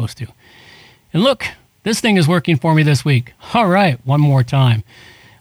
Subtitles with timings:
[0.00, 0.26] supposed to.
[1.12, 1.44] And look,
[1.82, 3.32] this thing is working for me this week.
[3.54, 4.82] All right, one more time.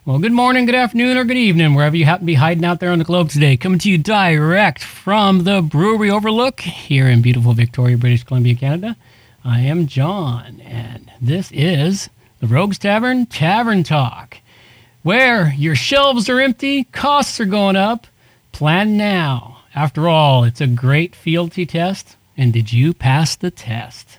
[0.05, 2.79] Well, good morning, good afternoon, or good evening, wherever you happen to be hiding out
[2.79, 3.55] there on the globe today.
[3.55, 8.97] Coming to you direct from the Brewery Overlook here in beautiful Victoria, British Columbia, Canada.
[9.45, 14.37] I am John, and this is the Rogues Tavern Tavern Talk,
[15.03, 18.07] where your shelves are empty, costs are going up.
[18.51, 19.59] Plan now.
[19.75, 24.18] After all, it's a great fealty test, and did you pass the test?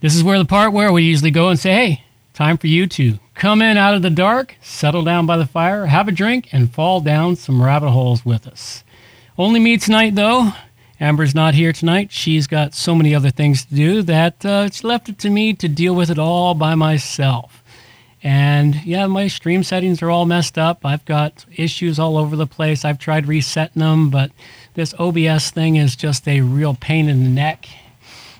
[0.00, 2.04] This is where the part where we usually go and say, hey,
[2.34, 5.86] time for you to come in out of the dark, settle down by the fire,
[5.86, 8.84] have a drink, and fall down some rabbit holes with us.
[9.38, 10.52] Only me tonight, though.
[11.00, 12.10] Amber's not here tonight.
[12.10, 15.52] She's got so many other things to do that uh, it's left it to me
[15.54, 17.62] to deal with it all by myself.
[18.22, 20.84] And yeah, my stream settings are all messed up.
[20.84, 22.84] I've got issues all over the place.
[22.84, 24.30] I've tried resetting them, but
[24.74, 27.68] this OBS thing is just a real pain in the neck.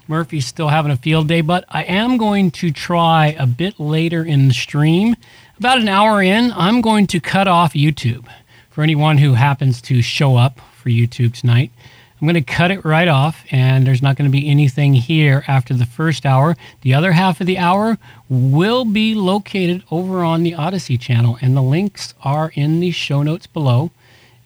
[0.08, 4.24] Murphy's still having a field day, but I am going to try a bit later
[4.24, 5.16] in the stream.
[5.58, 8.28] About an hour in, I'm going to cut off YouTube
[8.70, 11.72] for anyone who happens to show up for YouTube tonight.
[12.20, 15.44] I'm going to cut it right off, and there's not going to be anything here
[15.48, 16.56] after the first hour.
[16.82, 21.56] The other half of the hour will be located over on the Odysee channel, and
[21.56, 23.90] the links are in the show notes below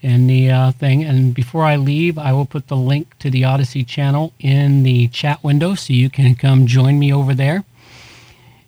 [0.01, 1.03] in the uh, thing.
[1.03, 5.07] And before I leave, I will put the link to the Odysee channel in the
[5.09, 7.63] chat window so you can come join me over there.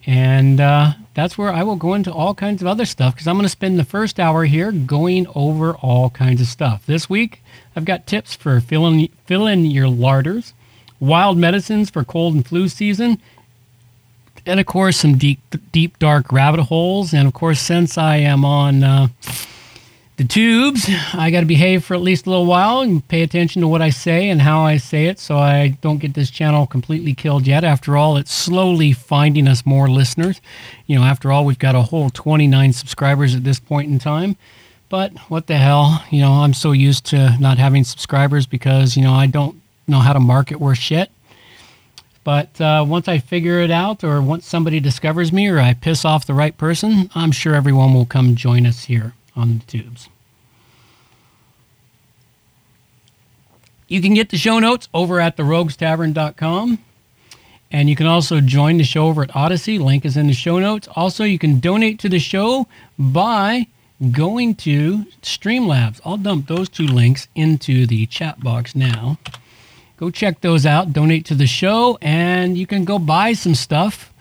[0.06, 3.36] And uh, that's where I will go into all kinds of other stuff because I'm
[3.36, 6.86] going to spend the first hour here going over all kinds of stuff.
[6.86, 7.42] This week,
[7.76, 10.54] I've got tips for filling, filling your larders,
[11.00, 13.20] wild medicines for cold and flu season,
[14.46, 15.40] and of course, some deep,
[15.72, 17.14] deep, dark rabbit holes.
[17.14, 18.84] And of course, since I am on.
[18.84, 19.08] Uh,
[20.18, 23.62] the tubes, I got to behave for at least a little while and pay attention
[23.62, 26.68] to what I say and how I say it so I don't get this channel
[26.68, 27.64] completely killed yet.
[27.64, 30.40] After all, it's slowly finding us more listeners.
[30.86, 34.36] You know, after all, we've got a whole 29 subscribers at this point in time.
[34.88, 36.04] But what the hell?
[36.12, 40.00] You know, I'm so used to not having subscribers because, you know, I don't know
[40.00, 41.10] how to market worth shit.
[42.24, 46.06] But uh, once I figure it out, or once somebody discovers me, or I piss
[46.06, 50.10] off the right person, I'm sure everyone will come join us here on the tubes.
[53.88, 56.80] You can get the show notes over at theroguestavern.com.
[57.72, 59.80] And you can also join the show over at Odysee.
[59.80, 60.88] Link is in the show notes.
[60.96, 62.68] Also, you can donate to the show
[63.00, 63.66] by
[64.12, 66.00] going to Streamlabs.
[66.06, 69.18] I'll dump those two links into the chat box now.
[69.98, 70.94] Go check those out.
[70.94, 74.14] Donate to the show, and you can go buy some stuff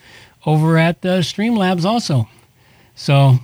[0.47, 2.29] over at the Streamlabs also.
[2.95, 3.39] So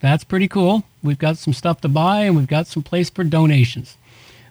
[0.00, 0.84] that's pretty cool.
[1.02, 3.96] We've got some stuff to buy and we've got some place for donations.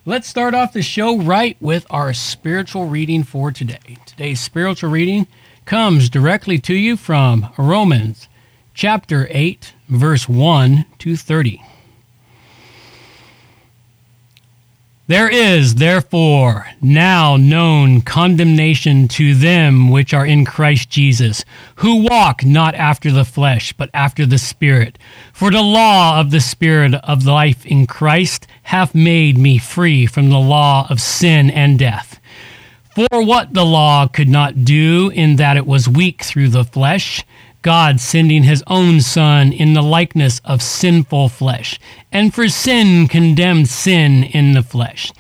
[0.06, 3.98] Let's start off the show right with our spiritual reading for today.
[4.06, 5.28] Today's spiritual reading
[5.66, 8.28] comes directly to you from Romans
[8.74, 11.62] chapter 8, verse 1 to 30.
[15.10, 21.44] There is, therefore, now known condemnation to them which are in Christ Jesus,
[21.78, 25.00] who walk not after the flesh, but after the Spirit.
[25.34, 30.30] For the law of the Spirit of life in Christ hath made me free from
[30.30, 32.20] the law of sin and death.
[32.94, 37.26] For what the law could not do, in that it was weak through the flesh,
[37.62, 41.80] God sending his own Son in the likeness of sinful flesh,
[42.12, 45.12] and for sin condemned sin in the flesh,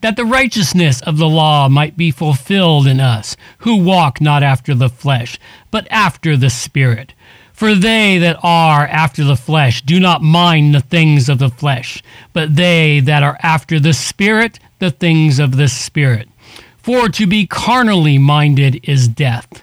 [0.00, 4.74] that the righteousness of the law might be fulfilled in us, who walk not after
[4.74, 5.38] the flesh,
[5.70, 7.14] but after the Spirit.
[7.52, 12.02] For they that are after the flesh do not mind the things of the flesh,
[12.32, 16.28] but they that are after the Spirit, the things of the Spirit.
[16.76, 19.62] For to be carnally minded is death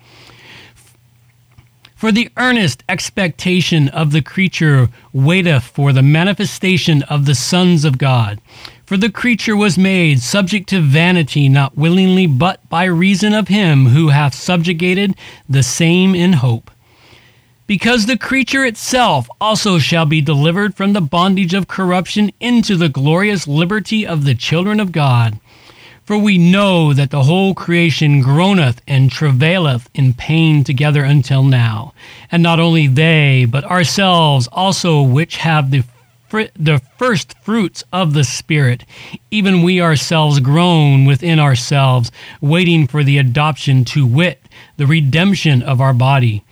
[2.01, 7.99] For the earnest expectation of the creature waiteth for the manifestation of the sons of
[7.99, 8.41] God.
[8.87, 13.89] For the creature was made subject to vanity, not willingly, but by reason of him
[13.89, 15.13] who hath subjugated
[15.47, 16.71] the same in hope.
[17.67, 22.89] Because the creature itself also shall be delivered from the bondage of corruption into the
[22.89, 25.39] glorious liberty of the children of God.
[26.11, 31.93] For we know that the whole creation groaneth and travaileth in pain together until now.
[32.29, 35.85] And not only they, but ourselves also, which have the,
[36.27, 38.83] fr- the first fruits of the Spirit,
[39.31, 42.11] even we ourselves groan within ourselves,
[42.41, 44.43] waiting for the adoption to wit,
[44.75, 46.43] the redemption of our body.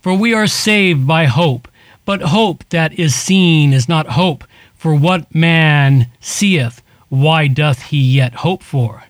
[0.00, 1.68] For we are saved by hope.
[2.04, 4.42] But hope that is seen is not hope.
[4.74, 6.82] For what man seeth,
[7.14, 9.04] why doth he yet hope for?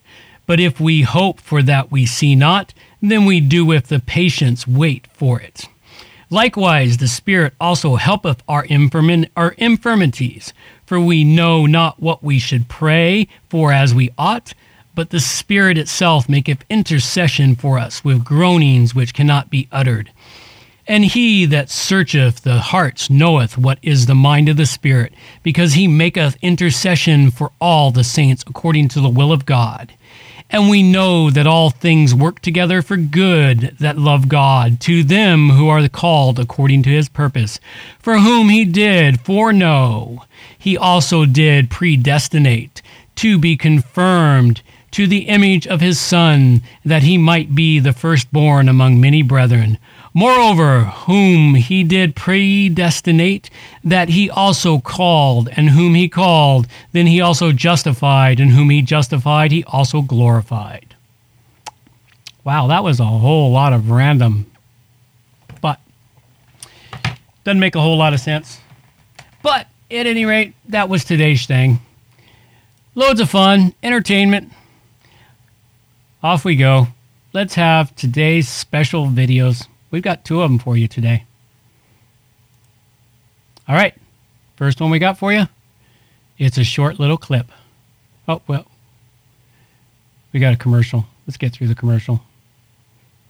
[0.46, 4.66] But if we hope for that we see not, then we do with the patience
[4.66, 5.68] wait for it.
[6.30, 8.66] Likewise, the Spirit also helpeth our,
[9.36, 10.52] our infirmities,
[10.84, 14.52] for we know not what we should pray for as we ought,
[14.94, 20.10] but the Spirit itself maketh intercession for us with groanings which cannot be uttered.
[20.86, 25.72] And he that searcheth the hearts knoweth what is the mind of the Spirit, because
[25.72, 29.94] he maketh intercession for all the saints according to the will of God.
[30.50, 35.48] And we know that all things work together for good that love God, to them
[35.48, 37.58] who are called according to his purpose,
[37.98, 40.24] for whom he did foreknow,
[40.58, 42.82] he also did predestinate
[43.16, 44.60] to be confirmed
[44.90, 49.78] to the image of his Son, that he might be the firstborn among many brethren.
[50.16, 53.50] Moreover, whom he did predestinate,
[53.82, 58.80] that he also called, and whom he called, then he also justified, and whom he
[58.80, 60.94] justified, he also glorified.
[62.44, 64.48] Wow, that was a whole lot of random,
[65.60, 65.80] but
[67.42, 68.60] doesn't make a whole lot of sense.
[69.42, 71.80] But at any rate, that was today's thing.
[72.94, 74.52] Loads of fun, entertainment.
[76.22, 76.86] Off we go.
[77.32, 79.66] Let's have today's special videos.
[79.94, 81.22] We've got two of them for you today.
[83.68, 83.94] All right.
[84.56, 85.44] First one we got for you.
[86.36, 87.52] It's a short little clip.
[88.26, 88.66] Oh, well.
[90.32, 91.06] We got a commercial.
[91.28, 92.24] Let's get through the commercial.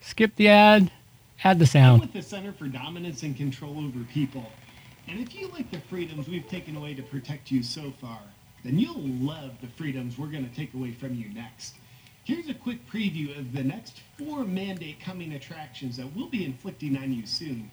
[0.01, 0.89] Skip the ad.
[1.43, 2.01] Add the sound.
[2.01, 4.51] with the Center for Dominance and Control Over People.
[5.07, 8.21] And if you like the freedoms we've taken away to protect you so far,
[8.63, 11.75] then you'll love the freedoms we're going to take away from you next.
[12.25, 16.97] Here's a quick preview of the next four mandate coming attractions that we'll be inflicting
[16.97, 17.69] on you soon.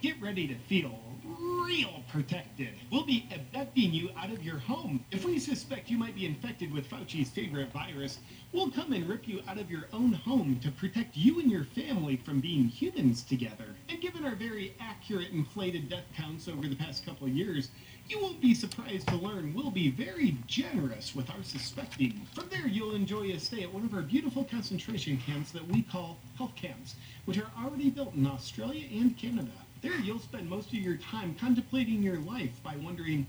[0.00, 0.98] Get ready to feel
[1.40, 2.68] real protected.
[2.90, 5.04] We'll be abducting you out of your home.
[5.10, 8.18] If we suspect you might be infected with Fauci's favorite virus,
[8.52, 11.64] we'll come and rip you out of your own home to protect you and your
[11.64, 13.76] family from being humans together.
[13.88, 17.70] And given our very accurate inflated death counts over the past couple of years,
[18.08, 22.26] you won't be surprised to learn we'll be very generous with our suspecting.
[22.34, 25.82] From there, you'll enjoy a stay at one of our beautiful concentration camps that we
[25.82, 29.52] call health camps, which are already built in Australia and Canada.
[29.82, 33.26] There, you'll spend most of your time contemplating your life by wondering,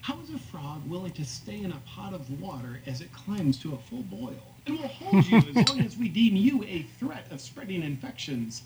[0.00, 3.56] how is a frog willing to stay in a pot of water as it climbs
[3.58, 4.56] to a full boil?
[4.66, 8.64] And we'll hold you as long as we deem you a threat of spreading infections.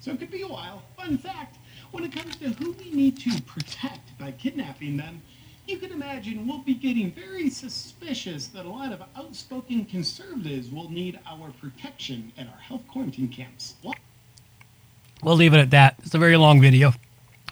[0.00, 0.82] So it could be a while.
[0.94, 1.56] Fun fact,
[1.90, 5.22] when it comes to who we need to protect by kidnapping them,
[5.66, 10.90] you can imagine we'll be getting very suspicious that a lot of outspoken conservatives will
[10.90, 13.76] need our protection at our health quarantine camps.
[13.80, 13.96] What?
[15.22, 15.96] We'll leave it at that.
[16.04, 16.92] It's a very long video.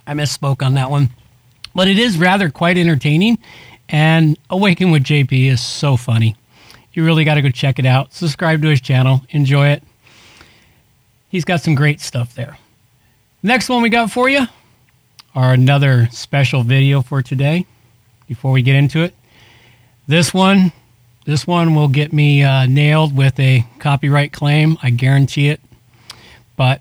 [0.06, 1.10] I misspoke on that one.
[1.74, 3.38] But it is rather quite entertaining.
[3.88, 6.36] And Awaken with JP is so funny.
[6.92, 8.12] You really got to go check it out.
[8.12, 9.22] Subscribe to his channel.
[9.30, 9.82] Enjoy it.
[11.28, 12.56] He's got some great stuff there.
[13.42, 14.46] Next one we got for you
[15.34, 17.66] are another special video for today.
[18.26, 19.14] before we get into it.
[20.08, 20.72] This one,
[21.26, 24.78] this one will get me uh, nailed with a copyright claim.
[24.82, 25.60] I guarantee it.
[26.56, 26.80] But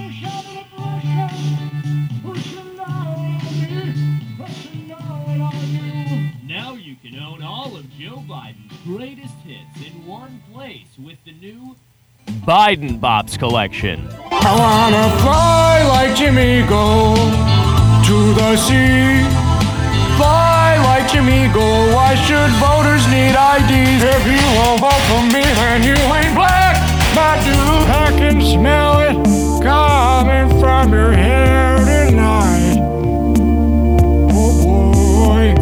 [8.31, 11.75] Biden's greatest hits in one place with the new
[12.47, 14.07] Biden Bops collection.
[14.31, 17.13] I wanna fly like Jimmy Go
[18.07, 19.27] to the sea.
[20.15, 21.67] Fly like Jimmy Go.
[21.93, 24.01] Why should voters need IDs?
[24.01, 26.79] If you won't vote for me, then you ain't black.
[27.13, 27.59] But do
[27.91, 32.79] I can smell it coming from your hair tonight.
[34.31, 35.53] Oh boy,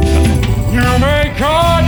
[0.72, 1.79] you may cut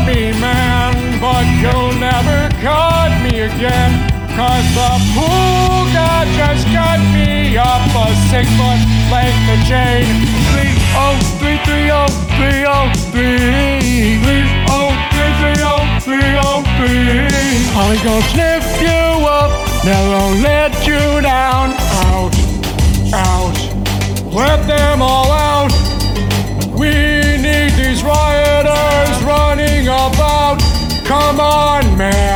[2.61, 3.91] cut me again.
[4.37, 8.79] Cause the pool god just cut me up a six foot
[9.11, 10.05] length of chain.
[10.53, 14.21] Three oh three three oh three oh three.
[14.23, 17.27] Three oh three three oh three oh three.
[17.75, 19.51] I'm gonna sniff you up,
[19.83, 21.73] never let you down.
[22.07, 22.33] Out,
[23.13, 23.57] out,
[24.31, 25.71] let them all out.
[26.79, 26.89] We
[27.45, 30.61] need these rioters running about.
[31.05, 32.30] Come on, man.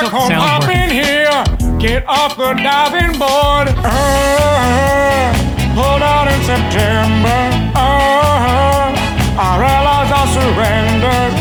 [0.00, 1.44] We got So- come sounds up in here.
[1.78, 3.68] Get off the diving board.
[3.84, 5.32] Uh,
[5.74, 7.50] hold on in September.
[7.74, 8.92] Uh,
[9.38, 11.34] our allies are surrendered.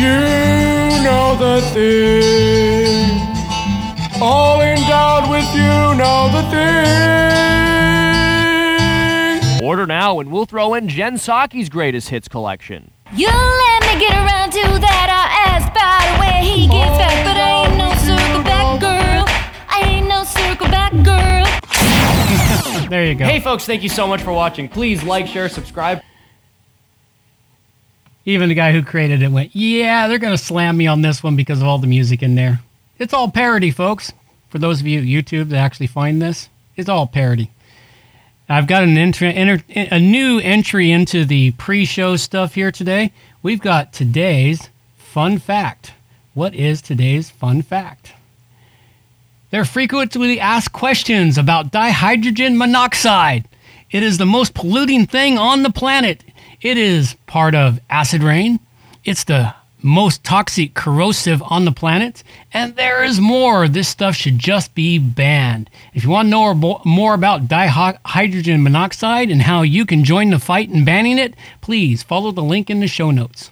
[0.00, 0.20] You
[1.04, 3.20] know the thing.
[4.22, 6.88] All endowed with you know the thing.
[9.62, 12.90] Order now and we'll throw in Jen Psaki's greatest hits collection.
[13.12, 15.08] You let me get around to that.
[15.10, 19.24] I asked by the way he gets back, but I ain't no circle back girl.
[19.68, 22.88] I ain't no circle back girl.
[22.88, 23.24] There you go.
[23.24, 24.68] Hey, folks, thank you so much for watching.
[24.68, 26.02] Please like, share, subscribe.
[28.26, 31.20] Even the guy who created it went, yeah, they're going to slam me on this
[31.20, 32.60] one because of all the music in there.
[33.00, 34.12] It's all parody, folks.
[34.50, 37.50] For those of you at YouTube that actually find this, it's all parody.
[38.50, 43.12] I've got an enter, a new entry into the pre-show stuff here today.
[43.44, 45.92] We've got today's fun fact.
[46.34, 48.12] What is today's fun fact?
[49.50, 53.46] They're frequently asked questions about dihydrogen monoxide.
[53.92, 56.24] It is the most polluting thing on the planet.
[56.60, 58.58] It is part of acid rain.
[59.04, 62.22] It's the most toxic corrosive on the planet.
[62.52, 63.68] And there is more.
[63.68, 65.70] This stuff should just be banned.
[65.94, 70.38] If you want to know more- about dihydrogen monoxide and how you can join the
[70.38, 73.50] fight in banning it, please follow the link in the show notes.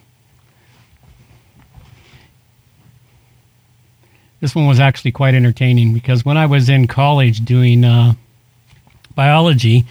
[4.41, 8.15] This one was actually quite entertaining because when I was in college doing uh,
[9.15, 9.85] biology,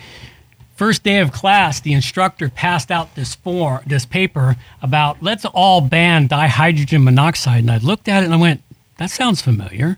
[0.78, 5.82] first day of class, the instructor passed out this form, this paper about let's all
[5.82, 8.62] ban dihydrogen monoxide, and I looked at it and I went,
[8.98, 9.98] "That sounds familiar.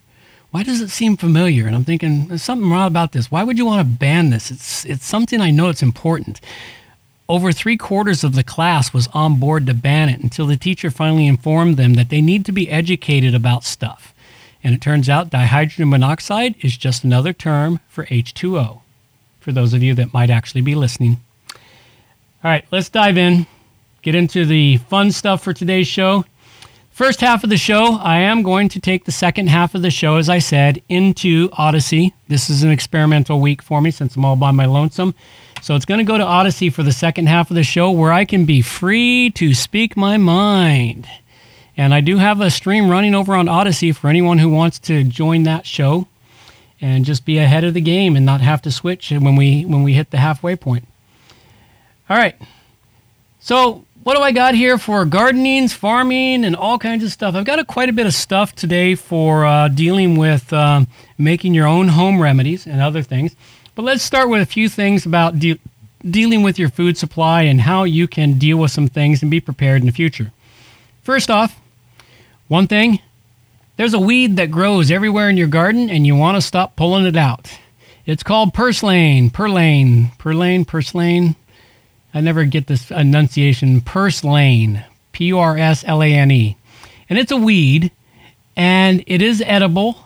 [0.51, 3.29] Why does it seem familiar?" And I'm thinking, "There's something wrong about this.
[3.29, 4.49] Why would you want to ban this?
[4.49, 6.39] It's it's something I know it's important."
[7.27, 10.89] Over three quarters of the class was on board to ban it until the teacher
[10.89, 14.13] finally informed them that they need to be educated about stuff.
[14.63, 18.81] And it turns out dihydrogen monoxide is just another term for H2O,
[19.49, 21.19] for those of you that might actually be listening.
[22.43, 23.47] All right, let's dive in,
[24.03, 26.23] get into the fun stuff for today's show.
[26.91, 29.89] First half of the show, I am going to take the second half of the
[29.89, 32.13] show, as I said, into Odysee.
[32.27, 35.15] This is an experimental week for me since I'm all by my lonesome.
[35.63, 38.13] So it's going to go to Odysee for the second half of the show where
[38.13, 41.07] I can be free to speak my mind.
[41.75, 45.03] And I do have a stream running over on Odysee for anyone who wants to
[45.03, 46.07] join that show
[46.81, 49.83] and just be ahead of the game and not have to switch when we when
[49.83, 50.87] we hit the halfway point.
[52.09, 52.35] All right.
[53.39, 57.35] So, what do I got here for gardenings, farming, and all kinds of stuff?
[57.35, 61.53] I've got a, quite a bit of stuff today for uh, dealing with um, making
[61.53, 63.35] your own home remedies and other things.
[63.75, 65.59] But let's start with a few things about de-
[66.09, 69.39] dealing with your food supply and how you can deal with some things and be
[69.39, 70.31] prepared in the future.
[71.03, 71.59] First off,
[72.47, 72.99] one thing
[73.79, 77.05] there's a weed that grows everywhere in your garden and you want to stop pulling
[77.05, 77.49] it out.
[78.05, 81.37] It's called purslane, purlane, purlane, purslane.
[82.13, 83.79] I never get this enunciation.
[83.79, 84.83] Purslane,
[85.13, 86.57] P U R S L A N E.
[87.09, 87.89] And it's a weed
[88.57, 89.97] and it is edible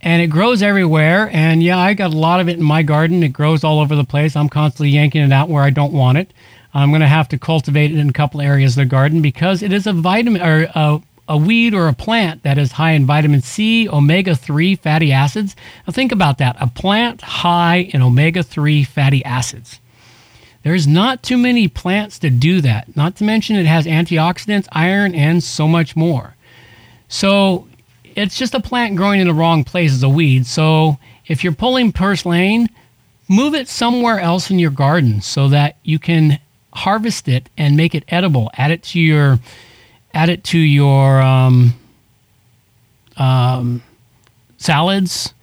[0.00, 1.30] and it grows everywhere.
[1.32, 3.22] And yeah, I got a lot of it in my garden.
[3.22, 4.34] It grows all over the place.
[4.34, 6.32] I'm constantly yanking it out where I don't want it.
[6.74, 9.62] I'm going to have to cultivate it in a couple areas of the garden because
[9.62, 13.06] it is a vitamin or a, a weed or a plant that is high in
[13.06, 15.54] vitamin C, omega 3 fatty acids.
[15.86, 19.78] Now, think about that a plant high in omega 3 fatty acids.
[20.64, 22.96] There's not too many plants to do that.
[22.96, 26.34] Not to mention it has antioxidants, iron, and so much more.
[27.08, 27.68] So
[28.16, 30.46] it's just a plant growing in the wrong place as a weed.
[30.46, 32.68] So if you're pulling purslane,
[33.28, 36.40] move it somewhere else in your garden so that you can
[36.74, 38.50] harvest it and make it edible.
[38.54, 39.38] Add it to your
[40.14, 41.74] add it to your um,
[43.16, 43.82] um,
[44.58, 45.34] salads.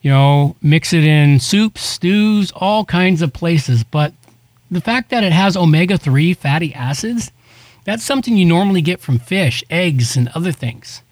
[0.00, 3.84] You know, mix it in soups, stews, all kinds of places.
[3.84, 4.12] But
[4.68, 7.30] the fact that it has omega 3 fatty acids,
[7.84, 11.02] that's something you normally get from fish, eggs, and other things.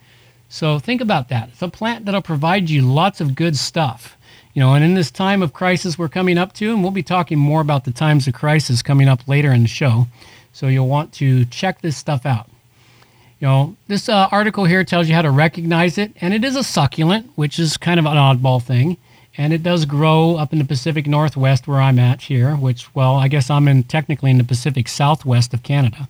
[0.48, 1.50] So think about that.
[1.50, 4.16] It's a plant that'll provide you lots of good stuff.
[4.52, 7.04] You know, and in this time of crisis we're coming up to, and we'll be
[7.04, 10.08] talking more about the times of crisis coming up later in the show.
[10.52, 12.49] So you'll want to check this stuff out.
[13.40, 16.56] You know, this uh, article here tells you how to recognize it, and it is
[16.56, 18.98] a succulent, which is kind of an oddball thing.
[19.38, 23.14] And it does grow up in the Pacific Northwest where I'm at here, which, well,
[23.14, 26.08] I guess I'm in technically in the Pacific Southwest of Canada.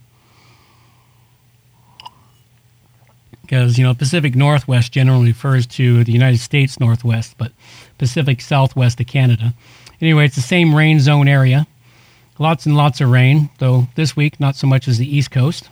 [3.41, 7.53] Because, you know, Pacific Northwest generally refers to the United States Northwest, but
[7.97, 9.53] Pacific Southwest of Canada.
[10.01, 11.65] Anyway, it's the same rain zone area.
[12.39, 15.69] Lots and lots of rain, though this week not so much as the East Coast.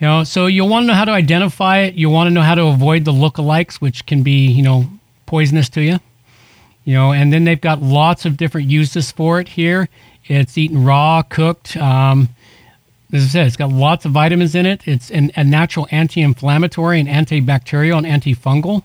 [0.00, 1.94] You know, so you'll want to know how to identify it.
[1.94, 4.88] You'll want to know how to avoid the lookalikes, which can be, you know,
[5.26, 5.98] poisonous to you.
[6.84, 9.88] You know, and then they've got lots of different uses for it here.
[10.26, 11.76] It's eaten raw, cooked.
[11.76, 12.28] Um,
[13.12, 14.86] as I said, it's got lots of vitamins in it.
[14.86, 18.82] It's an, a natural anti-inflammatory and antibacterial and antifungal.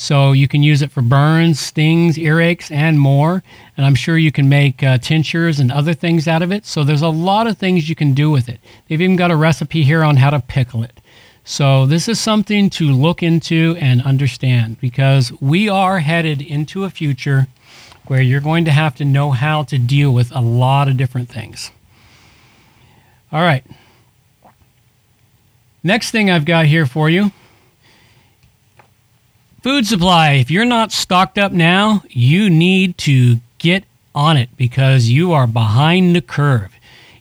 [0.00, 3.42] So you can use it for burns, stings, earaches, and more.
[3.76, 6.64] And I'm sure you can make uh, tinctures and other things out of it.
[6.66, 8.60] So there's a lot of things you can do with it.
[8.86, 11.00] They've even got a recipe here on how to pickle it.
[11.42, 16.90] So this is something to look into and understand because we are headed into a
[16.90, 17.48] future
[18.06, 21.28] where you're going to have to know how to deal with a lot of different
[21.28, 21.72] things.
[23.32, 23.64] All right.
[25.82, 27.32] Next thing I've got here for you
[29.60, 30.34] Food supply.
[30.34, 33.82] If you're not stocked up now, you need to get
[34.14, 36.72] on it because you are behind the curve.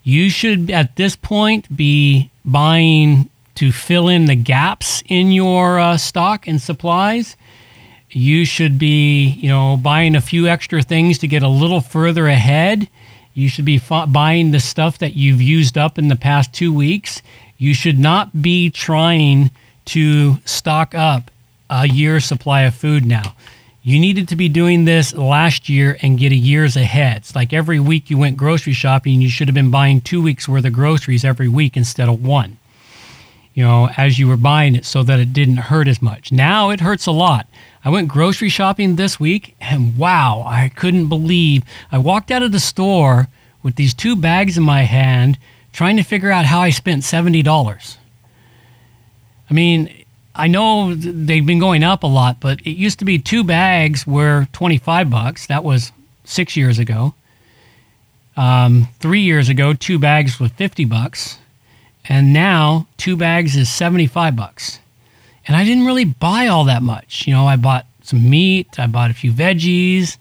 [0.04, 5.98] You should, at this point, be buying to fill in the gaps in your uh,
[5.98, 7.36] stock and supplies.
[8.12, 12.28] You should be, you know, buying a few extra things to get a little further
[12.28, 12.88] ahead.
[13.34, 16.72] You should be f- buying the stuff that you've used up in the past two
[16.72, 17.24] weeks.
[17.58, 19.50] You should not be trying
[19.86, 21.32] to stock up
[21.70, 23.36] a year's supply of food now.
[23.88, 27.18] You needed to be doing this last year and get a year's ahead.
[27.18, 30.48] It's like every week you went grocery shopping, you should have been buying two weeks
[30.48, 32.58] worth of groceries every week instead of one.
[33.54, 36.32] You know, as you were buying it so that it didn't hurt as much.
[36.34, 37.48] Now it hurts a lot.
[37.86, 42.52] I went grocery shopping this week and wow, I couldn't believe I walked out of
[42.52, 43.30] the store
[43.64, 45.40] with these two bags in my hand
[45.72, 47.98] trying to figure out how I spent $70.
[49.50, 50.06] I mean,
[50.38, 54.06] I know they've been going up a lot, but it used to be two bags
[54.06, 55.48] were 25 bucks.
[55.48, 55.92] That was
[56.24, 57.16] six years ago.
[58.38, 61.40] Um, three years ago, two bags was 50 bucks.
[62.08, 64.80] And now two bags is 75 bucks.
[65.48, 67.26] And I didn't really buy all that much.
[67.26, 70.18] You know, I bought some meat, I bought a few veggies,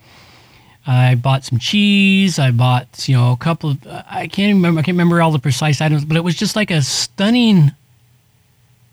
[0.87, 4.83] I bought some cheese, I bought, you know, a couple of, I can't remember, I
[4.83, 7.73] can't remember all the precise items, but it was just like a stunning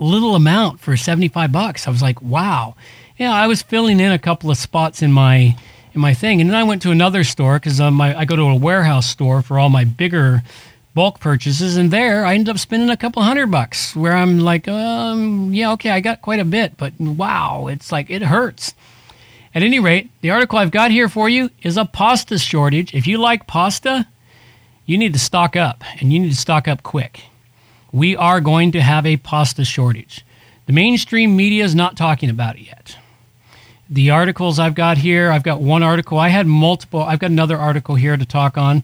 [0.03, 1.87] little amount for 75 bucks.
[1.87, 2.75] I was like, wow.
[3.17, 5.55] Yeah, I was filling in a couple of spots in my
[5.93, 8.35] in my thing, and then I went to another store because um, I, I go
[8.35, 10.41] to a warehouse store for all my bigger
[10.95, 13.95] bulk purchases, and there I ended up spending a couple hundred bucks.
[13.95, 18.09] Where I'm like, um, yeah, okay, I got quite a bit, but wow, it's like
[18.09, 18.73] it hurts.
[19.53, 22.95] At any rate, the article I've got here for you is a pasta shortage.
[22.95, 24.07] If you like pasta,
[24.87, 27.25] you need to stock up, and you need to stock up quick
[27.93, 30.25] we are going to have a pasta shortage.
[30.65, 32.97] The mainstream media is not talking about it yet.
[33.89, 36.17] The articles I've got here, I've got one article.
[36.17, 38.83] I had multiple, I've got another article here to talk on,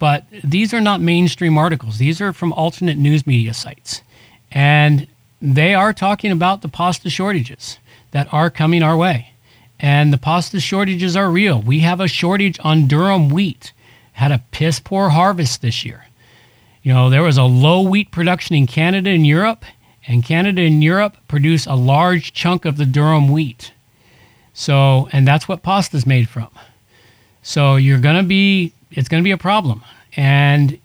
[0.00, 1.98] but these are not mainstream articles.
[1.98, 4.02] These are from alternate news media sites.
[4.50, 5.06] And
[5.40, 7.78] they are talking about the pasta shortages
[8.10, 9.32] that are coming our way.
[9.78, 11.62] And the pasta shortages are real.
[11.62, 13.72] We have a shortage on durum wheat.
[14.14, 16.07] Had a piss poor harvest this year.
[16.82, 19.64] You know, there was a low wheat production in Canada and Europe,
[20.08, 23.72] And Canada and Europe produce a large chunk of the durum wheat.
[24.54, 26.48] So, and that's what pasta is made from.
[27.42, 29.84] So you're going to be, it's going to be a problem.
[30.16, 30.78] And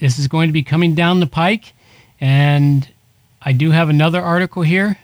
[0.00, 1.74] this is going to be coming down the pike.
[2.18, 2.88] And
[3.42, 4.96] I do have another article here.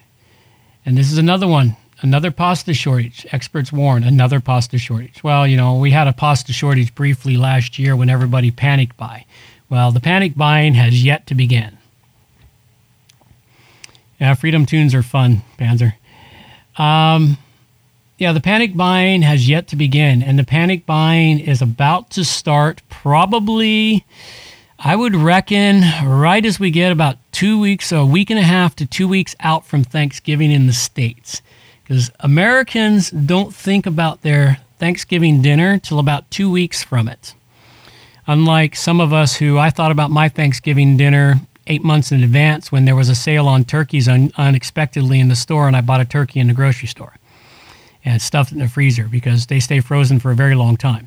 [0.87, 3.27] And this is another one, another pasta shortage.
[3.33, 5.23] Experts warn another pasta shortage.
[5.23, 9.27] Well, you know, we had a pasta shortage briefly last year when everybody panicked buy.
[9.71, 11.77] Well, the panic buying has yet to begin.
[14.21, 15.95] Yeah, freedom tunes are fun, Panzer.
[16.77, 17.39] Um,
[18.17, 22.25] yeah, the panic buying has yet to begin, and the panic buying is about to
[22.25, 24.05] start probably,
[24.79, 28.75] I would reckon, right as we get about two weeks, a week and a half
[28.77, 31.43] to two weeks out from Thanksgiving in the States.
[31.85, 37.35] Because Americans don't think about their Thanksgiving dinner till about two weeks from it.
[38.29, 42.71] Unlike some of us who I thought about my Thanksgiving dinner eight months in advance
[42.71, 46.03] when there was a sale on turkeys un- unexpectedly in the store, and I bought
[46.03, 47.15] a turkey in the grocery store
[48.05, 51.07] and stuffed it in the freezer because they stay frozen for a very long time.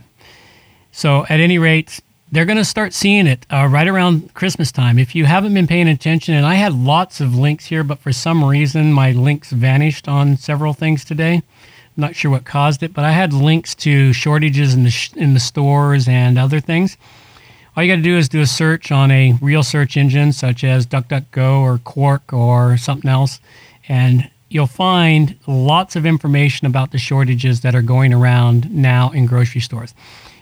[0.92, 2.00] So, at any rate,
[2.32, 4.98] they're going to start seeing it uh, right around Christmas time.
[4.98, 8.12] If you haven't been paying attention, and I had lots of links here, but for
[8.12, 11.44] some reason my links vanished on several things today.
[11.98, 15.34] Not sure what caused it, but I had links to shortages in the sh- in
[15.34, 16.98] the stores and other things.
[17.76, 20.64] All you got to do is do a search on a real search engine such
[20.64, 23.40] as DuckDuckGo or Quark or something else,
[23.88, 29.26] and you'll find lots of information about the shortages that are going around now in
[29.26, 29.94] grocery stores.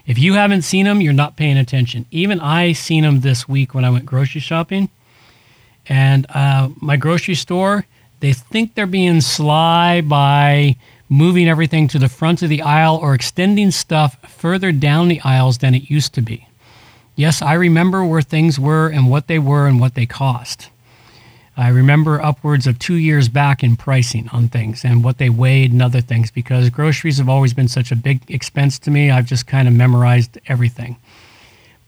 [0.06, 2.06] If you haven't seen them, you're not paying attention.
[2.10, 4.88] Even I seen them this week when I went grocery shopping,
[5.88, 7.86] and uh, my grocery store
[8.20, 10.76] they think they're being sly by
[11.10, 15.58] moving everything to the front of the aisle or extending stuff further down the aisles
[15.58, 16.46] than it used to be.
[17.16, 20.70] Yes, I remember where things were and what they were and what they cost.
[21.56, 25.72] I remember upwards of two years back in pricing on things and what they weighed
[25.72, 29.10] and other things because groceries have always been such a big expense to me.
[29.10, 30.96] I've just kind of memorized everything.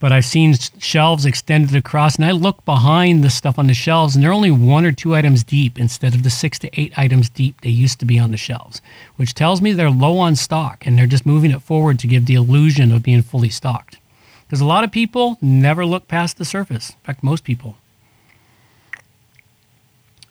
[0.02, 4.16] But I've seen shelves extended across, and I look behind the stuff on the shelves,
[4.16, 7.28] and they're only one or two items deep instead of the six to eight items
[7.28, 8.82] deep they used to be on the shelves,
[9.14, 12.26] which tells me they're low on stock and they're just moving it forward to give
[12.26, 13.98] the illusion of being fully stocked.
[14.44, 16.90] Because a lot of people never look past the surface.
[16.90, 17.76] In fact, most people.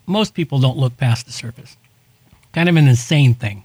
[0.05, 1.77] Most people don't look past the surface.
[2.51, 3.63] Kind of an insane thing.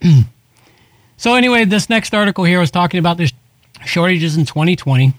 [1.18, 3.30] so, anyway, this next article here was talking about the
[3.88, 5.12] shortages in 2020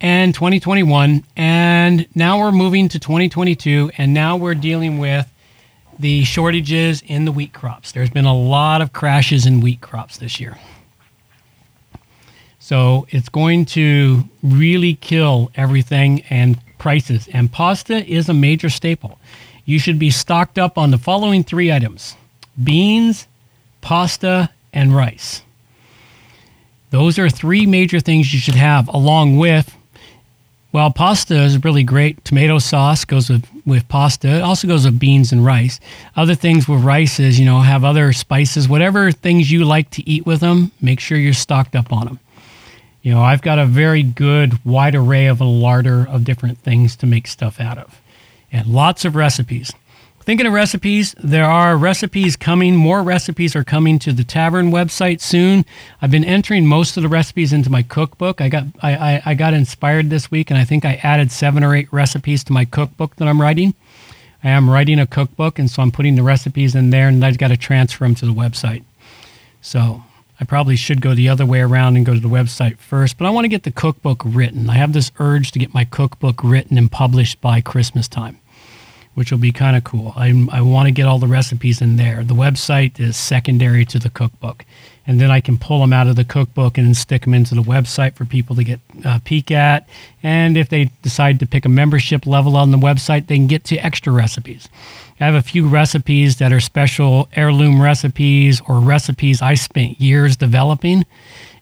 [0.00, 1.24] and 2021.
[1.36, 5.30] And now we're moving to 2022, and now we're dealing with
[5.98, 7.92] the shortages in the wheat crops.
[7.92, 10.56] There's been a lot of crashes in wheat crops this year.
[12.58, 17.28] So it's going to really kill everything and prices.
[17.32, 19.18] And pasta is a major staple.
[19.64, 22.16] You should be stocked up on the following three items
[22.62, 23.26] beans,
[23.80, 25.42] pasta, and rice.
[26.90, 29.76] Those are three major things you should have, along with,
[30.72, 32.24] well, pasta is really great.
[32.24, 34.28] Tomato sauce goes with, with pasta.
[34.28, 35.80] It also goes with beans and rice.
[36.14, 40.08] Other things with rice is, you know, have other spices, whatever things you like to
[40.08, 42.20] eat with them, make sure you're stocked up on them.
[43.02, 46.94] You know, I've got a very good wide array of a larder of different things
[46.96, 48.00] to make stuff out of,
[48.52, 49.72] and lots of recipes.
[50.30, 52.76] Thinking of recipes, there are recipes coming.
[52.76, 55.64] More recipes are coming to the tavern website soon.
[56.00, 58.40] I've been entering most of the recipes into my cookbook.
[58.40, 61.64] I got I, I, I got inspired this week, and I think I added seven
[61.64, 63.74] or eight recipes to my cookbook that I'm writing.
[64.44, 67.36] I am writing a cookbook, and so I'm putting the recipes in there, and I've
[67.36, 68.84] got to transfer them to the website.
[69.60, 70.04] So
[70.38, 73.26] I probably should go the other way around and go to the website first, but
[73.26, 74.70] I want to get the cookbook written.
[74.70, 78.38] I have this urge to get my cookbook written and published by Christmas time,
[79.14, 80.12] which will be kind of cool.
[80.16, 82.22] I, I want to get all the recipes in there.
[82.22, 84.64] The website is secondary to the cookbook.
[85.06, 87.62] And then I can pull them out of the cookbook and stick them into the
[87.62, 89.88] website for people to get a uh, peek at.
[90.22, 93.64] And if they decide to pick a membership level on the website, they can get
[93.64, 94.68] to extra recipes.
[95.18, 100.36] I have a few recipes that are special heirloom recipes or recipes I spent years
[100.36, 101.04] developing.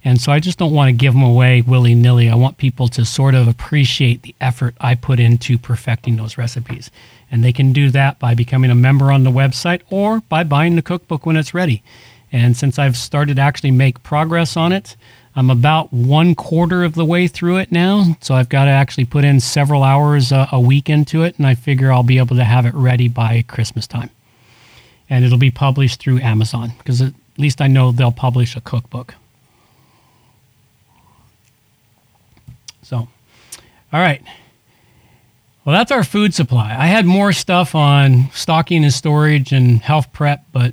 [0.05, 2.29] And so I just don't want to give them away willy nilly.
[2.29, 6.91] I want people to sort of appreciate the effort I put into perfecting those recipes.
[7.31, 10.77] And they can do that by becoming a member on the website or by buying
[10.77, 11.83] the cookbook when it's ready.
[12.33, 14.97] And since I've started to actually make progress on it,
[15.39, 19.05] I'm about one quarter of the way through it now, so I've got to actually
[19.05, 22.35] put in several hours uh, a week into it, and I figure I'll be able
[22.37, 24.11] to have it ready by Christmas time.
[25.09, 29.15] And it'll be published through Amazon because at least I know they'll publish a cookbook.
[32.83, 34.23] So, all right.
[35.69, 36.75] Well, that's our food supply.
[36.75, 40.73] I had more stuff on stocking and storage and health prep, but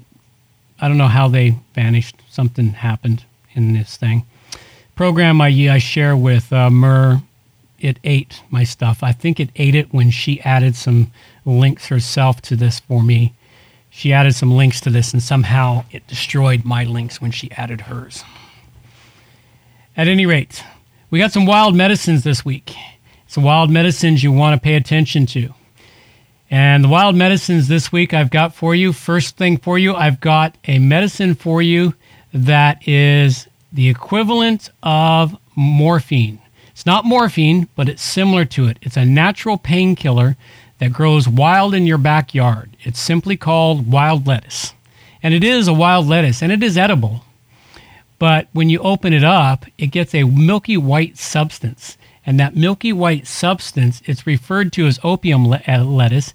[0.80, 2.16] I don't know how they vanished.
[2.30, 4.26] Something happened in this thing.
[4.96, 6.70] Program I, I share with uh,
[7.78, 9.04] it ate my stuff.
[9.04, 11.12] I think it ate it when she added some
[11.44, 13.34] links herself to this for me.
[13.90, 17.82] She added some links to this, and somehow it destroyed my links when she added
[17.82, 18.24] hers.
[19.98, 20.64] At any rate,
[21.10, 22.74] we got some wild medicines this week.
[23.28, 25.54] Some wild medicines you want to pay attention to.
[26.52, 28.94] And the wild medicines this week I've got for you.
[28.94, 31.96] First thing for you, I've got a medicine for you
[32.34, 36.40] that is the equivalent of morphine.
[36.72, 38.78] It's not morphine, but it's similar to it.
[38.82, 40.38] It's a natural painkiller
[40.80, 42.78] that grows wild in your backyard.
[42.82, 44.74] It's simply called wild lettuce.
[45.24, 47.24] And it is a wild lettuce and it is edible.
[48.20, 51.98] But when you open it up, it gets a milky white substance.
[52.26, 56.34] And that milky white substance, it's referred to as opium uh, lettuce.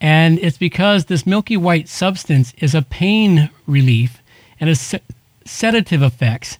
[0.00, 4.22] And it's because this milky white substance is a pain relief
[4.58, 5.00] and a
[5.44, 6.58] sedative effects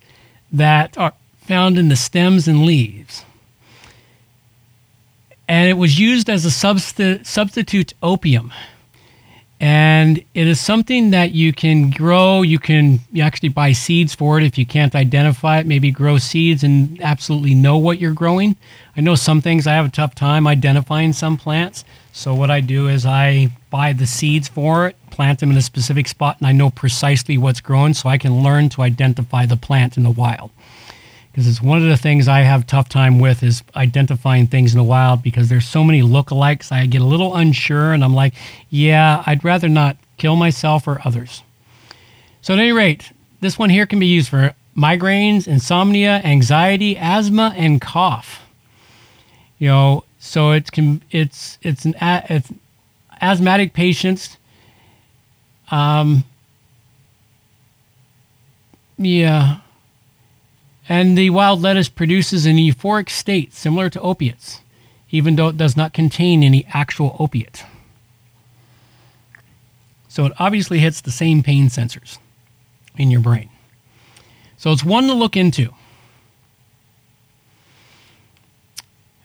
[0.53, 3.25] that are found in the stems and leaves.
[5.49, 8.53] And it was used as a substi- substitute opium
[9.61, 12.41] and it is something that you can grow.
[12.41, 15.67] You can you actually buy seeds for it if you can't identify it.
[15.67, 18.57] Maybe grow seeds and absolutely know what you're growing.
[18.97, 21.85] I know some things i have a tough time identifying some plants.
[22.13, 25.63] So what i do is i buy the seeds for it plant them in a
[25.63, 29.57] specific spot and i know precisely what's growing so i can learn to identify the
[29.57, 30.51] plant in the wild
[31.31, 34.79] because it's one of the things I have tough time with is identifying things in
[34.79, 36.73] the wild because there's so many lookalikes.
[36.73, 38.35] I get a little unsure and I'm like,
[38.69, 41.43] yeah, I'd rather not kill myself or others.
[42.43, 47.55] So at any rate, this one here can be used for migraines, insomnia, anxiety, asthma,
[47.57, 48.43] and cough.
[49.59, 52.51] You know, so it can it's it's an it's
[53.21, 54.37] asthmatic patients.
[55.71, 56.25] Um,
[58.99, 59.61] yeah
[60.91, 64.61] and the wild lettuce produces an euphoric state similar to opiates,
[65.11, 67.65] even though it does not contain any actual opiate.
[70.09, 72.19] So it obviously hits the same pain sensors
[72.99, 73.49] in your brain.
[74.57, 75.73] So it's one to look into.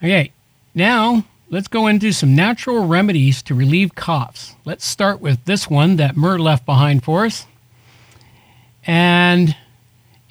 [0.04, 0.32] Okay,
[0.76, 4.56] now let's go into some natural remedies to relieve coughs.
[4.66, 7.48] Let's start with this one that Mur left behind for us.
[8.86, 9.56] And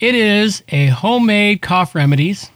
[0.01, 2.51] it is a homemade cough remedies.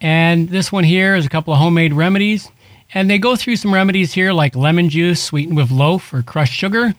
[0.00, 2.50] And this one here is a couple of homemade remedies.
[2.92, 6.54] And they go through some remedies here like lemon juice sweetened with loaf or crushed
[6.54, 6.94] sugar,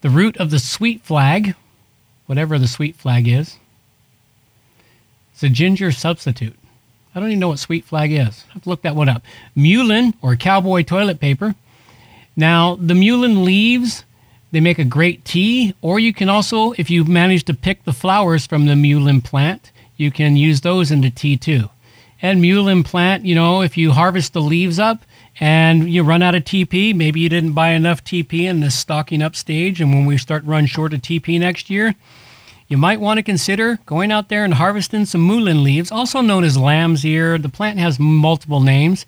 [0.00, 1.54] the root of the sweet flag,
[2.26, 3.58] whatever the sweet flag is.
[5.32, 6.56] It's a ginger substitute.
[7.14, 8.44] I don't even know what sweet flag is.
[8.48, 9.22] I have to look that one up.
[9.54, 11.54] Mullein or cowboy toilet paper.
[12.34, 14.04] Now, the mullein leaves
[14.56, 17.92] they make a great tea, or you can also, if you manage to pick the
[17.92, 21.68] flowers from the mullein plant, you can use those in the tea too.
[22.22, 25.02] And mullein plant, you know, if you harvest the leaves up
[25.38, 29.20] and you run out of TP, maybe you didn't buy enough TP in this stocking
[29.20, 31.94] up stage, and when we start run short of TP next year,
[32.66, 36.44] you might want to consider going out there and harvesting some mullein leaves, also known
[36.44, 37.36] as lamb's ear.
[37.36, 39.04] The plant has multiple names.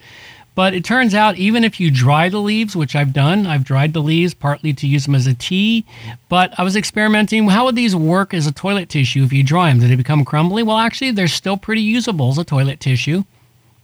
[0.59, 3.93] But it turns out, even if you dry the leaves, which I've done, I've dried
[3.93, 5.85] the leaves partly to use them as a tea.
[6.29, 7.47] But I was experimenting.
[7.49, 9.79] How would these work as a toilet tissue if you dry them?
[9.79, 10.65] Do they become crumbly?
[10.65, 13.23] Well, actually, they're still pretty usable as a toilet tissue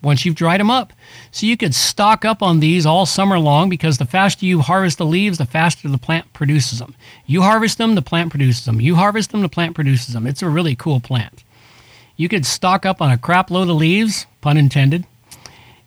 [0.03, 0.93] once you've dried them up.
[1.31, 4.99] So you could stock up on these all summer long because the faster you harvest
[4.99, 6.97] the leaves, the faster the plant produces them.
[7.25, 8.81] You harvest them, the plant produces them.
[8.81, 10.27] You harvest them, the plant produces them.
[10.27, 11.45] It's a really cool plant.
[12.17, 15.07] You could stock up on a crap load of leaves, pun intended,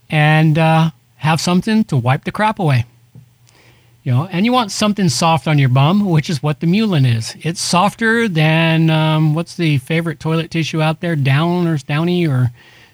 [0.10, 2.86] and uh, have something to wipe the crap away.
[4.04, 7.06] You know, and you want something soft on your bum, which is what the mullein
[7.06, 7.36] is.
[7.42, 12.52] It's softer than um, what's the favorite toilet tissue out there, Down or Downy or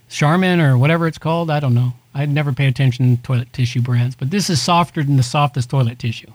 [0.10, 1.52] Charmin or whatever it's called.
[1.52, 1.94] I don't know.
[2.16, 5.70] I'd never pay attention to toilet tissue brands, but this is softer than the softest
[5.70, 6.32] toilet tissue.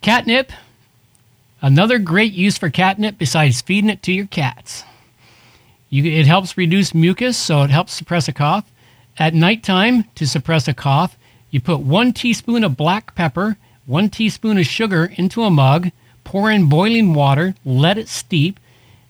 [0.00, 0.52] Catnip,
[1.60, 4.84] another great use for catnip besides feeding it to your cats.
[5.90, 8.70] You, it helps reduce mucus, so it helps suppress a cough.
[9.18, 11.16] At nighttime, to suppress a cough,
[11.50, 15.90] you put one teaspoon of black pepper, one teaspoon of sugar into a mug,
[16.22, 18.60] pour in boiling water, let it steep,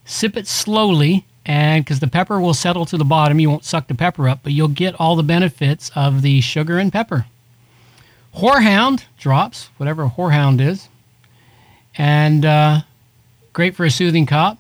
[0.05, 3.89] sip it slowly, and because the pepper will settle to the bottom, you won't suck
[3.89, 7.27] the pepper up, but you'll get all the benefits of the sugar and pepper.
[8.37, 10.89] Horehound drops, whatever horehound is,
[11.97, 12.83] and uh,
[13.53, 14.59] great for a soothing cough.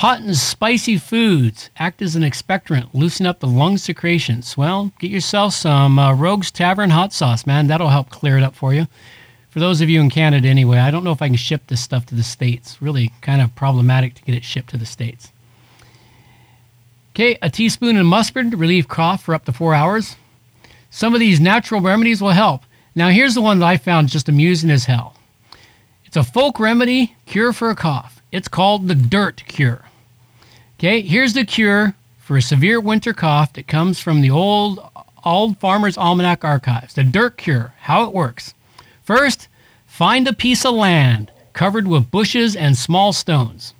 [0.00, 4.56] Hot and spicy foods act as an expectorant, loosen up the lung secretions.
[4.56, 7.66] Well, get yourself some uh, Rogue's Tavern hot sauce, man.
[7.66, 8.86] That'll help clear it up for you.
[9.50, 11.82] For those of you in Canada, anyway, I don't know if I can ship this
[11.82, 12.80] stuff to the States.
[12.80, 15.32] Really kind of problematic to get it shipped to the States.
[17.14, 20.16] Okay, a teaspoon of mustard to relieve cough for up to four hours.
[20.88, 22.62] Some of these natural remedies will help.
[22.94, 25.16] Now, here's the one that I found just amusing as hell.
[26.06, 28.22] It's a folk remedy cure for a cough.
[28.32, 29.84] It's called the dirt cure.
[30.80, 34.80] Okay, here's the cure for a severe winter cough that comes from the old
[35.22, 36.94] old Farmer's Almanac archives.
[36.94, 38.54] The dirt cure, how it works.
[39.02, 39.48] First,
[39.84, 43.74] find a piece of land covered with bushes and small stones.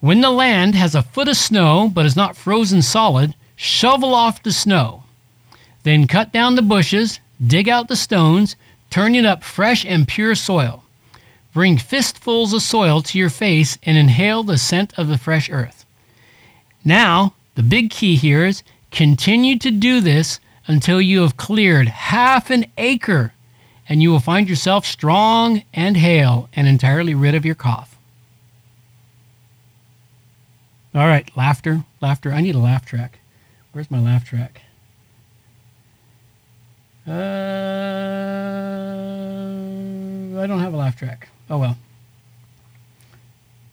[0.00, 4.42] When the land has a foot of snow but is not frozen solid, shovel off
[4.42, 5.04] the snow.
[5.84, 8.56] Then cut down the bushes, dig out the stones,
[8.90, 10.82] turning up fresh and pure soil.
[11.52, 15.79] Bring fistfuls of soil to your face and inhale the scent of the fresh earth.
[16.84, 22.50] Now, the big key here is continue to do this until you have cleared half
[22.50, 23.32] an acre,
[23.88, 27.98] and you will find yourself strong and hale and entirely rid of your cough.
[30.94, 32.32] All right, laughter, laughter.
[32.32, 33.20] I need a laugh track.
[33.72, 34.62] Where's my laugh track?
[37.06, 37.12] Uh,
[40.40, 41.28] I don't have a laugh track.
[41.48, 41.76] Oh well.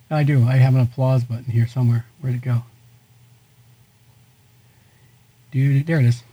[0.10, 0.44] I do.
[0.46, 2.06] I have an applause button here somewhere.
[2.22, 2.64] Where'd it go?
[5.52, 6.24] Dude, there it is.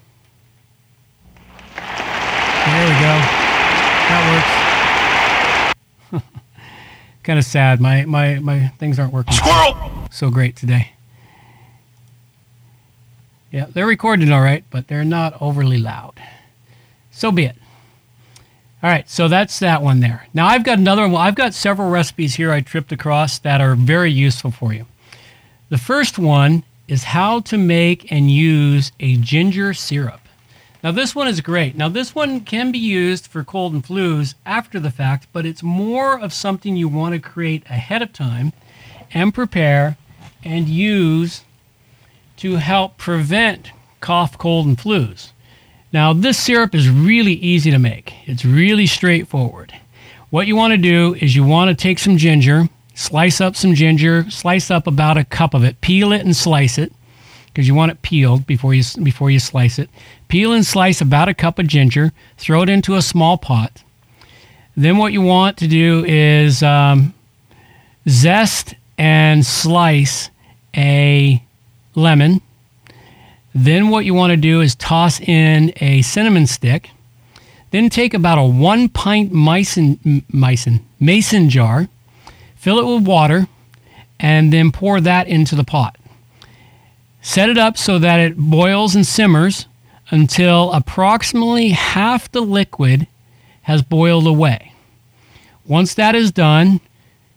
[1.76, 3.44] There we go.
[4.08, 4.22] That
[6.12, 6.22] works.
[7.22, 7.80] kind of sad.
[7.80, 10.08] My, my, my things aren't working Squirrel!
[10.10, 10.92] so great today.
[13.50, 16.20] Yeah, they're recorded all right, but they're not overly loud.
[17.12, 17.56] So be it.
[18.82, 20.26] All right, so that's that one there.
[20.34, 21.24] Now I've got another one.
[21.24, 24.86] I've got several recipes here I tripped across that are very useful for you.
[25.68, 30.20] The first one is how to make and use a ginger syrup.
[30.82, 31.76] Now this one is great.
[31.76, 35.62] Now this one can be used for cold and flus after the fact, but it's
[35.62, 38.52] more of something you want to create ahead of time
[39.12, 39.96] and prepare
[40.44, 41.42] and use
[42.36, 43.70] to help prevent
[44.00, 45.30] cough, cold, and flus.
[45.92, 48.12] Now, this syrup is really easy to make.
[48.26, 49.72] It's really straightforward.
[50.30, 53.74] What you want to do is you want to take some ginger, slice up some
[53.74, 56.92] ginger, slice up about a cup of it, peel it and slice it
[57.54, 59.88] because you want it peeled before you before you slice it.
[60.28, 62.12] Peel and slice about a cup of ginger.
[62.36, 63.82] Throw it into a small pot.
[64.76, 67.14] Then what you want to do is um,
[68.08, 70.30] zest and slice
[70.76, 71.40] a
[71.94, 72.40] lemon.
[73.54, 76.90] Then what you want to do is toss in a cinnamon stick.
[77.70, 81.88] Then take about a one pint mason, mason, mason jar,
[82.64, 83.46] fill it with water,
[84.18, 85.98] and then pour that into the pot.
[87.20, 89.66] Set it up so that it boils and simmers
[90.08, 93.06] until approximately half the liquid
[93.64, 94.72] has boiled away.
[95.66, 96.80] Once that is done,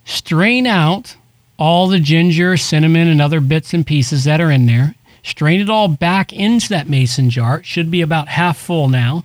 [0.06, 1.14] strain out
[1.58, 4.94] all the ginger, cinnamon, and other bits and pieces that are in there.
[5.22, 7.58] Strain it all back into that mason jar.
[7.58, 9.24] It should be about half full now.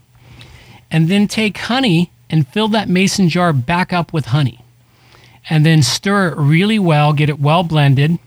[0.91, 4.62] And then take honey and fill that mason jar back up with honey.
[5.49, 8.17] And then stir it really well, get it well blended,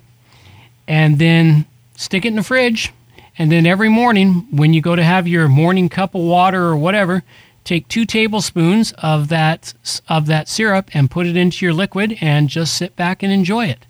[0.86, 1.64] and then
[1.96, 2.92] stick it in the fridge.
[3.38, 6.76] And then every morning, when you go to have your morning cup of water or
[6.76, 7.22] whatever,
[7.64, 9.74] take two tablespoons of that
[10.08, 13.66] of that syrup and put it into your liquid and just sit back and enjoy
[13.66, 13.84] it.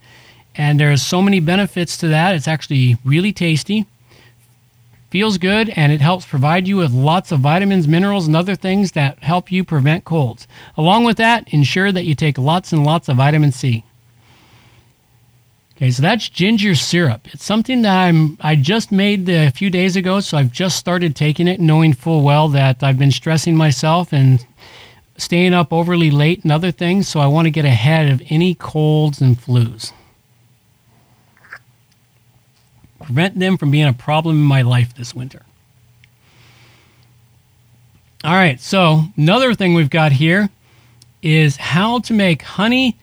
[0.54, 2.34] And there's so many benefits to that.
[2.34, 3.86] It's actually really tasty,
[5.16, 8.92] feels good, and it helps provide you with lots of vitamins, minerals, and other things
[8.92, 10.46] that help you prevent colds.
[10.76, 13.82] Along with that, ensure that you take lots and lots of vitamin C.
[15.74, 17.26] Okay, so that's ginger syrup.
[17.32, 21.16] It's something that I'm I just made a few days ago, so I've just started
[21.16, 24.44] taking it, knowing full well that I've been stressing myself and
[25.16, 28.54] staying up overly late and other things, so I want to get ahead of any
[28.54, 29.94] colds and flus.
[33.06, 35.42] Prevent them from being a problem in my life this winter.
[38.24, 40.50] All right, so another thing we've got here
[41.22, 42.96] is how to make honey,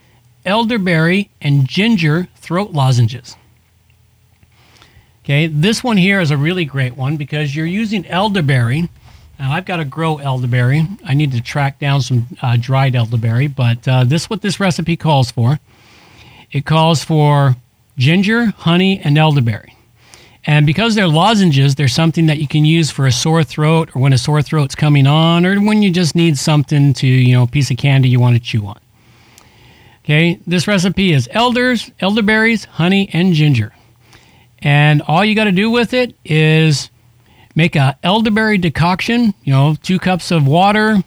[0.46, 3.38] elderberry, and ginger throat lozenges.
[5.24, 8.90] Okay, this one here is a really great one because you're using elderberry.
[9.40, 10.86] Now I've got to grow elderberry.
[11.06, 14.60] I need to track down some uh, dried elderberry, but uh, this is what this
[14.60, 15.62] recipe calls for.
[16.52, 17.56] It calls for
[17.98, 19.73] ginger, honey, and elderberry.
[20.46, 24.02] And because they're lozenges, they're something that you can use for a sore throat or
[24.02, 27.44] when a sore throat's coming on or when you just need something to, you know,
[27.44, 28.80] a piece of candy you want to chew on.
[30.04, 33.72] Okay, this recipe is elders, elderberries, honey, and ginger.
[34.60, 36.90] And all you got to do with it is
[37.56, 39.34] make a elderberry decoction.
[39.46, 41.02] You know, two cups of water,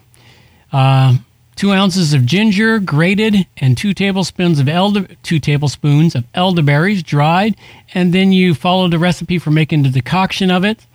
[0.72, 1.16] uh,
[1.56, 7.56] two ounces of ginger grated, and two tablespoons of elder two tablespoons of elderberries dried.
[7.94, 10.86] And then you follow the recipe for making the decoction of it.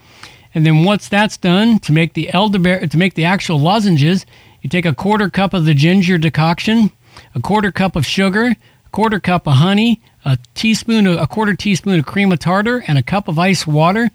[0.54, 4.26] And then once that's done, to make the elderberry to make the actual lozenges,
[4.62, 6.92] you take a quarter cup of the ginger decoction,
[7.34, 12.00] a quarter cup of sugar, a quarter cup of honey, a teaspoon, a quarter teaspoon
[12.00, 14.12] of cream of tartar, and a cup of ice water.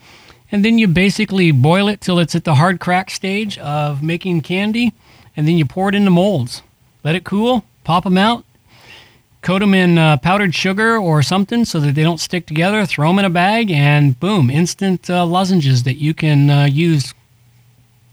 [0.52, 4.42] And then you basically boil it till it's at the hard crack stage of making
[4.42, 4.92] candy.
[5.36, 6.62] And then you pour it into molds.
[7.04, 8.44] Let it cool, pop them out,
[9.42, 12.84] coat them in uh, powdered sugar or something so that they don't stick together.
[12.84, 17.14] Throw them in a bag, and boom, instant uh, lozenges that you can uh, use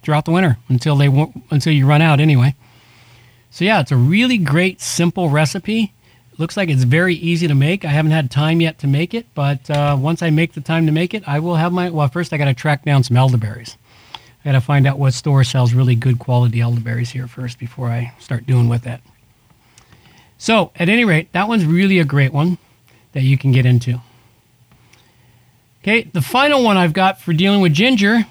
[0.04, 1.08] throughout the winter until they
[1.50, 2.56] until you run out anyway.
[3.50, 5.94] So yeah, it's a really great simple recipe.
[6.32, 7.86] It looks like it's very easy to make.
[7.86, 10.88] I haven't had time yet to make it, but uh, once I make the time
[10.88, 11.90] to make it, I will have my.
[11.90, 13.78] Well, first I got to track down some elderberries.
[14.44, 17.88] I got to find out what store sells really good quality elderberries here first before
[17.88, 19.02] I start doing with that.
[20.38, 22.58] So, at any rate, that one's really a great one
[23.14, 24.02] that you can get into.
[25.82, 28.26] Okay, the final one I've got for dealing with ginger.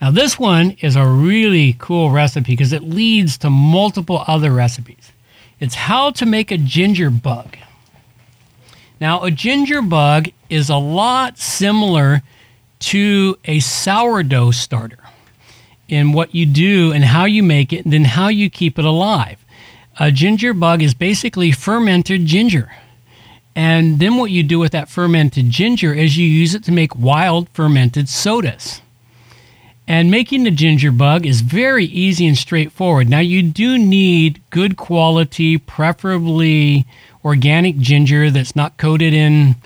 [0.00, 5.12] Now, this one is a really cool recipe because it leads to multiple other recipes.
[5.60, 7.56] It's how to make a ginger bug.
[9.00, 12.22] Now, a ginger bug is a lot similar
[12.80, 15.03] to a sourdough starter
[15.88, 18.84] in what you do and how you make it, and then how you keep it
[18.84, 19.44] alive.
[19.98, 22.72] A ginger bug is basically fermented ginger.
[23.56, 26.96] And then what you do with that fermented ginger is you use it to make
[26.96, 28.80] wild fermented sodas.
[29.86, 33.08] And making the ginger bug is very easy and straightforward.
[33.08, 36.86] Now, you do need good quality, preferably
[37.24, 39.56] organic ginger that's not coated in,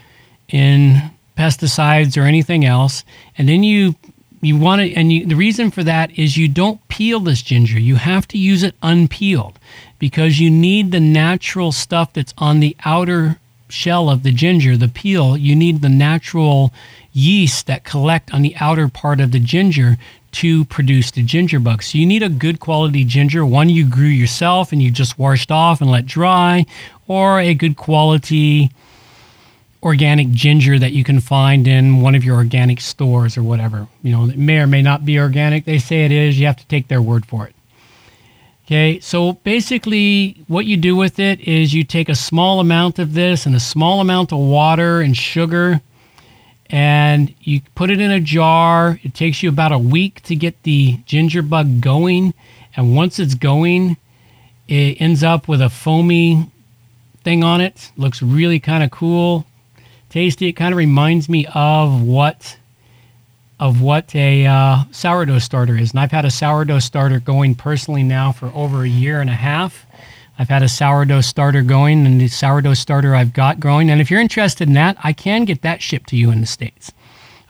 [0.49, 3.05] in pesticides or anything else.
[3.39, 3.95] And then you
[4.41, 7.79] you want to, and you, the reason for that is you don't peel this ginger.
[7.79, 9.59] You have to use it unpeeled
[9.99, 14.89] because you need the natural stuff that's on the outer shell of the ginger, the
[14.89, 15.37] peel.
[15.37, 16.73] You need the natural
[17.13, 19.99] yeast that collect on the outer part of the ginger
[20.31, 21.83] to produce the ginger bug.
[21.83, 25.51] So you need a good quality ginger, one you grew yourself and you just washed
[25.51, 26.67] off and let dry,
[27.07, 28.71] or a good quality
[29.83, 33.87] organic ginger that you can find in one of your organic stores or whatever.
[34.03, 35.65] You know, it may or may not be organic.
[35.65, 36.39] They say it is.
[36.39, 37.55] You have to take their word for it.
[38.67, 43.15] Okay, so basically, what you do with it is you take a small amount of
[43.15, 45.81] this and a small amount of water and sugar,
[46.69, 49.01] and you put it in a jar.
[49.03, 52.35] It takes you about a week to get the ginger bug going,
[52.77, 53.97] and once it's going,
[54.67, 56.51] it ends up with a foamy
[57.25, 57.91] thing on it.
[57.97, 59.47] Looks really kind of cool
[60.09, 60.49] tasty.
[60.49, 62.57] It kind of reminds me of what
[63.61, 65.91] of what a uh, sourdough starter is.
[65.91, 69.35] And I've had a sourdough starter going personally now for over a year and a
[69.35, 69.85] half.
[70.39, 73.91] I've had a sourdough starter going, and the sourdough starter I've got growing.
[73.91, 76.47] And if you're interested in that, I can get that shipped to you in the
[76.47, 76.93] States.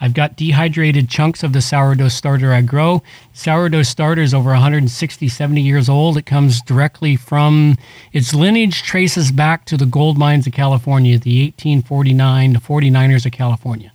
[0.00, 3.02] I've got dehydrated chunks of the sourdough starter I grow.
[3.32, 6.16] Sourdough starter is over 160, 70 years old.
[6.16, 7.76] It comes directly from,
[8.12, 13.32] its lineage traces back to the gold mines of California, the 1849 the 49ers of
[13.32, 13.92] California.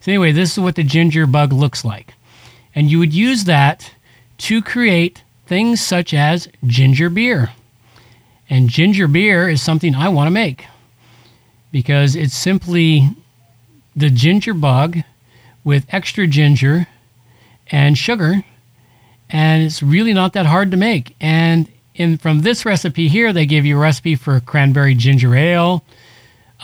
[0.00, 2.14] So, anyway, this is what the ginger bug looks like.
[2.74, 3.92] And you would use that
[4.38, 7.50] to create things such as ginger beer.
[8.48, 10.66] And ginger beer is something I want to make
[11.72, 13.08] because it's simply
[13.94, 14.98] the ginger bug
[15.64, 16.86] with extra ginger
[17.70, 18.44] and sugar,
[19.28, 21.14] and it's really not that hard to make.
[21.20, 25.84] And in from this recipe here, they give you a recipe for cranberry ginger ale,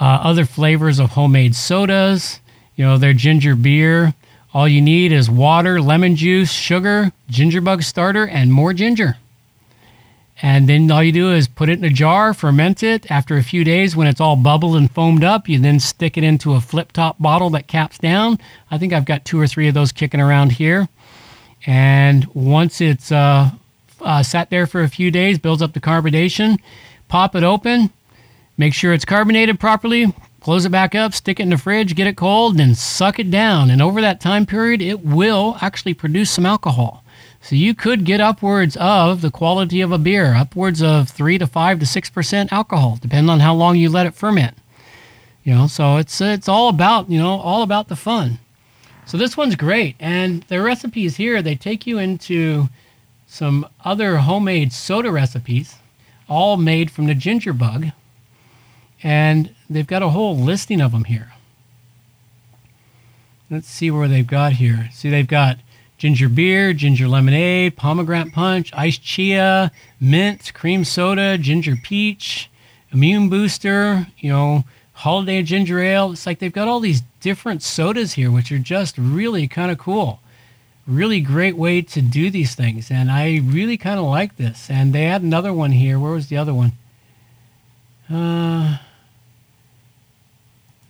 [0.00, 2.40] uh, other flavors of homemade sodas,
[2.74, 4.14] you know, their ginger beer.
[4.52, 9.16] All you need is water, lemon juice, sugar, ginger bug starter, and more ginger.
[10.42, 13.10] And then all you do is put it in a jar, ferment it.
[13.10, 16.24] After a few days, when it's all bubbled and foamed up, you then stick it
[16.24, 18.38] into a flip top bottle that caps down.
[18.70, 20.88] I think I've got two or three of those kicking around here.
[21.64, 23.50] And once it's uh,
[24.02, 26.58] uh, sat there for a few days, builds up the carbonation,
[27.08, 27.90] pop it open,
[28.58, 32.06] make sure it's carbonated properly, close it back up, stick it in the fridge, get
[32.06, 33.70] it cold, and then suck it down.
[33.70, 37.02] And over that time period, it will actually produce some alcohol.
[37.46, 41.46] So you could get upwards of the quality of a beer, upwards of three to
[41.46, 44.58] five to six percent alcohol, depending on how long you let it ferment.
[45.44, 48.40] You know, so it's it's all about you know all about the fun.
[49.04, 52.68] So this one's great, and the recipes here they take you into
[53.28, 55.76] some other homemade soda recipes,
[56.28, 57.92] all made from the ginger bug,
[59.04, 61.32] and they've got a whole listing of them here.
[63.48, 64.88] Let's see where they've got here.
[64.92, 65.58] See, they've got
[65.98, 69.70] ginger beer, ginger lemonade, pomegranate punch, iced chia,
[70.00, 72.50] mint, cream soda, ginger peach,
[72.92, 76.12] immune booster, you know, holiday ginger ale.
[76.12, 79.78] It's like they've got all these different sodas here, which are just really kind of
[79.78, 80.20] cool.
[80.86, 82.90] Really great way to do these things.
[82.90, 84.70] And I really kind of like this.
[84.70, 85.98] And they had another one here.
[85.98, 86.72] Where was the other one?
[88.08, 88.78] Uh,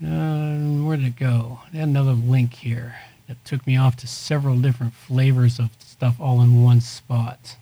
[0.04, 1.60] uh, where did it go?
[1.72, 2.96] They had another link here
[3.28, 7.56] that took me off to several different flavors of stuff all in one spot.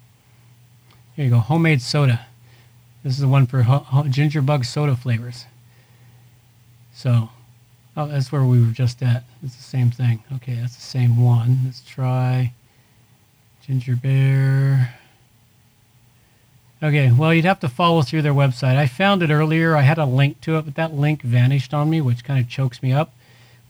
[1.17, 2.27] Here you go, homemade soda.
[3.03, 5.47] This is the one for ho- ginger bug soda flavors.
[6.93, 7.29] So,
[7.97, 9.25] oh, that's where we were just at.
[9.43, 10.23] It's the same thing.
[10.37, 11.59] Okay, that's the same one.
[11.65, 12.53] Let's try
[13.67, 14.95] ginger bear.
[16.83, 18.77] Okay, well, you'd have to follow through their website.
[18.77, 19.75] I found it earlier.
[19.75, 22.51] I had a link to it, but that link vanished on me, which kind of
[22.51, 23.15] chokes me up.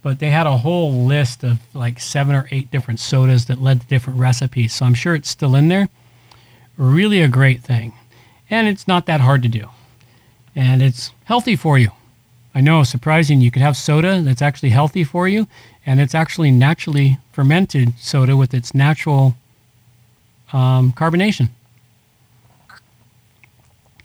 [0.05, 3.81] But they had a whole list of like seven or eight different sodas that led
[3.81, 4.75] to different recipes.
[4.75, 5.89] So I'm sure it's still in there.
[6.77, 7.95] Really a great thing.
[8.51, 9.71] And it's not that hard to do.
[10.55, 11.91] And it's healthy for you.
[12.55, 13.41] I know, surprising.
[13.41, 15.49] You could have soda that's actually healthy for you,
[15.87, 19.35] and it's actually naturally fermented soda with its natural
[20.53, 21.49] um, carbonation.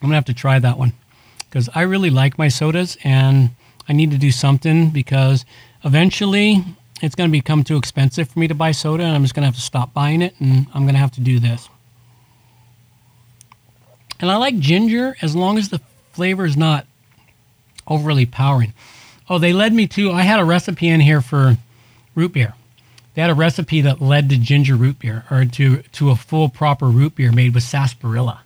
[0.02, 0.94] I'm gonna have to try that one
[1.42, 3.50] because I really like my sodas, and
[3.90, 5.44] I need to do something because
[5.84, 6.64] eventually
[7.02, 9.56] it's gonna become too expensive for me to buy soda, and I'm just gonna have
[9.56, 11.70] to stop buying it, and I'm gonna have to do this.
[14.20, 15.80] And I like ginger as long as the
[16.12, 16.86] flavor is not
[17.88, 18.74] overly powering.
[19.30, 21.58] Oh, they led me to, I had a recipe in here for
[22.16, 22.54] root beer.
[23.14, 26.50] They had a recipe that led to ginger root beer or to, to a full
[26.50, 28.42] proper root beer made with sarsaparilla.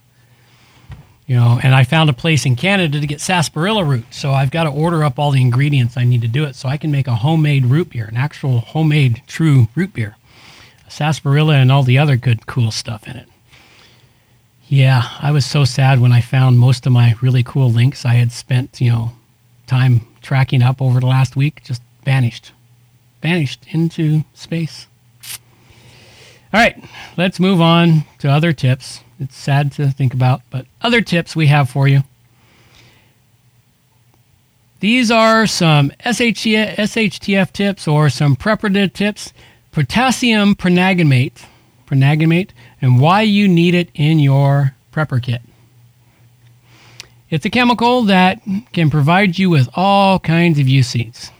[1.26, 4.04] You know, and I found a place in Canada to get sarsaparilla root.
[4.10, 6.68] So I've got to order up all the ingredients I need to do it so
[6.68, 10.16] I can make a homemade root beer, an actual homemade true root beer.
[10.88, 13.28] Sarsaparilla and all the other good cool stuff in it.
[14.68, 18.14] Yeah, I was so sad when I found most of my really cool links I
[18.14, 19.12] had spent, you know,
[19.66, 22.52] time tracking up over the last week just vanished.
[23.22, 24.86] Vanished into space.
[26.52, 26.82] All right,
[27.16, 29.03] let's move on to other tips.
[29.20, 32.02] It's sad to think about, but other tips we have for you.
[34.80, 39.32] These are some SHTF, tips or some preparative tips.
[39.72, 41.46] Potassium permanganate,
[41.86, 42.50] permanganate,
[42.80, 45.42] and why you need it in your prepper kit.
[47.30, 48.40] It's a chemical that
[48.72, 51.32] can provide you with all kinds of uses.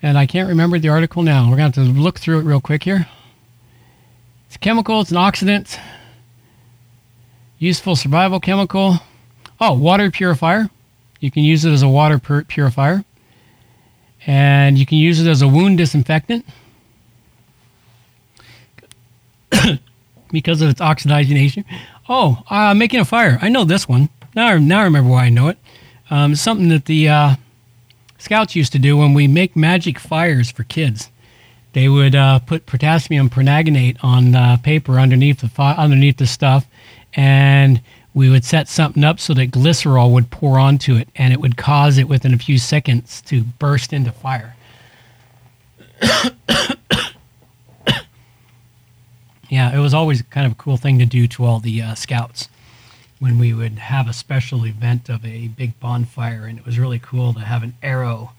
[0.00, 1.50] And I can't remember the article now.
[1.50, 3.08] We're going to have to look through it real quick here.
[4.48, 5.78] It's a chemical, it's an oxidant,
[7.58, 8.96] useful survival chemical.
[9.60, 10.70] Oh, water purifier.
[11.20, 13.04] You can use it as a water pur- purifier.
[14.26, 16.46] And you can use it as a wound disinfectant
[20.32, 21.64] because of its oxidizing nature.
[22.08, 23.38] Oh, uh, making a fire.
[23.42, 24.08] I know this one.
[24.34, 25.58] Now, now I remember why I know it.
[26.08, 27.36] Um, it's something that the uh,
[28.16, 31.10] scouts used to do when we make magic fires for kids.
[31.78, 36.66] They would uh, put potassium permanganate on uh, paper underneath the fi- underneath the stuff,
[37.14, 37.80] and
[38.12, 41.56] we would set something up so that glycerol would pour onto it, and it would
[41.56, 44.56] cause it within a few seconds to burst into fire.
[49.48, 51.94] yeah, it was always kind of a cool thing to do to all the uh,
[51.94, 52.48] scouts
[53.20, 56.98] when we would have a special event of a big bonfire, and it was really
[56.98, 58.32] cool to have an arrow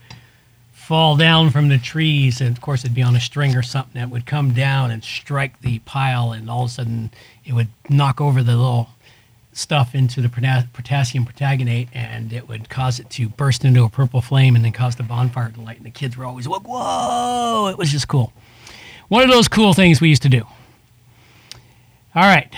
[0.90, 4.02] fall down from the trees, and of course it'd be on a string or something
[4.02, 7.12] that would come down and strike the pile, and all of a sudden
[7.46, 8.90] it would knock over the little
[9.54, 10.28] stuff into the
[10.74, 14.72] potassium permanganate, and it would cause it to burst into a purple flame, and then
[14.72, 15.78] cause the bonfire to light.
[15.78, 18.34] And the kids were always like, "Whoa!" It was just cool.
[19.10, 20.42] One of those cool things we used to do.
[22.16, 22.52] All right.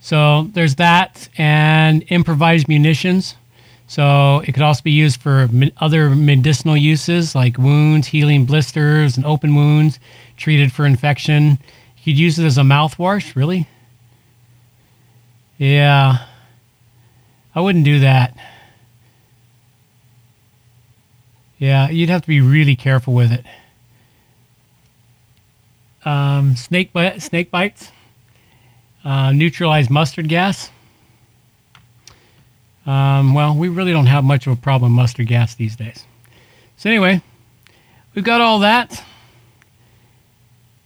[0.00, 3.36] So there's that and improvised munitions.
[3.86, 9.24] So it could also be used for other medicinal uses like wounds, healing blisters, and
[9.24, 10.00] open wounds,
[10.36, 11.58] treated for infection.
[11.98, 13.68] You could use it as a mouthwash, really?
[15.58, 16.26] Yeah.
[17.54, 18.36] I wouldn't do that.
[21.58, 23.46] Yeah, you'd have to be really careful with it.
[26.04, 27.90] Um, snake, bite, snake bites
[29.06, 30.70] uh, neutralize mustard gas.
[32.86, 36.04] Um, well, we really don't have much of a problem with mustard gas these days.
[36.76, 37.20] So, anyway,
[38.14, 39.02] we've got all that.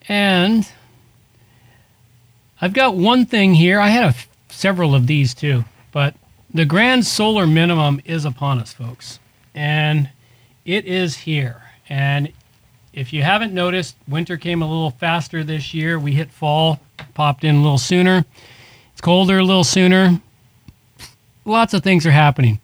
[0.08, 0.66] And
[2.60, 3.78] I've got one thing here.
[3.78, 4.16] I had
[4.48, 5.64] several of these too.
[5.92, 6.14] But
[6.52, 9.20] the grand solar minimum is upon us, folks.
[9.54, 10.10] And
[10.64, 11.62] it is here.
[11.88, 12.32] And
[12.92, 15.98] if you haven't noticed, winter came a little faster this year.
[15.98, 16.80] We hit fall,
[17.14, 18.24] popped in a little sooner.
[18.92, 20.20] It's colder a little sooner.
[21.44, 22.60] Lots of things are happening.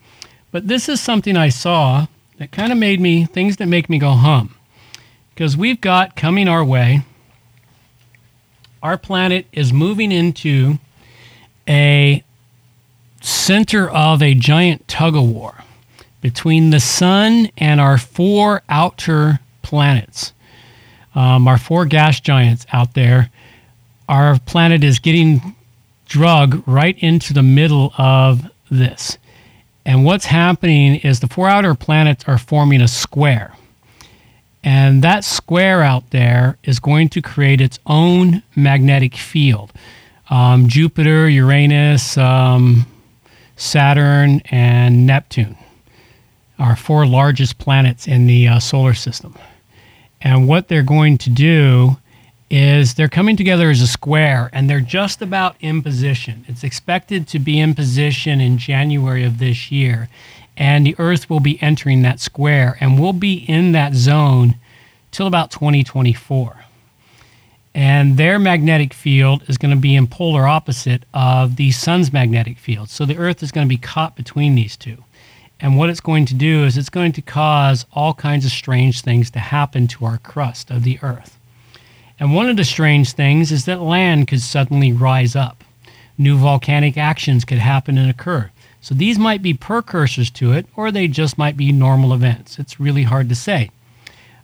[0.51, 2.07] But this is something I saw
[2.39, 4.55] that kind of made me things that make me go hum.
[5.35, 7.03] Because we've got coming our way,
[8.83, 10.79] our planet is moving into
[11.69, 12.23] a
[13.21, 15.65] center of a giant tug of war
[16.21, 20.33] between the sun and our four outer planets,
[21.15, 23.31] um, our four gas giants out there.
[24.09, 25.57] Our planet is getting
[26.07, 29.19] drug right into the middle of this.
[29.85, 33.55] And what's happening is the four outer planets are forming a square.
[34.65, 39.73] And that square out there is going to create its own magnetic field.
[40.29, 42.85] Um, Jupiter, Uranus, um,
[43.55, 45.57] Saturn, and Neptune
[46.59, 49.37] are four largest planets in the uh, solar system.
[50.21, 51.97] And what they're going to do
[52.51, 56.45] is they're coming together as a square and they're just about in position.
[56.49, 60.09] It's expected to be in position in January of this year.
[60.57, 64.57] And the Earth will be entering that square and we'll be in that zone
[65.11, 66.65] till about 2024.
[67.75, 72.59] And their magnetic field is going to be in polar opposite of the sun's magnetic
[72.59, 72.89] field.
[72.89, 75.05] So the Earth is going to be caught between these two.
[75.61, 79.03] And what it's going to do is it's going to cause all kinds of strange
[79.03, 81.36] things to happen to our crust of the Earth.
[82.19, 85.63] And one of the strange things is that land could suddenly rise up.
[86.19, 88.51] New volcanic actions could happen and occur.
[88.81, 92.59] So these might be precursors to it, or they just might be normal events.
[92.59, 93.71] It's really hard to say.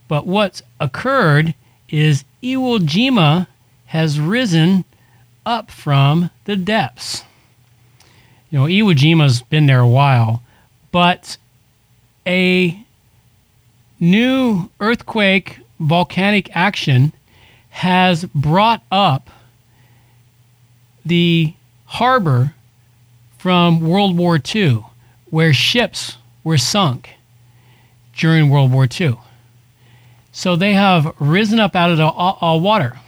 [0.09, 1.55] But what's occurred
[1.89, 3.47] is Iwo Jima
[3.87, 4.85] has risen
[5.47, 7.25] up from the depths.
[8.51, 10.43] You know, Iwo Jima's been there a while,
[10.91, 11.39] but
[12.27, 12.79] a
[13.99, 17.12] new earthquake volcanic action
[17.73, 19.31] has brought up
[21.05, 21.55] the
[21.87, 22.55] harbor
[23.39, 24.85] from World War II,
[25.31, 27.11] where ships were sunk
[28.16, 29.16] during World War II.
[30.31, 32.99] So they have risen up out of the uh, uh, water.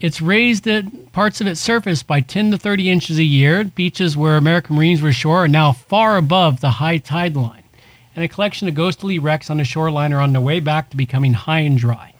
[0.00, 0.66] It's raised
[1.12, 3.64] parts of its surface by 10 to 30 inches a year.
[3.64, 7.62] Beaches where American Marines were ashore are now far above the high tide line.
[8.16, 10.96] And a collection of ghostly wrecks on the shoreline are on their way back to
[10.96, 12.11] becoming high and dry.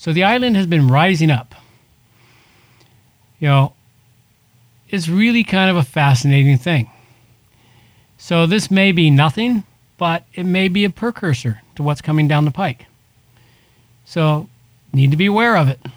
[0.00, 1.54] So the island has been rising up.
[3.38, 3.74] You know,
[4.88, 6.90] it's really kind of a fascinating thing.
[8.16, 9.62] So this may be nothing,
[9.98, 12.86] but it may be a precursor to what's coming down the pike.
[14.06, 14.48] So
[14.94, 15.80] need to be aware of it.
[15.84, 15.92] We've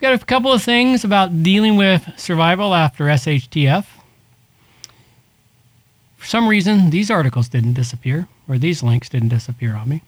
[0.00, 3.84] got a couple of things about dealing with survival after SHTF.
[6.16, 10.02] For some reason, these articles didn't disappear, or these links didn't disappear on me.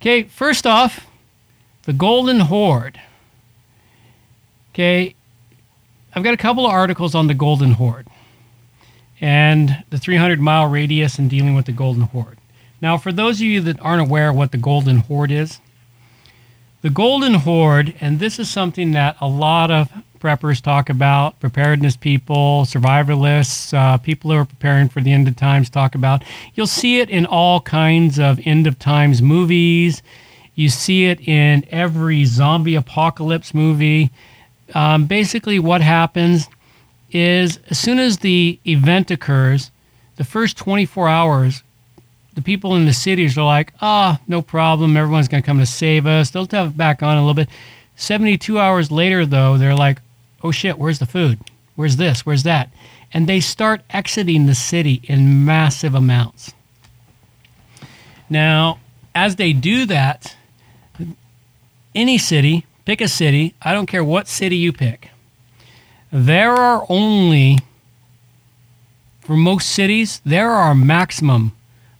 [0.00, 1.08] Okay, first off,
[1.84, 3.00] the Golden Horde.
[4.72, 5.14] Okay,
[6.14, 8.08] I've got a couple of articles on the Golden Horde
[9.20, 12.38] and the 300 mile radius and dealing with the Golden Horde.
[12.80, 15.60] Now, for those of you that aren't aware what the Golden Horde is,
[16.82, 21.96] the Golden Horde, and this is something that a lot of preppers talk about, preparedness
[21.96, 26.24] people, survivalists, uh, people who are preparing for the end of times talk about.
[26.54, 30.02] You'll see it in all kinds of end of times movies
[30.54, 34.10] you see it in every zombie apocalypse movie.
[34.74, 36.48] Um, basically, what happens
[37.10, 39.70] is as soon as the event occurs,
[40.16, 41.62] the first 24 hours,
[42.34, 44.96] the people in the cities are like, ah, oh, no problem.
[44.96, 46.30] Everyone's going to come to save us.
[46.30, 47.48] They'll have it back on a little bit.
[47.96, 50.00] 72 hours later, though, they're like,
[50.42, 51.38] oh shit, where's the food?
[51.76, 52.26] Where's this?
[52.26, 52.70] Where's that?
[53.12, 56.52] And they start exiting the city in massive amounts.
[58.28, 58.80] Now,
[59.14, 60.36] as they do that,
[61.94, 65.10] any city, pick a city, I don't care what city you pick.
[66.10, 67.58] There are only,
[69.20, 71.52] for most cities, there are a maximum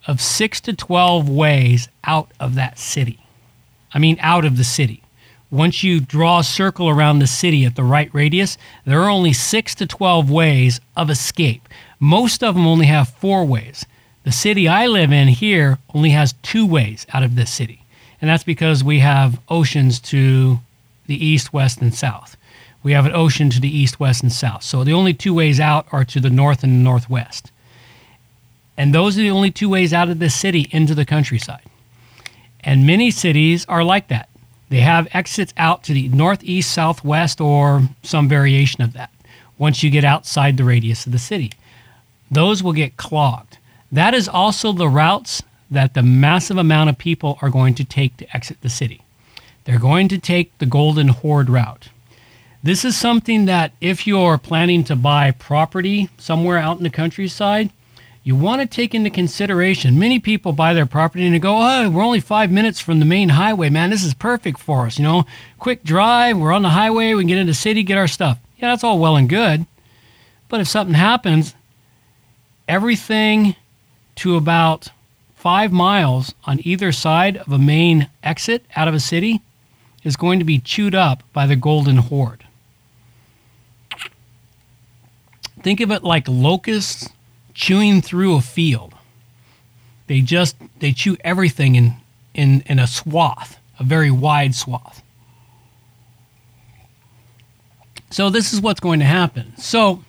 [0.07, 3.21] of 6 to 12 ways out of that city.
[3.93, 5.03] I mean, out of the city.
[5.51, 9.33] Once you draw a circle around the city at the right radius, there are only
[9.33, 11.69] 6 to 12 ways of escape.
[12.01, 13.87] Most of them only have four ways.
[14.25, 17.84] The city I live in here only has two ways out of this city
[18.25, 20.59] and that's because we have oceans to
[21.07, 22.39] the east, west, and south.
[22.83, 24.62] We have an ocean to the east, west, and south.
[24.62, 27.53] So the only two ways out are to the north and the northwest.
[28.79, 31.64] And those are the only two ways out of the city into the countryside.
[32.61, 34.31] And many cities are like that.
[34.70, 39.11] They have exits out to the northeast, southwest, or some variation of that.
[39.59, 41.53] once you get outside the radius of the city.
[42.31, 43.59] Those will get clogged.
[43.93, 45.43] That is also the routes
[45.75, 49.03] that the massive amount of people are going to take to exit the city.
[49.64, 51.89] They're going to take the Golden Horde route.
[52.62, 57.70] This is something that if you're planning to buy property somewhere out in the countryside,
[58.22, 59.99] you want to take into consideration.
[59.99, 63.05] Many people buy their property and they go, "Oh, we're only five minutes from the
[63.05, 63.91] main highway, man.
[63.91, 64.99] This is perfect for us.
[64.99, 65.27] You know,
[65.59, 66.39] quick drive.
[66.39, 67.12] We're on the highway.
[67.12, 68.39] We can get into the city, get our stuff.
[68.57, 69.66] Yeah, that's all well and good.
[70.49, 71.55] But if something happens,
[72.66, 73.57] everything
[74.16, 74.89] to about
[75.45, 79.43] five miles on either side of a main exit out of a city
[80.03, 82.47] is going to be chewed up by the Golden Horde.
[85.63, 87.11] Think of it like locusts
[87.53, 88.95] chewing through a field.
[90.07, 91.97] They just they chew everything in
[92.33, 95.03] in in a swath, a very wide swath.
[98.11, 99.55] So this is what's going to happen.
[99.59, 100.03] So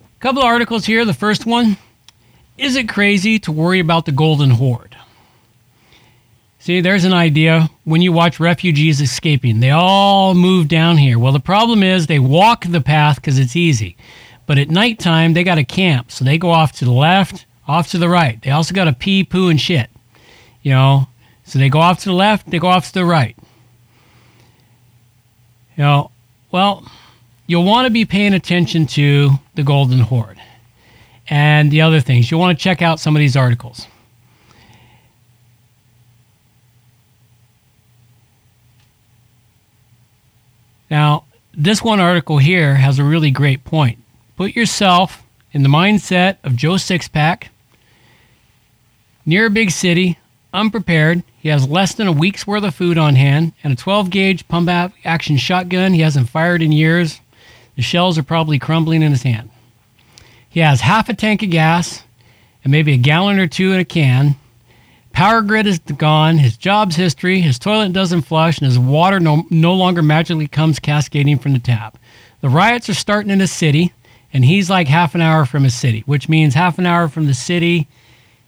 [0.00, 1.04] a couple of articles here.
[1.04, 1.76] The first one,
[2.58, 4.96] is it crazy to worry about the golden horde?
[6.58, 9.58] See, there's an idea when you watch refugees escaping.
[9.58, 11.18] They all move down here.
[11.18, 13.96] Well, the problem is they walk the path because it's easy.
[14.46, 16.12] But at nighttime, they got to camp.
[16.12, 18.40] So they go off to the left, off to the right.
[18.42, 19.90] They also got to pee, poo, and shit.
[20.62, 21.08] You know,
[21.44, 23.36] so they go off to the left, they go off to the right.
[25.76, 26.10] You know,
[26.52, 26.86] well,
[27.46, 30.38] you'll want to be paying attention to the Golden Horde
[31.28, 32.30] and the other things.
[32.30, 33.86] You'll want to check out some of these articles.
[40.90, 43.98] Now, this one article here has a really great point.
[44.36, 47.48] Put yourself in the mindset of Joe Sixpack,
[49.24, 50.18] near a big city,
[50.52, 51.22] unprepared.
[51.38, 54.46] He has less than a week's worth of food on hand and a 12 gauge
[54.48, 54.68] pump
[55.04, 57.20] action shotgun he hasn't fired in years.
[57.76, 59.48] The shells are probably crumbling in his hand.
[60.52, 62.04] He has half a tank of gas
[62.62, 64.36] and maybe a gallon or two in a can.
[65.10, 69.44] Power grid is gone, his job's history, his toilet doesn't flush, and his water no,
[69.48, 71.96] no longer magically comes cascading from the tap.
[72.42, 73.94] The riots are starting in his city,
[74.30, 77.26] and he's like half an hour from his city, which means half an hour from
[77.26, 77.88] the city,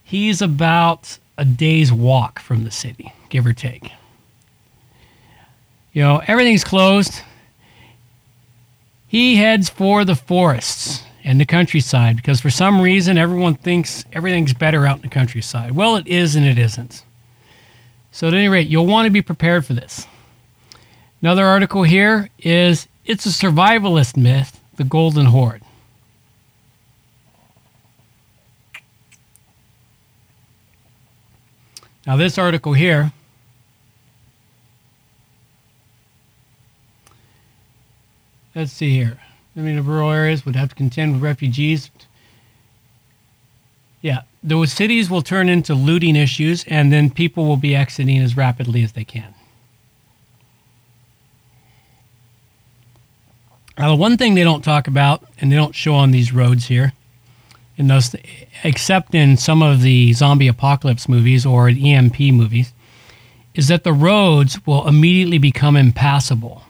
[0.02, 3.90] he's about a day's walk from the city, give or take.
[5.94, 7.22] You know, everything's closed.
[9.08, 14.52] He heads for the forests and the countryside because for some reason everyone thinks everything's
[14.52, 15.72] better out in the countryside.
[15.72, 17.02] Well, it is and it isn't.
[18.12, 20.06] So, at any rate, you'll want to be prepared for this.
[21.20, 25.62] Another article here is It's a Survivalist Myth, the Golden Horde.
[32.06, 33.12] Now, this article here
[38.54, 39.18] let's see here.
[39.56, 41.90] I mean, the rural areas would have to contend with refugees.
[44.00, 48.36] Yeah, those cities will turn into looting issues, and then people will be exiting as
[48.36, 49.34] rapidly as they can.
[53.78, 56.66] Now, the one thing they don't talk about, and they don't show on these roads
[56.66, 56.92] here,
[57.76, 58.14] in those,
[58.62, 62.72] except in some of the zombie apocalypse movies or EMP movies,
[63.54, 66.62] is that the roads will immediately become impassable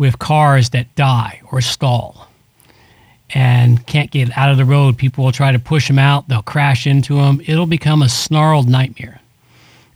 [0.00, 2.26] with cars that die or stall
[3.34, 4.96] and can't get out of the road.
[4.96, 7.40] People will try to push them out, they'll crash into them.
[7.46, 9.20] It'll become a snarled nightmare.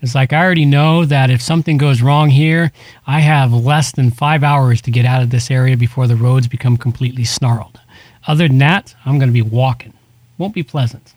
[0.02, 2.70] It's like I already know that if something goes wrong here,
[3.06, 6.46] I have less than five hours to get out of this area before the roads
[6.46, 7.80] become completely snarled.
[8.26, 9.94] Other than that, I'm going to be walking.
[10.36, 11.14] Won't be pleasant.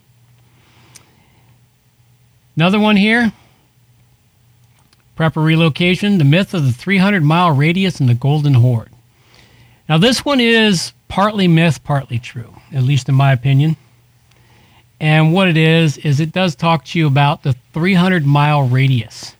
[2.56, 3.34] Another one here
[5.18, 8.90] Prepper relocation, the myth of the 300 mile radius and the golden horde.
[9.90, 13.78] Now, this one is partly myth, partly true, at least in my opinion.
[15.00, 19.36] And what it is, is it does talk to you about the 300 mile radius.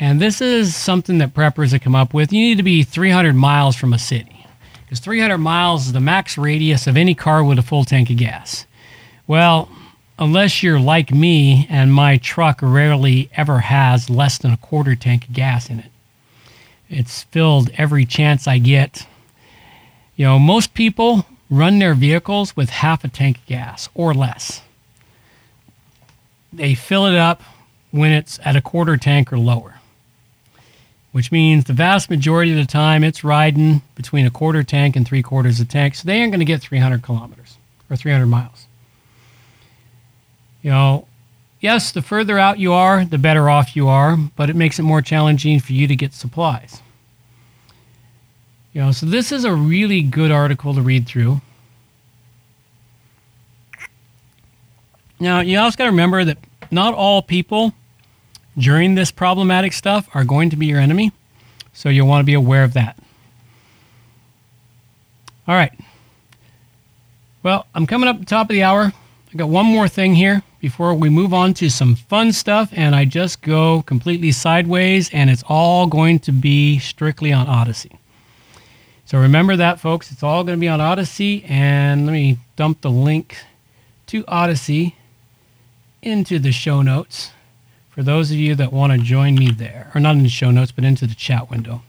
[0.00, 2.32] And this is something that preppers have come up with.
[2.32, 4.46] You need to be 300 miles from a city.
[4.84, 8.16] Because 300 miles is the max radius of any car with a full tank of
[8.16, 8.66] gas.
[9.26, 9.68] Well,
[10.22, 15.24] unless you're like me and my truck rarely ever has less than a quarter tank
[15.24, 15.90] of gas in it.
[16.88, 19.04] It's filled every chance I get.
[20.14, 24.62] You know, most people run their vehicles with half a tank of gas or less.
[26.52, 27.42] They fill it up
[27.90, 29.80] when it's at a quarter tank or lower,
[31.10, 35.04] which means the vast majority of the time it's riding between a quarter tank and
[35.04, 35.96] three quarters of a tank.
[35.96, 37.56] So they aren't going to get 300 kilometers
[37.90, 38.66] or 300 miles.
[40.62, 41.08] You know,
[41.60, 44.82] yes, the further out you are, the better off you are, but it makes it
[44.82, 46.80] more challenging for you to get supplies.
[48.72, 51.40] You know, so this is a really good article to read through.
[55.20, 56.38] Now, you also got to remember that
[56.70, 57.74] not all people
[58.56, 61.12] during this problematic stuff are going to be your enemy.
[61.72, 62.98] So you'll want to be aware of that.
[65.46, 65.72] All right.
[67.42, 68.92] Well, I'm coming up the top of the hour.
[69.32, 72.94] I got one more thing here before we move on to some fun stuff, and
[72.94, 77.98] I just go completely sideways, and it's all going to be strictly on Odysee.
[79.04, 80.12] So remember that, folks.
[80.12, 83.36] It's all going to be on Odysee, and let me dump the link
[84.06, 84.94] to Odysee
[86.00, 87.32] into the show notes
[87.90, 90.52] for those of you that want to join me there, or not in the show
[90.52, 91.82] notes, but into the chat window.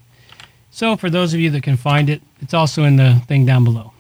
[0.71, 3.65] So for those of you that can find it, it's also in the thing down
[3.65, 3.93] below.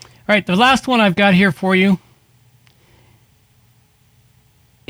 [0.00, 1.98] All right, the last one I've got here for you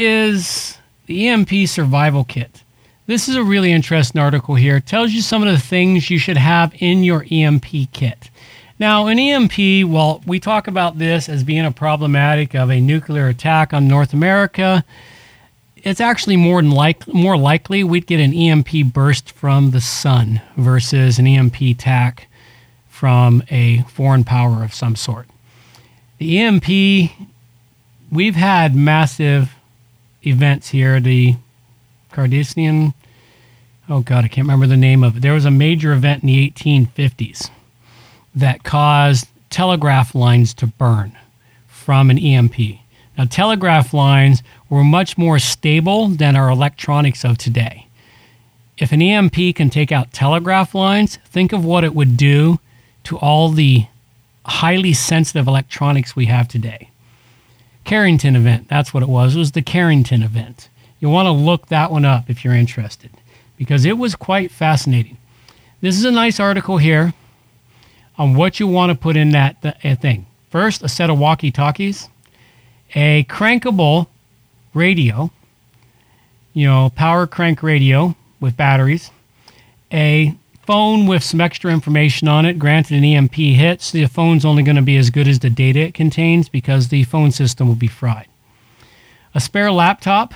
[0.01, 2.63] is the EMP survival kit.
[3.07, 4.77] This is a really interesting article here.
[4.77, 8.31] It tells you some of the things you should have in your EMP kit.
[8.79, 13.29] Now, an EMP, well, we talk about this as being a problematic of a nuclear
[13.29, 14.85] attack on North America.
[15.77, 20.41] It's actually more than like more likely we'd get an EMP burst from the sun
[20.57, 22.29] versus an EMP attack
[22.89, 25.27] from a foreign power of some sort.
[26.17, 27.11] The EMP,
[28.11, 29.55] we've had massive
[30.27, 31.01] events here.
[31.01, 31.37] The
[32.13, 32.95] Cardassian,
[33.89, 35.21] oh God, I can't remember the name of it.
[35.21, 37.51] There was a major event in the 1850s
[38.35, 41.17] that caused telegraph lines to burn
[41.67, 42.59] from an EMP.
[43.19, 47.87] Now, telegraph lines were much more stable than our electronics of today.
[48.79, 52.61] If an EMP can take out telegraph lines, think of what it would do
[53.05, 53.87] to all the
[54.47, 56.91] highly sensitive electronics we have today.
[57.91, 59.35] Carrington event, that's what it was.
[59.35, 60.69] It was the Carrington event.
[61.01, 63.11] You'll want to look that one up if you're interested
[63.57, 65.17] because it was quite fascinating.
[65.81, 67.15] This is a nice article here
[68.17, 70.27] on what you want to put in that th- uh, thing.
[70.51, 72.09] First, a set of walkie talkies,
[72.95, 74.07] a crankable
[74.73, 75.33] radio,
[76.53, 79.11] you know, power crank radio with batteries,
[79.93, 80.37] a
[80.67, 82.59] phone with some extra information on it.
[82.59, 85.81] Granted, an EMP hits, the phone's only going to be as good as the data
[85.81, 88.27] it contains because the phone system will be fried.
[89.35, 90.35] A spare laptop,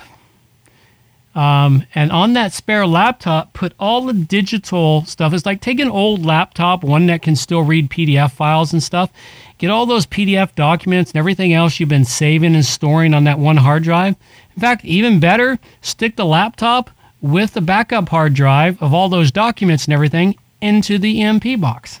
[1.35, 5.33] um, and on that spare laptop, put all the digital stuff.
[5.33, 9.11] It's like take an old laptop, one that can still read PDF files and stuff.
[9.57, 13.37] Get all those PDF documents and everything else you've been saving and storing on that
[13.37, 14.15] one hard drive.
[14.55, 16.89] In fact, even better, stick the laptop
[17.25, 21.99] with the backup hard drive of all those documents and everything into the EMP box.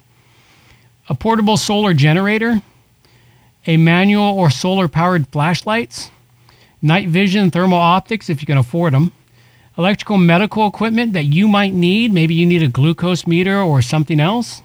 [1.09, 2.61] A portable solar generator,
[3.65, 6.11] a manual or solar powered flashlights,
[6.79, 9.11] night vision thermal optics if you can afford them
[9.77, 12.13] electrical medical equipment that you might need.
[12.13, 14.61] Maybe you need a glucose meter or something else.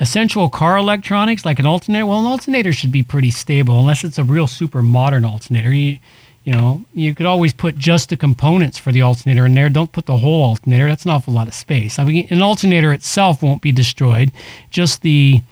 [0.00, 2.06] Essential car electronics like an alternator.
[2.06, 5.72] Well, an alternator should be pretty stable unless it's a real super modern alternator.
[5.72, 5.98] You,
[6.46, 9.68] you know, you could always put just the components for the alternator in there.
[9.68, 10.86] Don't put the whole alternator.
[10.86, 11.98] That's an awful lot of space.
[11.98, 14.30] I mean, an alternator itself won't be destroyed.
[14.70, 15.42] Just the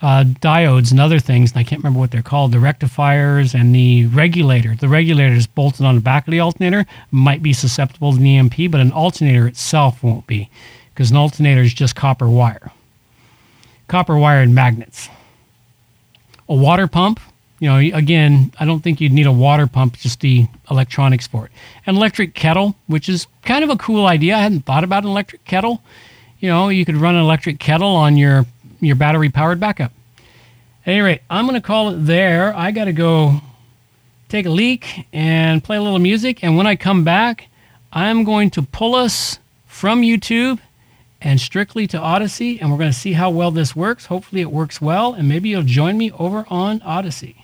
[0.00, 3.74] uh, diodes and other things, and I can't remember what they're called, the rectifiers and
[3.74, 4.74] the regulator.
[4.74, 8.26] The regulator is bolted on the back of the alternator, might be susceptible to an
[8.26, 10.48] EMP, but an alternator itself won't be,
[10.94, 12.72] because an alternator is just copper wire.
[13.88, 15.10] Copper wire and magnets.
[16.48, 17.20] A water pump,
[17.60, 21.46] you know, again, I don't think you'd need a water pump, just the electronics for
[21.46, 21.52] it.
[21.86, 24.36] An electric kettle, which is kind of a cool idea.
[24.36, 25.82] I hadn't thought about an electric kettle.
[26.40, 28.46] You know, you could run an electric kettle on your
[28.80, 29.92] your battery powered backup.
[30.84, 32.54] At any rate, I'm going to call it there.
[32.54, 33.40] I got to go
[34.28, 36.44] take a leak and play a little music.
[36.44, 37.48] And when I come back,
[37.92, 40.58] I'm going to pull us from YouTube
[41.22, 42.58] and strictly to Odysee.
[42.60, 44.06] And we're going to see how well this works.
[44.06, 45.14] Hopefully, it works well.
[45.14, 47.43] And maybe you'll join me over on Odysee.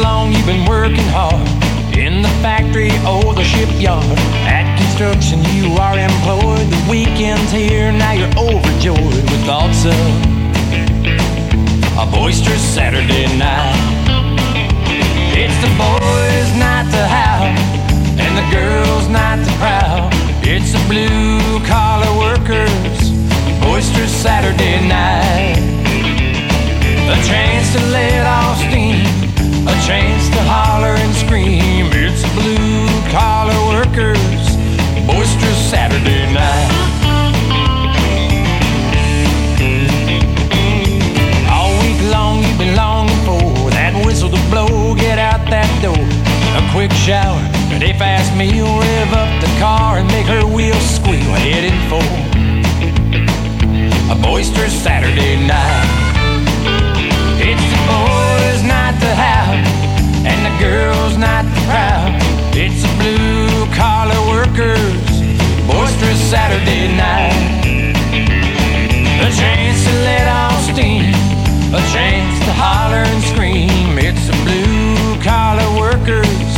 [0.00, 1.42] Long you've been working hard
[1.96, 4.04] in the factory or the shipyard.
[4.46, 6.66] At construction, you are employed.
[6.70, 9.98] The weekend's here, now you're overjoyed with thoughts of
[11.98, 13.74] a boisterous Saturday night.
[15.34, 17.50] It's the boys' night to howl,
[18.18, 20.10] and the girls' night to proud.
[20.42, 23.10] It's the blue collar workers'
[23.60, 25.58] boisterous Saturday night.
[27.10, 29.17] A chance to let off steam
[29.68, 31.92] a chance to holler and scream.
[31.92, 34.40] It's blue collar workers,
[35.06, 36.72] boisterous Saturday night.
[41.52, 44.94] All week long you've been longing for that whistle to blow.
[44.94, 46.00] Get out that door,
[46.56, 47.40] a quick shower,
[47.76, 51.32] a fast meal, rev up the car and make her wheels squeal.
[51.44, 52.04] Heading for
[54.12, 56.07] a boisterous Saturday night.
[60.68, 62.12] Girls' night proud.
[62.52, 65.08] It's the blue collar workers'
[65.66, 67.64] boisterous Saturday night.
[69.26, 71.14] A chance to let off steam,
[71.72, 73.98] a chance to holler and scream.
[74.08, 76.52] It's the blue collar workers'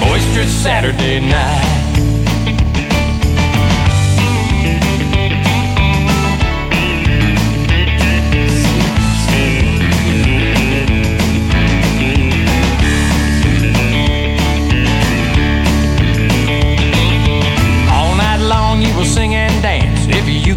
[0.00, 1.81] boisterous Saturday night.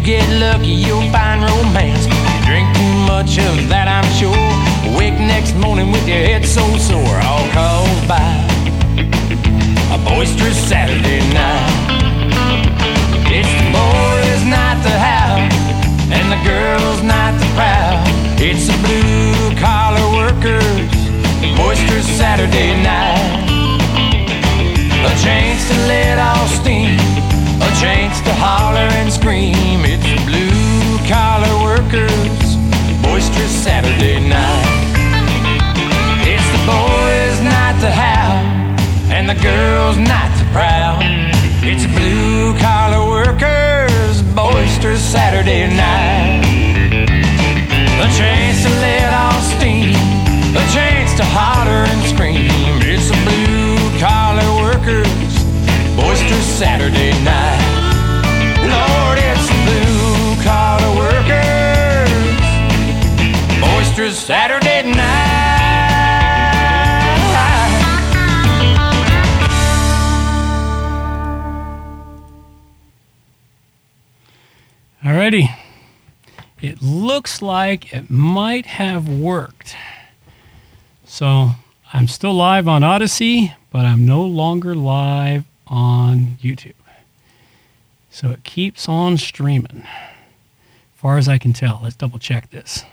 [0.06, 2.06] Get lucky, you'll find romance.
[2.06, 4.38] You drink too much of that, I'm sure.
[4.94, 8.22] Wake next morning with your head so sore, all caused by
[9.90, 11.74] a boisterous Saturday night.
[13.34, 15.42] It's the boys' night to have,
[16.14, 18.06] and the girls' night to proud.
[18.38, 20.86] It's the blue collar workers'
[21.58, 23.42] boisterous Saturday night.
[25.02, 26.94] A chance to let off steam,
[27.60, 29.84] a chance to holler and scream.
[29.84, 32.56] It's blue collar workers'
[33.02, 34.66] boisterous Saturday night.
[36.26, 38.44] It's the boys' night to have,
[39.10, 41.02] and the girls' night to proud.
[41.62, 46.44] It's blue collar workers' boisterous Saturday night.
[47.96, 49.96] A chance to let off steam,
[50.54, 52.50] a chance to holler and scream.
[52.84, 53.55] It's the blue
[56.26, 57.62] boisterous Saturday night.
[58.58, 62.10] Lord, it's blue collar workers'
[63.60, 65.44] boisterous Saturday night.
[75.04, 75.48] Alrighty.
[76.60, 79.76] It looks like it might have worked.
[81.04, 81.50] So
[81.92, 86.74] I'm still live on Odysee, but I'm no longer live on YouTube.
[88.10, 89.82] So it keeps on streaming.
[89.82, 91.80] As far as I can tell.
[91.82, 92.84] Let's double check this.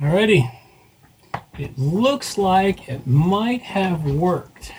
[0.00, 0.50] Alrighty.
[1.58, 4.72] It looks like it might have worked.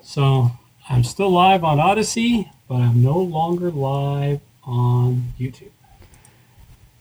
[0.00, 0.52] So
[0.88, 5.70] I'm still live on Odysee, but I'm no longer live on YouTube.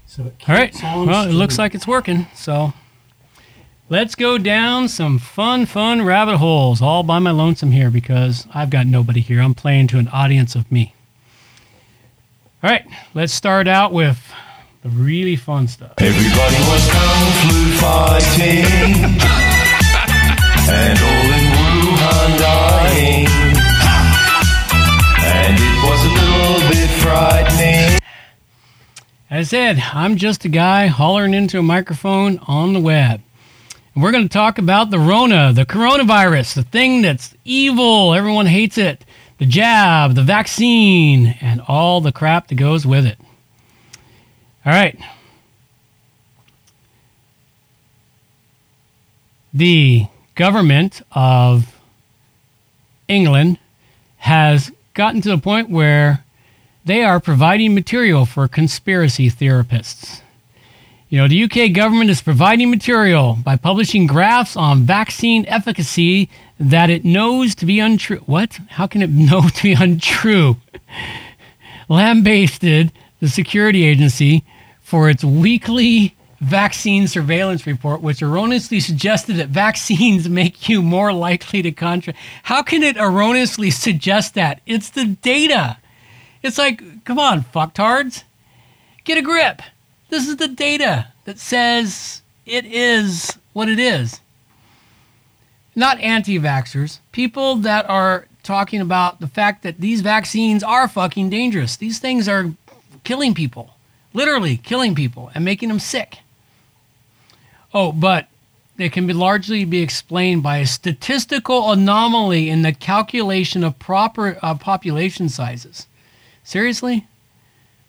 [0.09, 0.75] So it All right.
[0.81, 2.25] Well, it looks like it's working.
[2.33, 2.73] So
[3.89, 8.71] let's go down some fun, fun rabbit holes all by my lonesome here because I've
[8.71, 9.39] got nobody here.
[9.39, 10.95] I'm playing to an audience of me.
[12.63, 12.87] All right.
[13.13, 14.19] Let's start out with
[14.81, 15.93] the really fun stuff.
[15.99, 18.65] Everybody was kung flu fighting
[20.73, 23.27] and all in Wuhan dying.
[25.21, 27.68] And it was a little bit frightening.
[29.31, 33.21] As I said, I'm just a guy hollering into a microphone on the web.
[33.93, 38.15] And we're going to talk about the Rona, the coronavirus, the thing that's evil.
[38.15, 39.05] Everyone hates it.
[39.37, 43.19] The jab, the vaccine, and all the crap that goes with it.
[44.65, 44.99] All right.
[49.53, 51.75] The government of
[53.07, 53.59] England
[54.17, 56.23] has gotten to the point where
[56.89, 60.21] they are providing material for conspiracy therapists.
[61.07, 66.29] You know, the UK government is providing material by publishing graphs on vaccine efficacy
[66.59, 68.23] that it knows to be untrue.
[68.25, 68.59] What?
[68.69, 70.57] How can it know to be untrue?
[71.89, 74.43] Lambasted the security agency
[74.81, 81.61] for its weekly vaccine surveillance report, which erroneously suggested that vaccines make you more likely
[81.61, 82.17] to contract.
[82.41, 84.61] How can it erroneously suggest that?
[84.65, 85.77] It's the data.
[86.41, 88.23] It's like, come on, fucktards.
[89.03, 89.61] Get a grip.
[90.09, 94.21] This is the data that says it is what it is.
[95.75, 101.29] Not anti vaxxers, people that are talking about the fact that these vaccines are fucking
[101.29, 101.75] dangerous.
[101.75, 102.51] These things are
[103.03, 103.75] killing people,
[104.13, 106.19] literally killing people and making them sick.
[107.73, 108.27] Oh, but
[108.77, 114.39] it can be largely be explained by a statistical anomaly in the calculation of proper
[114.41, 115.85] uh, population sizes.
[116.49, 117.05] Seriously?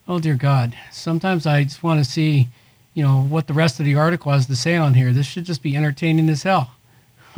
[0.07, 0.77] Oh dear God!
[0.93, 2.49] Sometimes I just want to see,
[2.93, 5.15] you know, what the rest of the article has to say on here.
[5.15, 6.73] This should just be entertaining as hell.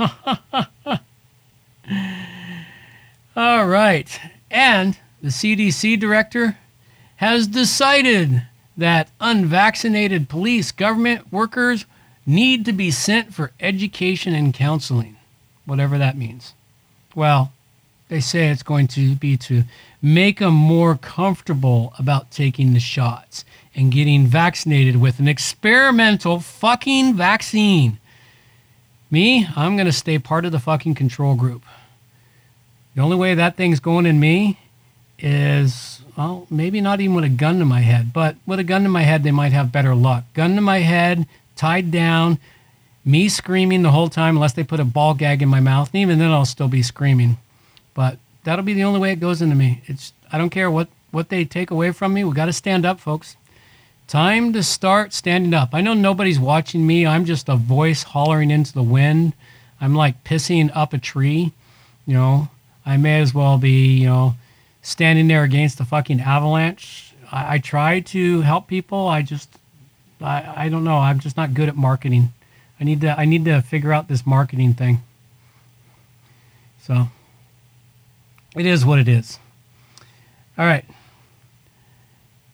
[3.36, 4.20] All right,
[4.50, 6.58] and the CDC director
[7.18, 8.42] has decided
[8.76, 11.86] that unvaccinated police government workers
[12.26, 15.16] need to be sent for education and counseling,
[15.66, 16.52] whatever that means.
[17.14, 17.52] Well,
[18.08, 19.62] they say it's going to be to
[20.02, 23.44] make them more comfortable about taking the shots
[23.74, 27.98] and getting vaccinated with an experimental fucking vaccine.
[29.10, 31.64] Me, I'm going to stay part of the fucking control group.
[32.94, 34.58] The only way that thing's going in me
[35.18, 38.82] is, well, maybe not even with a gun to my head, but with a gun
[38.82, 40.24] to my head, they might have better luck.
[40.34, 42.38] Gun to my head, tied down,
[43.04, 46.02] me screaming the whole time unless they put a ball gag in my mouth, and
[46.02, 47.38] even then I'll still be screaming.
[47.94, 49.82] But that'll be the only way it goes into me.
[49.86, 52.24] It's I don't care what what they take away from me.
[52.24, 53.36] We got to stand up, folks.
[54.08, 55.70] Time to start standing up.
[55.72, 57.06] I know nobody's watching me.
[57.06, 59.32] I'm just a voice hollering into the wind.
[59.80, 61.52] I'm like pissing up a tree.
[62.06, 62.48] You know,
[62.84, 64.34] I may as well be, you know,
[64.82, 67.14] standing there against the fucking avalanche.
[67.30, 69.06] I, I try to help people.
[69.08, 69.48] I just,
[70.20, 70.98] I, I don't know.
[70.98, 72.32] I'm just not good at marketing.
[72.80, 75.02] I need to, I need to figure out this marketing thing.
[76.82, 77.08] So,
[78.56, 79.38] it is what it is.
[80.58, 80.84] All right.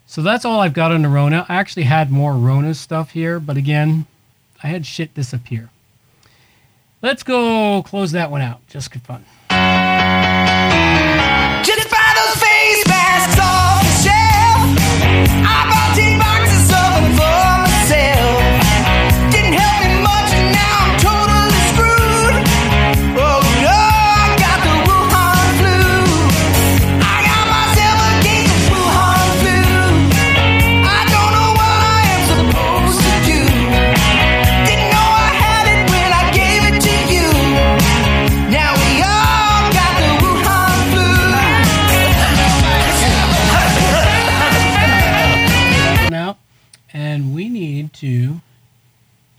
[0.07, 1.45] So that's all I've got on the Rona.
[1.49, 4.07] I actually had more Rona stuff here, but again,
[4.63, 5.71] I had shit disappear.
[7.03, 9.25] Let's go close that one out just for fun.
[11.63, 14.79] Just buy those face masks off the shelf.
[15.47, 15.97] I bought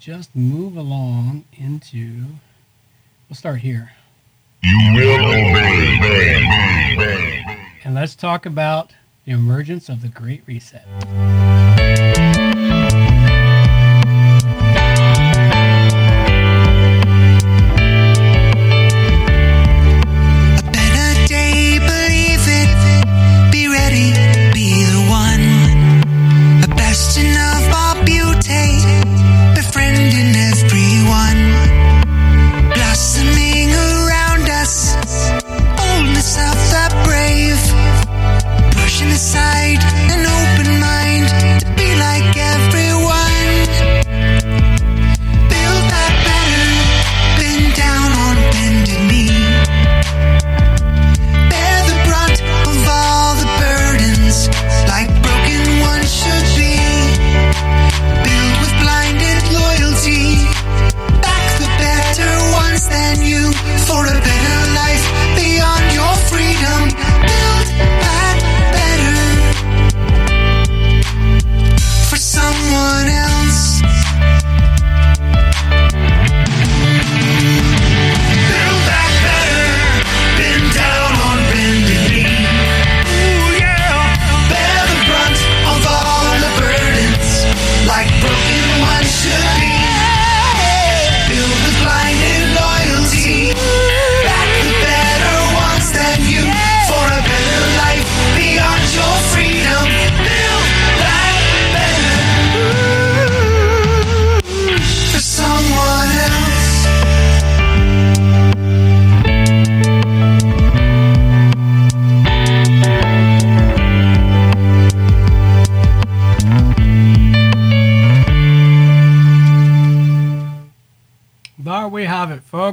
[0.10, 2.24] just move along into.
[3.30, 3.92] We'll start here.
[4.64, 6.40] You will obey.
[7.84, 8.92] And let's talk about
[9.26, 10.88] the emergence of the Great Reset.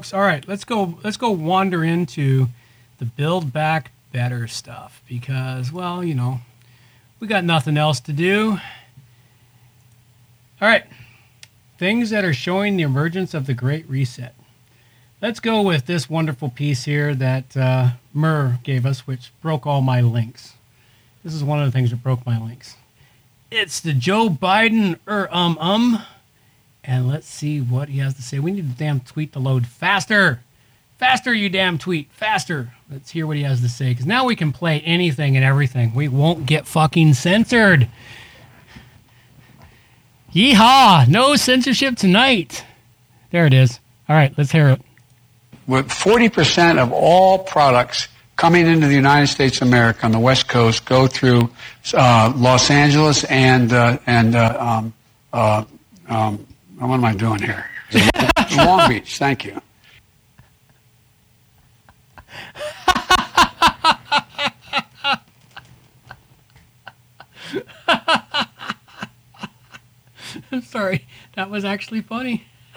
[0.06, 0.14] Folks.
[0.14, 0.98] All right, let's go.
[1.02, 2.48] Let's go wander into
[2.98, 6.40] the build back better stuff because, well, you know,
[7.20, 8.58] we got nothing else to do.
[10.60, 10.84] All right,
[11.78, 14.34] things that are showing the emergence of the Great Reset.
[15.20, 19.80] Let's go with this wonderful piece here that uh, Murr gave us, which broke all
[19.80, 20.54] my links.
[21.24, 22.76] This is one of the things that broke my links.
[23.50, 26.02] It's the Joe Biden er um um
[26.86, 28.38] and let's see what he has to say.
[28.38, 30.40] We need the damn tweet to load faster.
[30.98, 32.10] Faster, you damn tweet.
[32.12, 32.72] Faster.
[32.90, 33.90] Let's hear what he has to say.
[33.90, 35.94] Because now we can play anything and everything.
[35.94, 37.88] We won't get fucking censored.
[40.32, 41.08] Yeehaw!
[41.08, 42.64] No censorship tonight.
[43.30, 43.80] There it is.
[44.08, 44.80] All right, let's hear it.
[45.66, 50.46] with 40% of all products coming into the United States of America on the West
[50.48, 51.50] Coast go through
[51.94, 54.92] uh, Los Angeles and uh, and uh, um,
[55.32, 55.64] uh,
[56.08, 56.46] um,
[56.78, 57.70] what am I doing here?
[58.56, 59.18] Long Beach.
[59.18, 59.60] Thank you.
[70.62, 71.06] Sorry.
[71.34, 72.44] That was actually funny.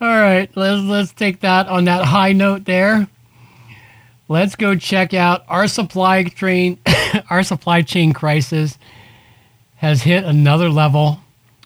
[0.00, 3.08] All right, let's let's take that on that high note there.
[4.28, 6.78] Let's go check out our supply train
[7.30, 8.78] our supply chain crisis
[9.76, 11.20] has hit another level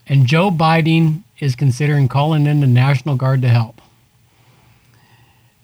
[0.06, 3.80] and Joe Biden is considering calling in the National Guard to help.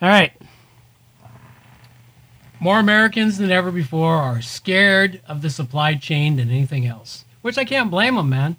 [0.00, 0.32] All right.
[2.60, 7.58] More Americans than ever before are scared of the supply chain than anything else, which
[7.58, 8.56] I can't blame them, man.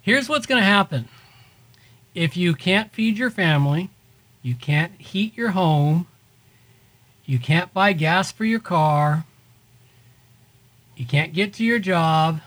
[0.00, 1.08] Here's what's going to happen
[2.14, 3.90] if you can't feed your family,
[4.42, 6.08] you can't heat your home,
[7.24, 9.24] you can't buy gas for your car,
[11.00, 12.42] you can't get to your job,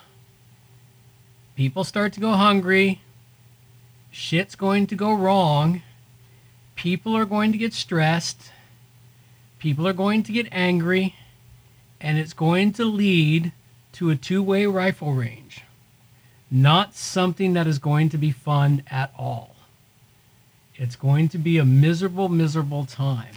[1.56, 3.02] people start to go hungry,
[4.12, 5.82] shit's going to go wrong,
[6.76, 8.52] people are going to get stressed,
[9.58, 11.16] people are going to get angry,
[12.00, 13.54] and it's going to lead
[13.94, 15.64] to a two way rifle range.
[16.52, 19.56] Not something that is going to be fun at all.
[20.76, 23.34] It's going to be a miserable, miserable time.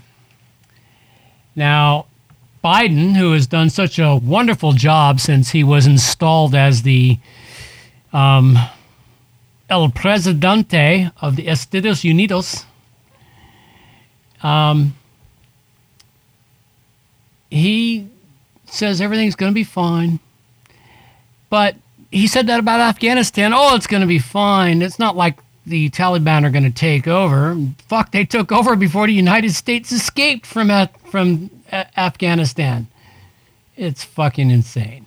[1.55, 2.05] Now,
[2.67, 7.17] Biden, who has done such a wonderful job since he was installed as the
[8.13, 8.59] um,
[9.71, 12.65] El Presidente of the Estados Unidos,
[14.43, 14.97] um,
[17.53, 18.09] he
[18.65, 20.19] says everything's going to be fine.
[21.49, 21.77] But
[22.11, 23.53] he said that about Afghanistan.
[23.55, 24.83] Oh, it's going to be fine.
[24.83, 27.57] It's not like the Taliban are going to take over.
[27.89, 30.71] Fuck, they took over before the United States escaped from
[31.11, 32.87] from A- Afghanistan.
[33.77, 35.07] It's fucking insane.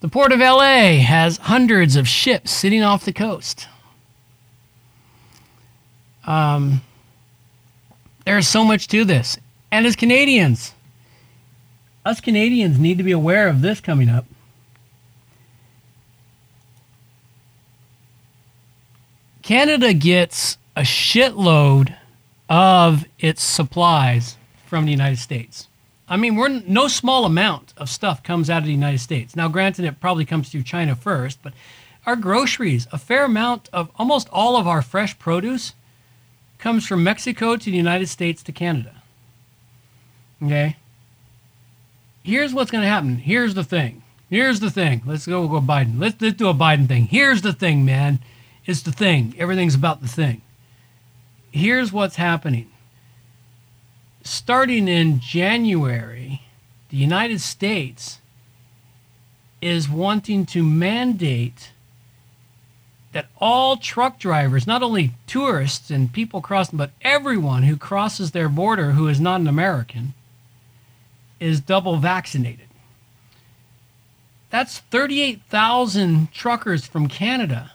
[0.00, 3.66] The port of LA has hundreds of ships sitting off the coast.
[6.26, 6.82] Um,
[8.24, 9.38] there's so much to this.
[9.70, 10.74] And as Canadians,
[12.04, 14.26] us Canadians need to be aware of this coming up.
[19.46, 21.94] Canada gets a shitload
[22.48, 24.36] of its supplies
[24.66, 25.68] from the United States.
[26.08, 29.36] I mean, we're no small amount of stuff comes out of the United States.
[29.36, 31.52] Now, granted, it probably comes through China first, but
[32.06, 35.74] our groceries, a fair amount of almost all of our fresh produce
[36.58, 39.00] comes from Mexico to the United States to Canada.
[40.42, 40.74] Okay?
[42.24, 43.18] Here's what's going to happen.
[43.18, 44.02] Here's the thing.
[44.28, 45.02] Here's the thing.
[45.06, 46.00] Let's go go Biden.
[46.00, 47.06] Let's, let's do a Biden thing.
[47.06, 48.18] Here's the thing, man.
[48.66, 49.34] It's the thing.
[49.38, 50.42] Everything's about the thing.
[51.52, 52.70] Here's what's happening.
[54.22, 56.42] Starting in January,
[56.90, 58.20] the United States
[59.62, 61.70] is wanting to mandate
[63.12, 68.48] that all truck drivers, not only tourists and people crossing, but everyone who crosses their
[68.48, 70.12] border who is not an American,
[71.38, 72.66] is double vaccinated.
[74.50, 77.72] That's 38,000 truckers from Canada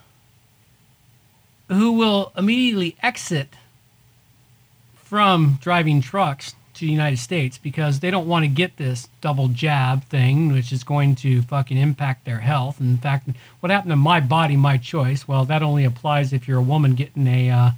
[1.71, 3.55] who will immediately exit
[4.93, 9.47] from driving trucks to the United States because they don't want to get this double
[9.47, 12.79] jab thing, which is going to fucking impact their health.
[12.79, 13.29] In fact,
[13.59, 15.27] what happened to my body, my choice?
[15.27, 17.71] Well, that only applies if you're a woman getting a uh,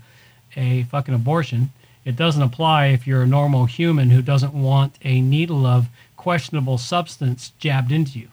[0.56, 1.72] a fucking abortion.
[2.06, 5.88] It doesn't apply if you're a normal human who doesn't want a needle of
[6.18, 8.28] questionable substance jabbed into you.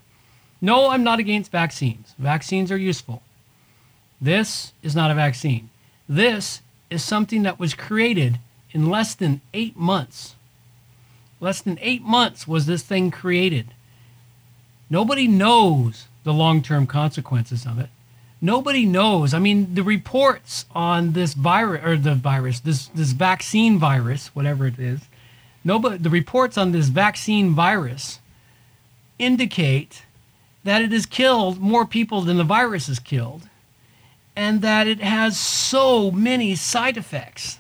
[0.61, 2.15] No, I'm not against vaccines.
[2.19, 3.23] Vaccines are useful.
[4.21, 5.71] This is not a vaccine.
[6.09, 6.61] This
[6.91, 8.39] is something that was created
[8.73, 10.35] in less than eight months.
[11.41, 13.75] Less than eight months was this thing created.
[14.91, 17.89] Nobody knows the long term consequences of it.
[18.43, 19.33] Nobody knows.
[19.35, 24.67] I mean, the reports on this virus, or the virus, this, this vaccine virus, whatever
[24.67, 25.01] it is,
[25.63, 28.19] nobody, the reports on this vaccine virus
[29.19, 30.03] indicate
[30.65, 33.50] that it has killed more people than the virus has killed
[34.37, 37.59] and that it has so many side effects.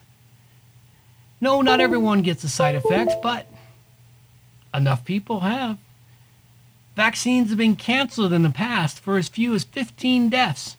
[1.40, 1.84] No, not oh.
[1.84, 3.46] everyone gets the side effects, but
[4.74, 5.78] enough people have.
[6.96, 10.76] Vaccines have been canceled in the past for as few as 15 deaths.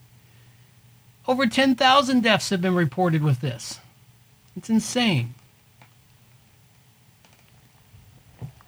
[1.28, 3.80] Over 10,000 deaths have been reported with this.
[4.56, 5.34] It's insane.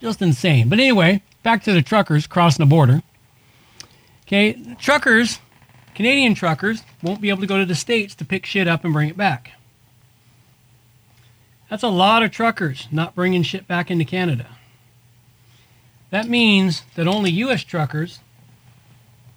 [0.01, 0.69] Just insane.
[0.69, 3.01] But anyway, back to the truckers crossing the border.
[4.25, 5.39] Okay, truckers,
[5.95, 8.93] Canadian truckers, won't be able to go to the States to pick shit up and
[8.93, 9.51] bring it back.
[11.69, 14.47] That's a lot of truckers not bringing shit back into Canada.
[16.11, 17.63] That means that only U.S.
[17.63, 18.19] truckers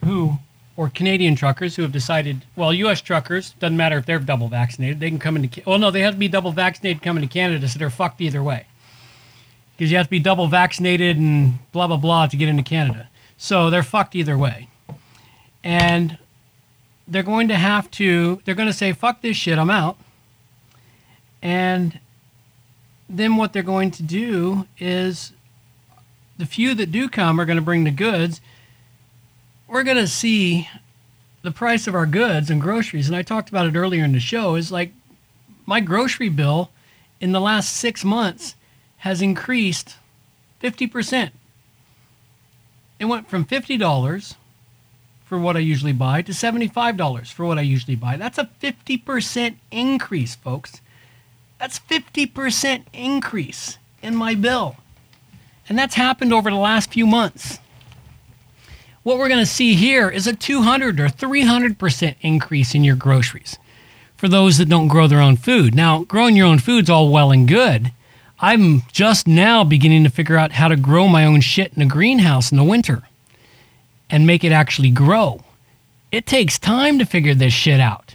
[0.04, 0.38] who,
[0.76, 3.00] or Canadian truckers who have decided, well, U.S.
[3.00, 6.12] truckers, doesn't matter if they're double vaccinated, they can come into, well, no, they have
[6.12, 8.66] to be double vaccinated coming to Canada, so they're fucked either way.
[9.74, 13.08] Because you have to be double vaccinated and blah, blah, blah to get into Canada.
[13.38, 14.68] So they're fucked either way.
[15.64, 16.18] And
[17.08, 19.96] they're going to have to, they're going to say, fuck this shit, I'm out.
[21.42, 22.00] And
[23.08, 25.32] then what they're going to do is
[26.38, 28.40] the few that do come are going to bring the goods.
[29.68, 30.68] We're going to see
[31.42, 33.08] the price of our goods and groceries.
[33.08, 34.92] And I talked about it earlier in the show is like
[35.64, 36.70] my grocery bill
[37.20, 38.56] in the last six months
[38.98, 39.96] has increased
[40.62, 41.30] 50%.
[42.98, 44.34] It went from $50
[45.26, 48.16] for what I usually buy to $75 for what I usually buy.
[48.16, 50.80] That's a 50% increase, folks.
[51.58, 54.76] That's 50% increase in my bill.
[55.68, 57.58] And that's happened over the last few months.
[59.02, 63.58] What we're going to see here is a 200 or 300% increase in your groceries
[64.16, 65.74] for those that don't grow their own food.
[65.74, 67.92] Now, growing your own food's all well and good.
[68.38, 71.86] I'm just now beginning to figure out how to grow my own shit in a
[71.86, 73.02] greenhouse in the winter
[74.10, 75.40] and make it actually grow.
[76.12, 78.14] It takes time to figure this shit out.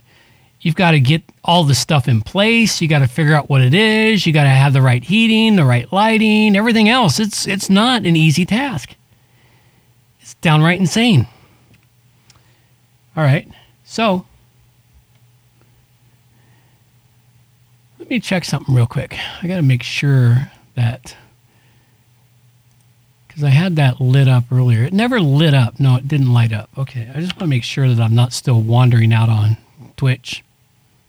[0.61, 2.81] You've got to get all the stuff in place.
[2.81, 4.27] You got to figure out what it is.
[4.27, 7.19] You got to have the right heating, the right lighting, everything else.
[7.19, 8.95] It's it's not an easy task.
[10.21, 11.27] It's downright insane.
[13.17, 13.47] All right.
[13.83, 14.25] So,
[17.99, 19.17] let me check something real quick.
[19.41, 21.15] I got to make sure that
[23.41, 24.83] because I had that lit up earlier.
[24.83, 25.79] It never lit up.
[25.79, 26.69] No, it didn't light up.
[26.77, 27.09] Okay.
[27.09, 29.57] I just want to make sure that I'm not still wandering out on
[29.97, 30.43] Twitch.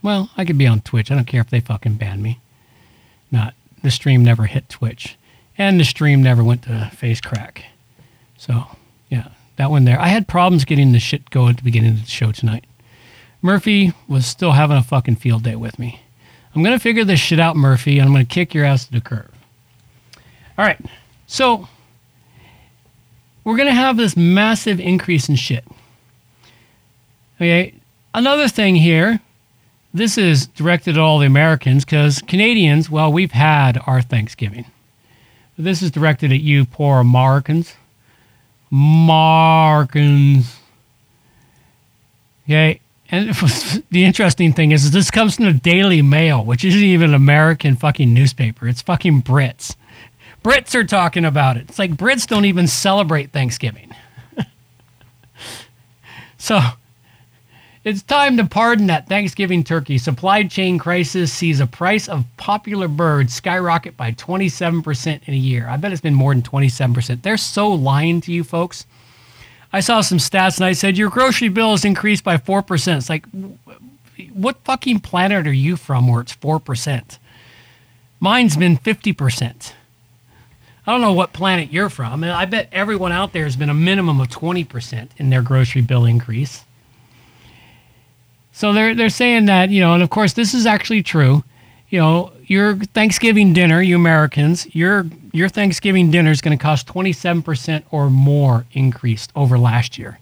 [0.02, 1.10] Well, I could be on Twitch.
[1.10, 2.40] I don't care if they fucking ban me.
[3.30, 3.54] Not.
[3.82, 5.18] The stream never hit Twitch.
[5.58, 7.64] And the stream never went to face crack.
[8.38, 8.64] So,
[9.10, 10.00] yeah, that one there.
[10.00, 12.64] I had problems getting the shit going at the beginning of the show tonight.
[13.42, 16.00] Murphy was still having a fucking field day with me.
[16.54, 19.00] I'm to figure this shit out, Murphy, and I'm to kick your ass to the
[19.02, 19.30] curb.
[20.56, 20.80] All right.
[21.26, 21.68] So,
[23.44, 25.64] we're going to have this massive increase in shit.
[27.36, 27.74] Okay.
[28.14, 29.20] Another thing here,
[29.94, 34.66] this is directed at all the Americans because Canadians, well, we've had our Thanksgiving.
[35.58, 37.74] This is directed at you poor Americans.
[38.70, 40.58] Americans.
[42.44, 42.80] Okay.
[43.10, 43.34] And
[43.90, 47.14] the interesting thing is, is this comes from the Daily Mail, which isn't even an
[47.14, 48.66] American fucking newspaper.
[48.66, 49.76] It's fucking Brits.
[50.42, 51.68] Brits are talking about it.
[51.68, 53.94] It's like Brits don't even celebrate Thanksgiving.
[56.38, 56.60] so
[57.84, 59.98] it's time to pardon that Thanksgiving turkey.
[59.98, 65.66] Supply chain crisis sees a price of popular birds skyrocket by 27% in a year.
[65.68, 67.22] I bet it's been more than 27%.
[67.22, 68.86] They're so lying to you folks.
[69.72, 72.98] I saw some stats and I said, Your grocery bill has increased by 4%.
[72.98, 73.26] It's like,
[74.32, 77.18] what fucking planet are you from where it's 4%?
[78.20, 79.72] Mine's been 50%.
[80.86, 82.24] I don't know what planet you're from.
[82.24, 86.04] I bet everyone out there has been a minimum of 20% in their grocery bill
[86.04, 86.64] increase.
[88.52, 91.42] So they're they're saying that, you know, and of course this is actually true.
[91.88, 96.86] You know, your Thanksgiving dinner, you Americans, your your Thanksgiving dinner is going to cost
[96.86, 100.18] 27% or more increased over last year.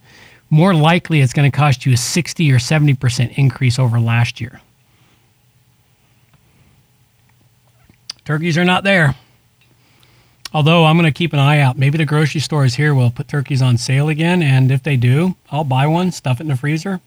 [0.50, 4.60] More likely it's going to cost you a 60 or 70% increase over last year.
[8.24, 9.16] Turkeys are not there.
[10.52, 11.78] Although I'm going to keep an eye out.
[11.78, 14.42] Maybe the grocery stores here will put turkeys on sale again.
[14.42, 17.00] And if they do, I'll buy one, stuff it in the freezer,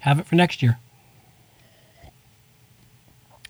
[0.00, 0.78] have it for next year.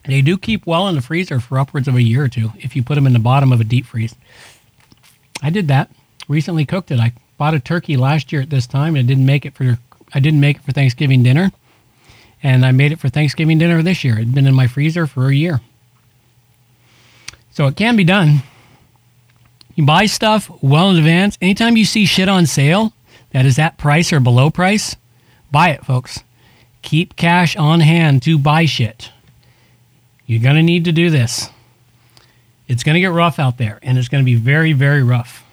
[0.06, 2.76] They do keep well in the freezer for upwards of a year or two if
[2.76, 4.14] you put them in the bottom of a deep freeze.
[5.42, 5.90] I did that.
[6.28, 7.00] Recently cooked it.
[7.00, 9.78] I bought a turkey last year at this time and didn't make it for
[10.14, 11.50] I didn't make it for Thanksgiving dinner.
[12.42, 14.14] And I made it for Thanksgiving dinner this year.
[14.14, 15.60] It'd been in my freezer for a year.
[17.50, 18.42] So it can be done.
[19.76, 21.36] You buy stuff well in advance.
[21.40, 22.94] Anytime you see shit on sale
[23.30, 24.96] that is at price or below price,
[25.52, 26.24] buy it, folks.
[26.80, 29.12] Keep cash on hand to buy shit.
[30.24, 31.50] You're going to need to do this.
[32.66, 35.44] It's going to get rough out there, and it's going to be very, very rough.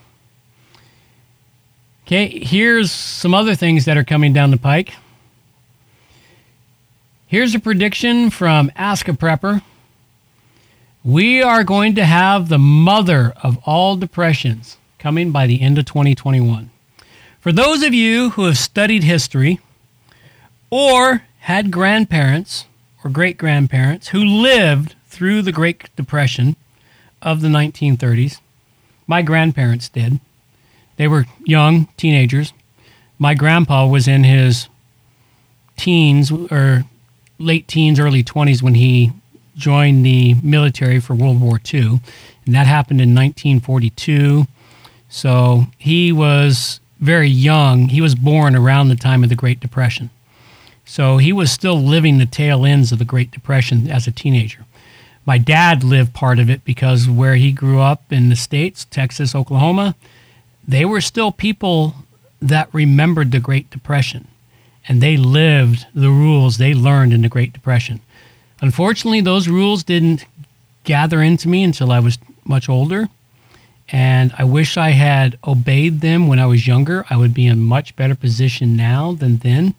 [2.07, 4.93] Okay, here's some other things that are coming down the pike.
[7.27, 9.63] Here's a prediction from Ask a Prepper.
[11.05, 15.83] We are going to have the mother of all depressions coming by the end of
[15.83, 16.69] 2021.
[17.41, 19.59] For those of you who have studied history
[20.69, 22.67] or had grandparents
[23.03, 26.55] or great grandparents who lived through the Great Depression
[27.21, 28.39] of the 1930s.
[29.05, 30.21] My grandparents did.
[30.95, 32.53] They were young teenagers.
[33.19, 34.69] My grandpa was in his
[35.75, 36.85] teens or
[37.39, 39.11] late teens, early 20s when he
[39.55, 41.99] joined the military for World War II.
[42.45, 44.47] And that happened in 1942.
[45.09, 47.89] So he was very young.
[47.89, 50.09] He was born around the time of the Great Depression.
[50.85, 54.65] So he was still living the tail ends of the Great Depression as a teenager.
[55.25, 59.33] My dad lived part of it because where he grew up in the States, Texas,
[59.33, 59.95] Oklahoma,
[60.67, 61.95] they were still people
[62.41, 64.27] that remembered the Great Depression
[64.87, 68.01] and they lived the rules they learned in the Great Depression.
[68.63, 70.25] Unfortunately, those rules didn't
[70.85, 73.09] gather into me until I was much older.
[73.89, 77.05] And I wish I had obeyed them when I was younger.
[77.09, 79.75] I would be in much better position now than then.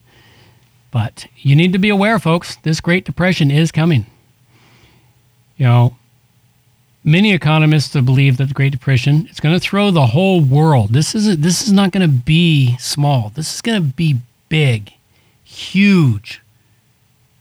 [0.91, 4.05] But you need to be aware, folks, this Great Depression is coming.
[5.57, 5.97] You know,
[7.03, 10.93] many economists believe that the Great Depression is going to throw the whole world.
[10.93, 13.31] This is this is not going to be small.
[13.33, 14.93] This is going to be big,
[15.43, 16.43] huge,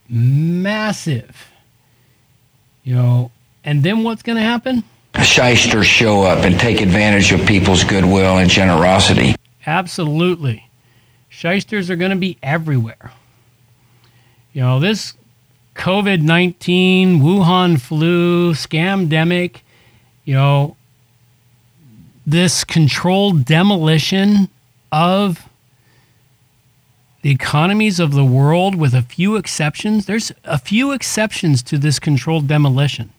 [0.08, 1.48] massive.
[2.82, 3.30] You know,
[3.64, 4.84] and then what's going to happen?
[5.22, 9.34] Shysters show up and take advantage of people's goodwill and generosity.
[9.66, 10.68] Absolutely.
[11.28, 13.12] Shysters are going to be everywhere.
[14.52, 15.14] You know, this
[15.74, 19.60] COVID 19, Wuhan flu, scamdemic,
[20.24, 20.76] you know,
[22.26, 24.48] this controlled demolition
[24.92, 25.48] of
[27.24, 30.04] the economies of the world with a few exceptions.
[30.04, 33.14] There's a few exceptions to this controlled demolition.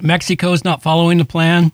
[0.00, 1.70] Mexico's not following the plan.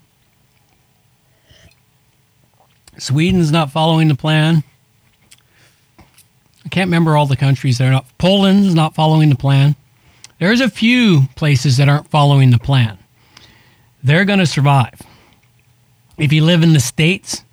[2.99, 4.63] Sweden's not following the plan.
[6.67, 8.05] I can't remember all the countries that are not.
[8.19, 9.77] Poland's not following the plan.
[10.39, 12.99] There's a few places that aren't following the plan.
[14.05, 15.01] They're going to survive.
[16.21, 17.45] If you live in the states,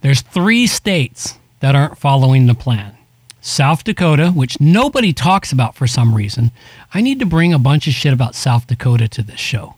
[0.00, 2.96] there's three states that aren't following the plan.
[3.42, 6.50] South Dakota, which nobody talks about for some reason.
[6.94, 9.74] I need to bring a bunch of shit about South Dakota to this show.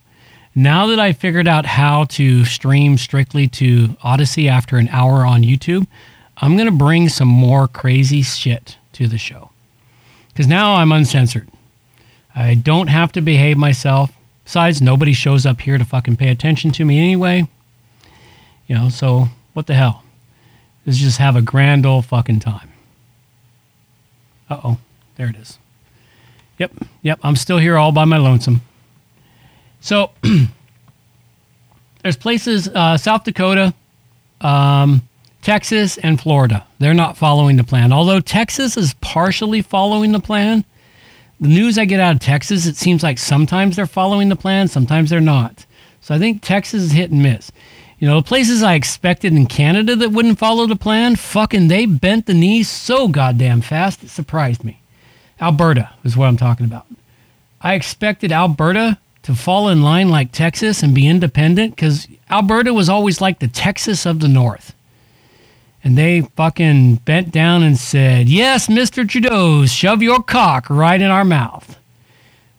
[0.55, 5.43] Now that I figured out how to stream strictly to Odysee after an hour on
[5.43, 5.89] YouTube,
[6.37, 9.51] I'm going to bring some more crazy shit to the show.
[10.29, 11.49] Because now I'm uncensored.
[12.37, 14.13] I don't have to behave myself.
[14.45, 17.49] Besides, nobody shows up here to fucking pay attention to me anyway.
[18.67, 20.03] You know, so what the hell?
[20.87, 22.71] Let's just have a grand old fucking time.
[24.51, 24.79] Uh oh,
[25.17, 25.59] there it is.
[26.59, 26.73] Yep,
[27.03, 28.63] yep, I'm still here all by my lonesome.
[29.81, 30.11] So
[32.03, 33.75] there's places, uh, South Dakota,
[34.41, 35.03] um,
[35.41, 36.67] Texas, and Florida.
[36.79, 37.93] They're not following the plan.
[37.93, 40.65] Although Texas is partially following the plan,
[41.41, 44.69] the news I get out of Texas, it seems like sometimes they're following the plan,
[44.69, 45.67] sometimes they're not.
[46.01, 47.51] So I think Texas is hit and miss.
[48.03, 51.87] You know, the places I expected in Canada that wouldn't follow the plan, fucking they
[51.87, 54.81] bent the knees so goddamn fast, it surprised me.
[55.41, 56.89] Alberta is what I'm talking about.
[57.61, 62.89] I expected Alberta to fall in line like Texas and be independent because Alberta was
[62.89, 64.75] always like the Texas of the North.
[65.85, 69.09] And they fucking bent down and said, Yes, Mr.
[69.09, 71.79] Trudeau, shove your cock right in our mouth.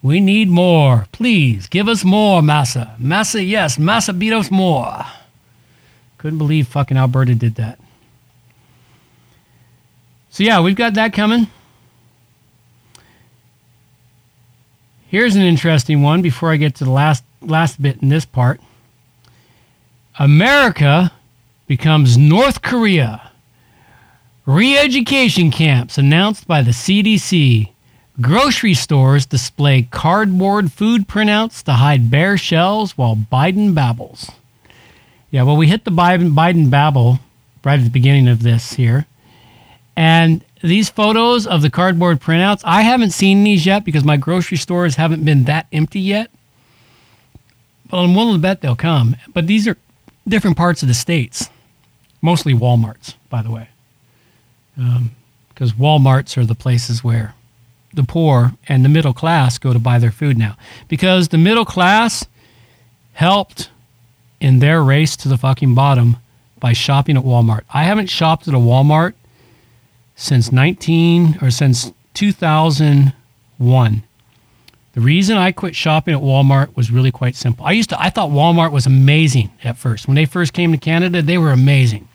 [0.02, 1.08] We need more.
[1.12, 2.96] Please give us more, Massa.
[2.98, 5.06] Massa, yes, Massa beat us more.
[6.24, 7.78] Couldn't believe fucking Alberta did that.
[10.30, 11.48] So, yeah, we've got that coming.
[15.10, 18.62] Here's an interesting one before I get to the last, last bit in this part.
[20.18, 21.12] America
[21.68, 23.30] becomes North Korea.
[24.46, 27.68] Re education camps announced by the CDC.
[28.22, 34.32] Grocery stores display cardboard food printouts to hide bare shelves while Biden babbles.
[35.34, 37.18] Yeah, well, we hit the Biden, Biden babble
[37.64, 39.08] right at the beginning of this here.
[39.96, 44.58] And these photos of the cardboard printouts, I haven't seen these yet because my grocery
[44.58, 46.30] stores haven't been that empty yet.
[47.90, 49.16] But I'm willing to bet they'll come.
[49.34, 49.76] But these are
[50.28, 51.50] different parts of the states,
[52.22, 53.70] mostly Walmarts, by the way.
[54.76, 57.34] Because um, Walmarts are the places where
[57.92, 60.58] the poor and the middle class go to buy their food now.
[60.88, 62.24] Because the middle class
[63.14, 63.72] helped
[64.44, 66.18] in their race to the fucking bottom
[66.60, 67.62] by shopping at Walmart.
[67.74, 69.14] I haven't shopped at a Walmart
[70.16, 74.04] since 19 or since 2001.
[74.94, 77.66] The reason I quit shopping at Walmart was really quite simple.
[77.66, 80.08] I used to I thought Walmart was amazing at first.
[80.08, 82.08] When they first came to Canada, they were amazing.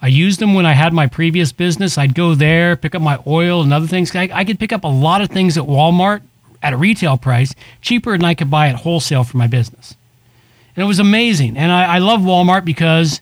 [0.00, 1.98] I used them when I had my previous business.
[1.98, 4.14] I'd go there, pick up my oil and other things.
[4.14, 6.20] I, I could pick up a lot of things at Walmart
[6.62, 9.96] at a retail price cheaper than I could buy at wholesale for my business.
[10.78, 11.56] And it was amazing.
[11.56, 13.20] And I, I love Walmart because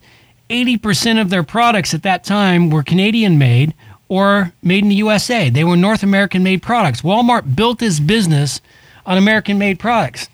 [0.50, 3.72] 80% of their products at that time were Canadian made
[4.10, 5.48] or made in the USA.
[5.48, 7.00] They were North American made products.
[7.00, 8.60] Walmart built his business
[9.06, 10.28] on American made products.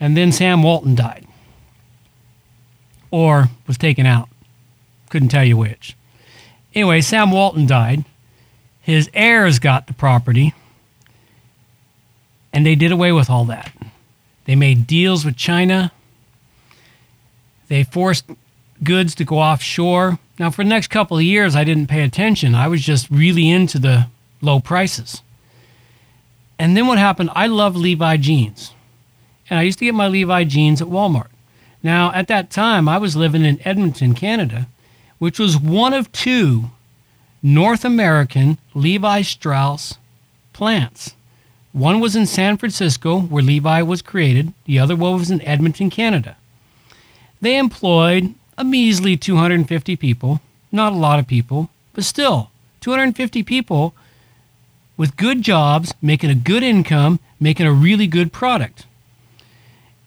[0.00, 1.24] And then Sam Walton died
[3.12, 4.28] or was taken out.
[5.08, 5.96] Couldn't tell you which.
[6.74, 8.04] Anyway, Sam Walton died.
[8.80, 10.52] His heirs got the property,
[12.52, 13.72] and they did away with all that.
[14.46, 15.92] They made deals with China.
[17.70, 18.24] They forced
[18.82, 20.18] goods to go offshore.
[20.40, 22.56] Now, for the next couple of years, I didn't pay attention.
[22.56, 24.08] I was just really into the
[24.42, 25.22] low prices.
[26.58, 27.30] And then what happened?
[27.32, 28.74] I love Levi jeans.
[29.48, 31.28] And I used to get my Levi jeans at Walmart.
[31.80, 34.66] Now, at that time, I was living in Edmonton, Canada,
[35.18, 36.70] which was one of two
[37.40, 39.96] North American Levi Strauss
[40.52, 41.14] plants.
[41.72, 45.88] One was in San Francisco, where Levi was created, the other one was in Edmonton,
[45.88, 46.36] Canada.
[47.40, 50.40] They employed a measly 250 people,
[50.70, 52.50] not a lot of people, but still
[52.80, 53.94] 250 people
[54.96, 58.86] with good jobs, making a good income, making a really good product.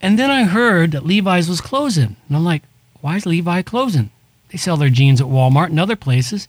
[0.01, 2.15] And then I heard that Levi's was closing.
[2.27, 2.63] And I'm like,
[3.01, 4.11] why is Levi closing?
[4.49, 6.47] They sell their jeans at Walmart and other places.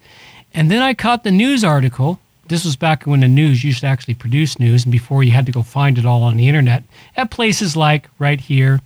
[0.52, 2.20] And then I caught the news article.
[2.48, 5.46] This was back when the news used to actually produce news and before you had
[5.46, 6.84] to go find it all on the internet
[7.16, 8.82] at places like right here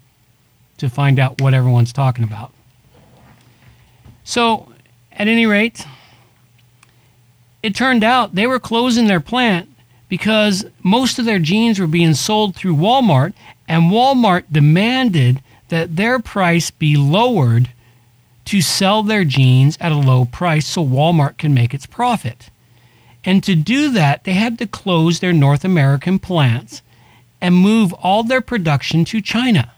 [0.78, 2.52] to find out what everyone's talking about.
[4.24, 4.72] So,
[5.12, 5.86] at any rate,
[7.62, 9.68] it turned out they were closing their plant
[10.08, 13.34] because most of their jeans were being sold through Walmart,
[13.66, 17.70] and Walmart demanded that their price be lowered
[18.46, 22.48] to sell their jeans at a low price so Walmart can make its profit.
[23.24, 26.80] And to do that, they had to close their North American plants
[27.40, 29.72] and move all their production to China.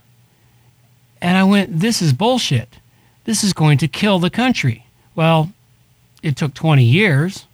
[1.20, 2.78] And I went, this is bullshit.
[3.24, 4.86] This is going to kill the country.
[5.14, 5.52] Well,
[6.22, 7.46] it took 20 years,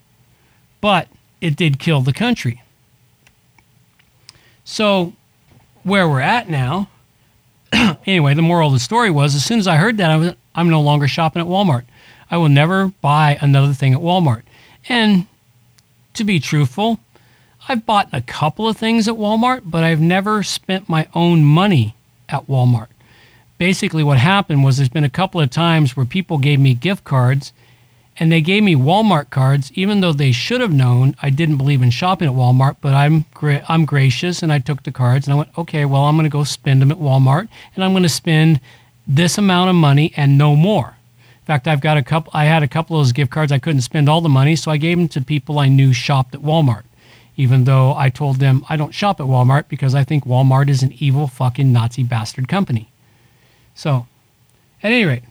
[0.80, 1.09] but
[1.40, 2.62] it did kill the country.
[4.64, 5.12] So,
[5.82, 6.88] where we're at now,
[8.06, 10.34] anyway, the moral of the story was as soon as I heard that, I was,
[10.55, 11.84] I'm no longer shopping at Walmart.
[12.30, 14.43] I will never buy another thing at Walmart.
[14.88, 15.26] And
[16.14, 16.98] to be truthful,
[17.68, 21.94] I've bought a couple of things at Walmart, but I've never spent my own money
[22.28, 22.88] at Walmart.
[23.58, 27.04] Basically, what happened was there's been a couple of times where people gave me gift
[27.04, 27.52] cards
[28.18, 31.82] and they gave me Walmart cards, even though they should have known I didn't believe
[31.82, 32.76] in shopping at Walmart.
[32.80, 36.04] But I'm gra- I'm gracious, and I took the cards and I went, okay, well
[36.04, 38.60] I'm going to go spend them at Walmart, and I'm going to spend
[39.06, 40.96] this amount of money and no more.
[41.40, 42.32] In fact, I've got a couple.
[42.34, 43.52] I had a couple of those gift cards.
[43.52, 46.34] I couldn't spend all the money, so I gave them to people I knew shopped
[46.34, 46.82] at Walmart.
[47.36, 50.82] Even though I told them I don't shop at Walmart because I think Walmart is
[50.82, 52.90] an evil fucking Nazi bastard company.
[53.77, 54.07] So,
[54.82, 55.23] at any rate,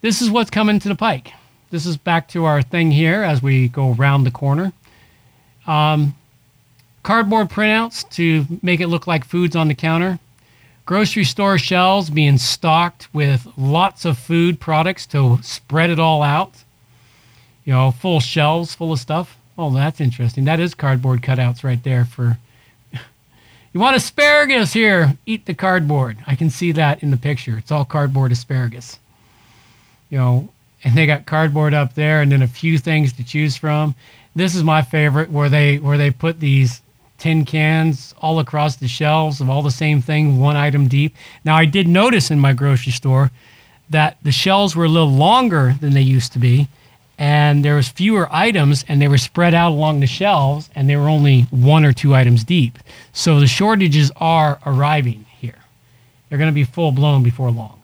[0.00, 1.32] this is what's coming to the pike.
[1.70, 4.72] This is back to our thing here as we go around the corner.
[5.66, 6.14] Um,
[7.02, 10.20] cardboard printouts to make it look like food's on the counter.
[10.86, 16.62] Grocery store shelves being stocked with lots of food products to spread it all out.
[17.64, 19.36] You know, full shelves full of stuff.
[19.58, 20.44] Oh, that's interesting.
[20.44, 22.38] That is cardboard cutouts right there for.
[23.72, 25.16] You want asparagus here?
[25.26, 26.18] Eat the cardboard.
[26.26, 27.58] I can see that in the picture.
[27.58, 28.98] It's all cardboard asparagus
[30.10, 30.48] you know,
[30.84, 33.94] and they got cardboard up there and then a few things to choose from.
[34.34, 36.80] This is my favorite where they where they put these
[37.18, 41.16] tin cans all across the shelves of all the same thing, one item deep.
[41.44, 43.30] Now I did notice in my grocery store
[43.90, 46.68] that the shelves were a little longer than they used to be
[47.18, 50.94] and there was fewer items and they were spread out along the shelves and they
[50.96, 52.78] were only one or two items deep.
[53.12, 55.58] So the shortages are arriving here.
[56.28, 57.82] They're going to be full blown before long.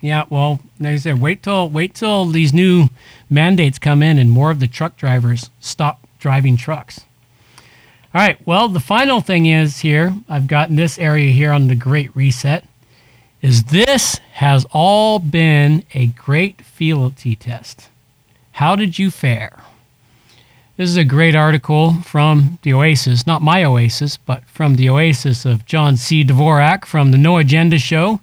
[0.00, 2.88] yeah, well, like I said, wait till wait till these new
[3.28, 7.00] mandates come in and more of the truck drivers stop driving trucks.
[8.12, 11.76] All right, well, the final thing is here, I've gotten this area here on the
[11.76, 12.64] Great Reset,
[13.42, 17.88] is this has all been a great fealty test.
[18.52, 19.58] How did you fare?
[20.76, 25.44] This is a great article from the Oasis, not my Oasis, but from the Oasis
[25.44, 26.24] of John C.
[26.24, 28.20] Dvorak from the No Agenda Show,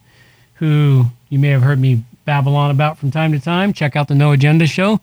[0.55, 3.73] who you may have heard me babble on about from time to time.
[3.73, 4.99] Check out the No Agenda Show.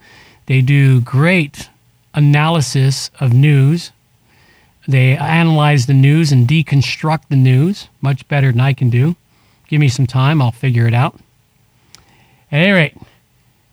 [0.46, 1.68] They do great
[2.12, 3.92] analysis of news.
[4.86, 9.16] They analyze the news and deconstruct the news much better than I can do.
[9.74, 11.18] Give me some time, I'll figure it out.
[12.52, 12.96] At any rate,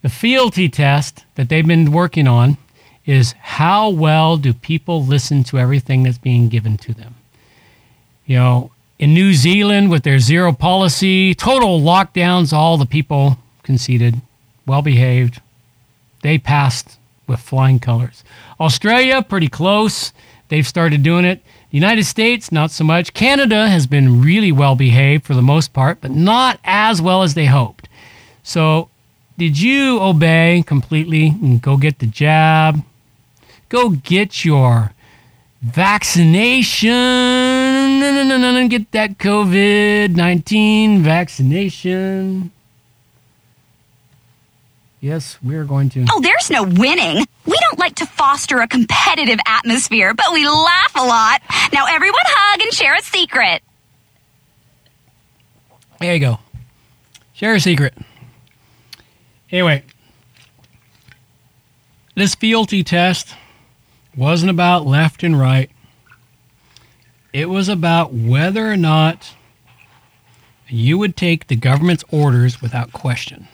[0.02, 2.58] the fealty test that they've been working on
[3.06, 7.14] is how well do people listen to everything that's being given to them?
[8.26, 14.20] You know, in New Zealand with their zero policy, total lockdowns, all the people conceded,
[14.66, 15.40] well behaved.
[16.22, 16.98] They passed
[17.28, 18.24] with flying colors.
[18.58, 20.12] Australia, pretty close.
[20.48, 21.44] They've started doing it.
[21.72, 23.14] The United States, not so much.
[23.14, 27.32] Canada has been really well behaved for the most part, but not as well as
[27.32, 27.88] they hoped.
[28.42, 28.90] So,
[29.38, 32.84] did you obey completely and go get the jab?
[33.70, 34.92] Go get your
[35.62, 36.90] vaccination.
[38.68, 42.50] Get that COVID 19 vaccination.
[45.02, 46.06] Yes, we're going to.
[46.12, 47.26] Oh, there's no winning.
[47.44, 51.42] We don't like to foster a competitive atmosphere, but we laugh a lot.
[51.72, 53.62] Now, everyone hug and share a secret.
[55.98, 56.38] There you go.
[57.32, 57.94] Share a secret.
[59.50, 59.82] Anyway,
[62.14, 63.34] this fealty test
[64.16, 65.68] wasn't about left and right.
[67.32, 69.34] It was about whether or not
[70.68, 73.48] you would take the government's orders without question.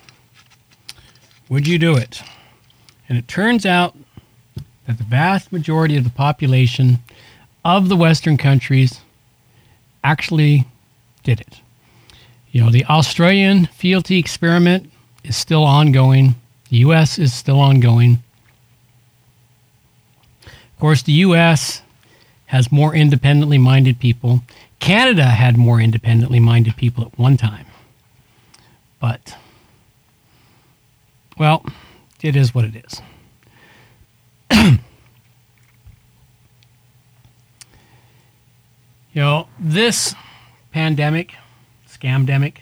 [1.48, 2.22] Would you do it?
[3.08, 3.96] And it turns out
[4.86, 6.98] that the vast majority of the population
[7.64, 9.00] of the Western countries
[10.04, 10.66] actually
[11.22, 11.60] did it.
[12.50, 14.90] You know, the Australian fealty experiment
[15.24, 16.34] is still ongoing.
[16.70, 17.18] The U.S.
[17.18, 18.22] is still ongoing.
[20.44, 21.82] Of course, the U.S.
[22.46, 24.42] has more independently minded people.
[24.80, 27.66] Canada had more independently minded people at one time.
[29.00, 29.34] But,
[31.38, 31.64] well,
[32.20, 33.02] it is what it is.
[39.12, 40.14] you know, this
[40.72, 41.34] pandemic,
[41.88, 42.58] scamdemic,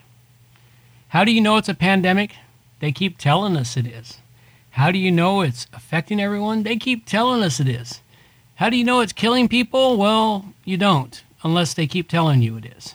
[1.09, 2.35] how do you know it's a pandemic?
[2.81, 4.19] They keep telling us it is.
[4.73, 6.63] How do you know it's affecting everyone?
[6.63, 8.03] They keep telling us it is.
[8.57, 9.97] How do you know it's killing people?
[9.97, 12.95] Well, you don't, unless they keep telling you it is.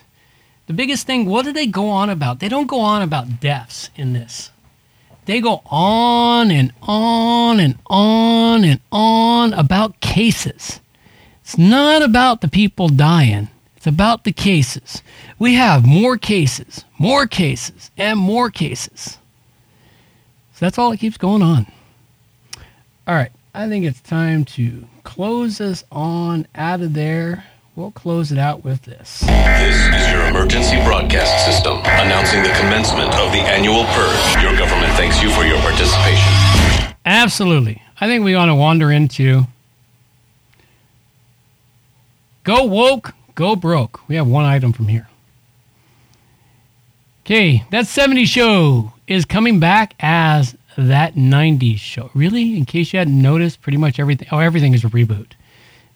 [0.68, 2.38] The biggest thing, what do they go on about?
[2.38, 4.51] They don't go on about deaths in this.
[5.24, 10.80] They go on and on and on and on about cases.
[11.42, 15.02] It's not about the people dying, it's about the cases.
[15.38, 19.18] We have more cases, more cases, and more cases.
[20.54, 21.66] So that's all that keeps going on.
[23.06, 27.44] All right, I think it's time to close us on out of there.
[27.74, 29.20] We'll close it out with this.
[29.20, 34.42] This is your emergency broadcast system announcing the commencement of the annual purge.
[34.42, 36.94] Your government thanks you for your participation.
[37.06, 37.80] Absolutely.
[37.98, 39.46] I think we want to wander into
[42.44, 44.06] go woke, go broke.
[44.06, 45.08] We have one item from here.
[47.24, 52.10] Okay, that 70s show is coming back as that 90s show.
[52.12, 52.58] Really?
[52.58, 55.28] In case you hadn't noticed, pretty much everything oh everything is a reboot.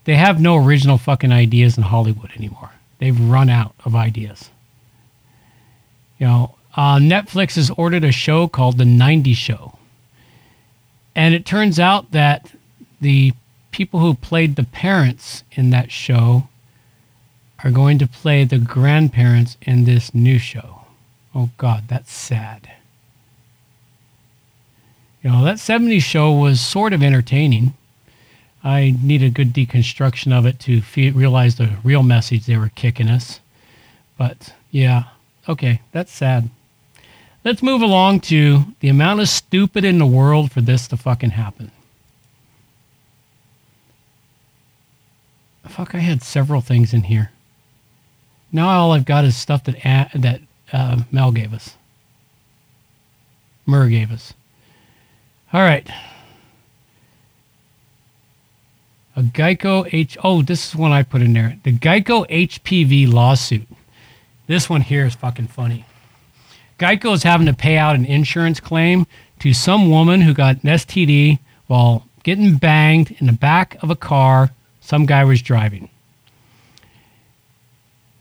[0.06, 2.70] They have no original fucking ideas in Hollywood anymore.
[2.98, 4.50] They've run out of ideas.
[6.18, 9.76] You know, uh, Netflix has ordered a show called The 90s Show.
[11.16, 12.52] And it turns out that
[13.00, 13.32] the
[13.72, 16.48] people who played the parents in that show
[17.64, 20.82] are going to play the grandparents in this new show.
[21.34, 22.70] Oh, God, that's sad.
[25.20, 27.74] You know, that 70s show was sort of entertaining.
[28.66, 32.70] I need a good deconstruction of it to fe- realize the real message they were
[32.70, 33.38] kicking us.
[34.18, 35.04] But yeah,
[35.48, 36.50] okay, that's sad.
[37.44, 41.30] Let's move along to the amount of stupid in the world for this to fucking
[41.30, 41.70] happen.
[45.68, 47.30] Fuck, I had several things in here.
[48.50, 50.40] Now all I've got is stuff that a- that
[50.72, 51.76] uh, Mel gave us.
[53.64, 54.34] Murr gave us.
[55.52, 55.88] All right.
[59.16, 60.18] A Geico H.
[60.22, 61.56] Oh, this is one I put in there.
[61.62, 63.66] The Geico HPV lawsuit.
[64.46, 65.86] This one here is fucking funny.
[66.78, 69.06] Geico is having to pay out an insurance claim
[69.38, 73.96] to some woman who got an STD while getting banged in the back of a
[73.96, 75.88] car some guy was driving.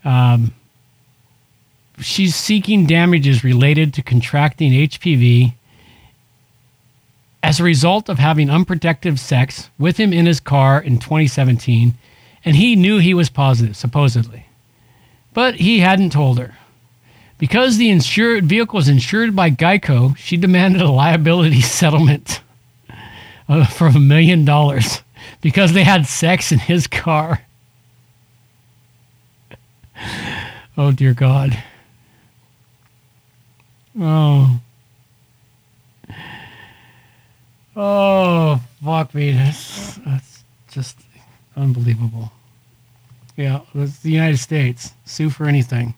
[0.04, 0.54] Um,
[1.98, 5.54] she's seeking damages related to contracting HPV
[7.46, 11.94] as a result of having unprotected sex with him in his car in 2017,
[12.44, 14.46] and he knew he was positive, supposedly.
[15.32, 16.56] But he hadn't told her.
[17.38, 22.40] Because the insured vehicle was insured by Geico, she demanded a liability settlement
[23.48, 25.04] uh, for a million dollars
[25.40, 27.42] because they had sex in his car.
[30.76, 31.56] oh, dear God.
[33.96, 34.58] Oh.
[37.78, 39.32] Oh, fuck me.
[39.32, 40.98] That's, that's just
[41.54, 42.32] unbelievable.
[43.36, 44.94] Yeah, it's the United States.
[45.04, 45.94] Sue for anything.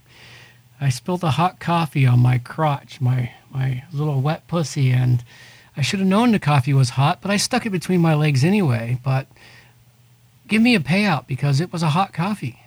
[0.81, 5.23] I spilled a hot coffee on my crotch, my, my little wet pussy, and
[5.77, 8.43] I should have known the coffee was hot, but I stuck it between my legs
[8.43, 8.99] anyway.
[9.05, 9.29] But
[10.49, 12.61] give me a payout because it was a hot coffee.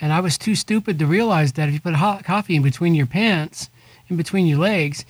[0.00, 2.94] And I was too stupid to realize that if you put hot coffee in between
[2.94, 3.70] your pants,
[4.08, 5.04] in between your legs,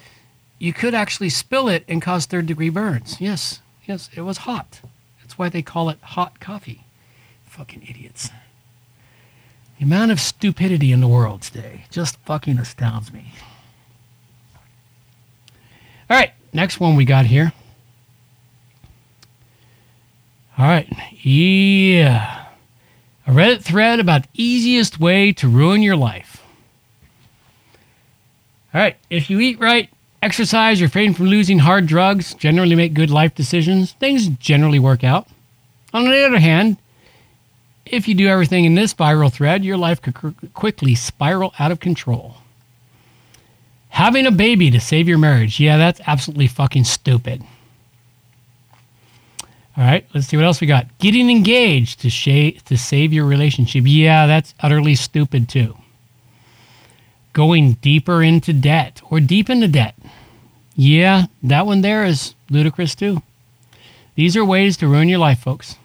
[0.58, 3.20] you could actually spill it and cause third degree burns.
[3.20, 4.80] Yes, yes, it was hot.
[5.20, 6.84] That's why they call it hot coffee.
[7.44, 8.30] Fucking idiots.
[9.78, 13.32] The amount of stupidity in the world today just fucking astounds me.
[16.08, 17.52] All right, next one we got here.
[20.56, 20.88] All right,
[21.20, 22.46] yeah.
[23.26, 26.42] A Reddit thread about easiest way to ruin your life.
[28.72, 29.90] All right, if you eat right,
[30.26, 35.28] exercise, refrain from losing hard drugs, generally make good life decisions, things generally work out.
[35.94, 36.78] On the other hand,
[37.86, 41.78] if you do everything in this viral thread, your life could quickly spiral out of
[41.78, 42.38] control.
[43.90, 45.60] Having a baby to save your marriage.
[45.60, 47.44] Yeah, that's absolutely fucking stupid.
[49.76, 50.86] All right, let's see what else we got.
[50.98, 53.84] Getting engaged to, sha- to save your relationship.
[53.86, 55.76] Yeah, that's utterly stupid too.
[57.32, 59.94] Going deeper into debt or deep into debt.
[60.76, 63.22] Yeah, that one there is ludicrous too.
[64.14, 65.76] These are ways to ruin your life, folks.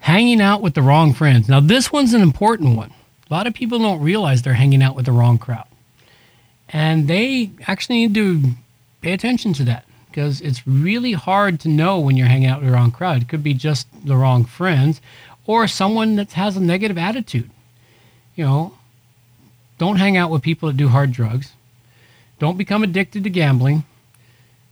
[0.00, 1.48] hanging out with the wrong friends.
[1.48, 2.92] Now, this one's an important one.
[3.30, 5.66] A lot of people don't realize they're hanging out with the wrong crowd.
[6.68, 8.52] And they actually need to
[9.00, 12.68] pay attention to that because it's really hard to know when you're hanging out with
[12.68, 13.22] the wrong crowd.
[13.22, 15.00] It could be just the wrong friends
[15.46, 17.50] or someone that has a negative attitude.
[18.34, 18.74] You know,
[19.82, 21.54] don't hang out with people that do hard drugs.
[22.38, 23.82] Don't become addicted to gambling.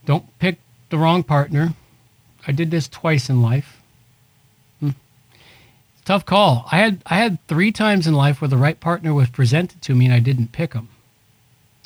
[0.05, 0.57] Don't pick
[0.89, 1.73] the wrong partner.
[2.47, 3.81] I did this twice in life.
[4.79, 4.91] Hmm.
[6.05, 6.65] Tough call.
[6.71, 9.95] I had I had three times in life where the right partner was presented to
[9.95, 10.87] me and I didn't pick them.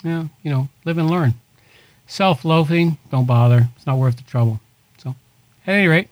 [0.04, 1.34] Yeah, you know, live and learn.
[2.06, 3.70] Self-loathing, don't bother.
[3.76, 4.60] It's not worth the trouble.
[5.00, 5.16] So,
[5.66, 6.10] at any rate,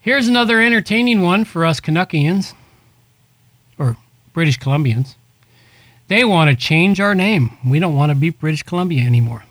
[0.00, 2.54] here's another entertaining one for us Canuckians
[3.78, 3.96] or
[4.32, 5.14] British Columbians.
[6.10, 7.56] They want to change our name.
[7.64, 9.44] We don't want to be British Columbia anymore.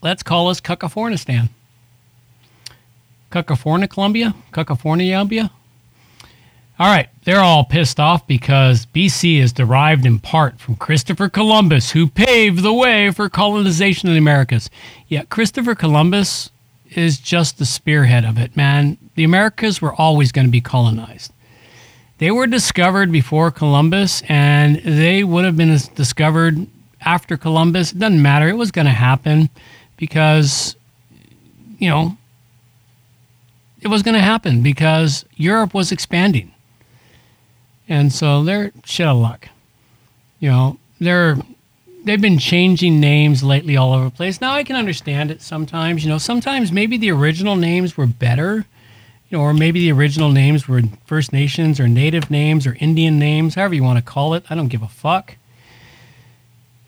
[0.00, 1.48] Let's call us Cuckafornistan.
[3.32, 4.32] Cuckafornia, Columbia?
[4.52, 5.50] Cuckafornia,
[6.78, 11.90] All right, they're all pissed off because BC is derived in part from Christopher Columbus,
[11.90, 14.70] who paved the way for colonization of the Americas.
[15.08, 16.50] Yeah, Christopher Columbus
[16.90, 18.98] is just the spearhead of it, man.
[19.16, 21.32] The Americas were always going to be colonized.
[22.18, 26.66] They were discovered before Columbus, and they would have been discovered
[27.02, 27.92] after Columbus.
[27.92, 28.48] It doesn't matter.
[28.48, 29.50] It was going to happen
[29.96, 30.76] because,
[31.78, 32.16] you know,
[33.80, 36.52] it was going to happen because Europe was expanding.
[37.88, 39.48] And so they're shit of luck.
[40.40, 41.36] You know, they're
[42.04, 44.40] they've been changing names lately all over the place.
[44.40, 46.04] Now I can understand it sometimes.
[46.04, 48.64] You know, sometimes maybe the original names were better.
[49.28, 53.18] You know, or maybe the original names were First Nations or Native names or Indian
[53.18, 54.44] names, however you want to call it.
[54.48, 55.36] I don't give a fuck.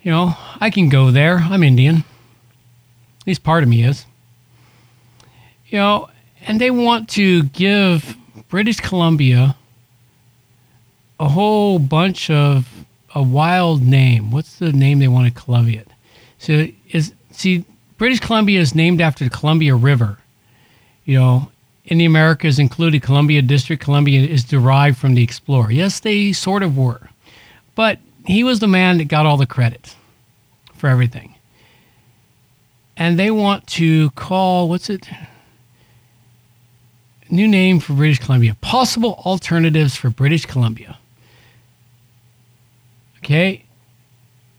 [0.03, 1.39] You know, I can go there.
[1.39, 2.05] I'm Indian.
[3.21, 4.07] At least part of me is.
[5.67, 6.11] You know,
[6.47, 8.17] and they want to give
[8.49, 9.57] British Columbia
[11.21, 12.69] a whole bunch of
[13.15, 14.31] a wild name.
[14.31, 15.85] What's the name they want to Columbia?
[16.39, 17.65] So is see
[17.97, 20.19] British Columbia is named after the Columbia River.
[21.05, 21.51] You know,
[21.89, 23.83] in the Americas included Columbia District.
[23.83, 25.71] Columbia is derived from the explorer.
[25.71, 27.09] Yes, they sort of were.
[27.75, 29.97] But he was the man that got all the credit
[30.75, 31.35] for everything.
[32.97, 35.09] And they want to call what's it?
[37.31, 38.55] New name for British Columbia.
[38.61, 40.99] Possible alternatives for British Columbia.
[43.19, 43.65] Okay.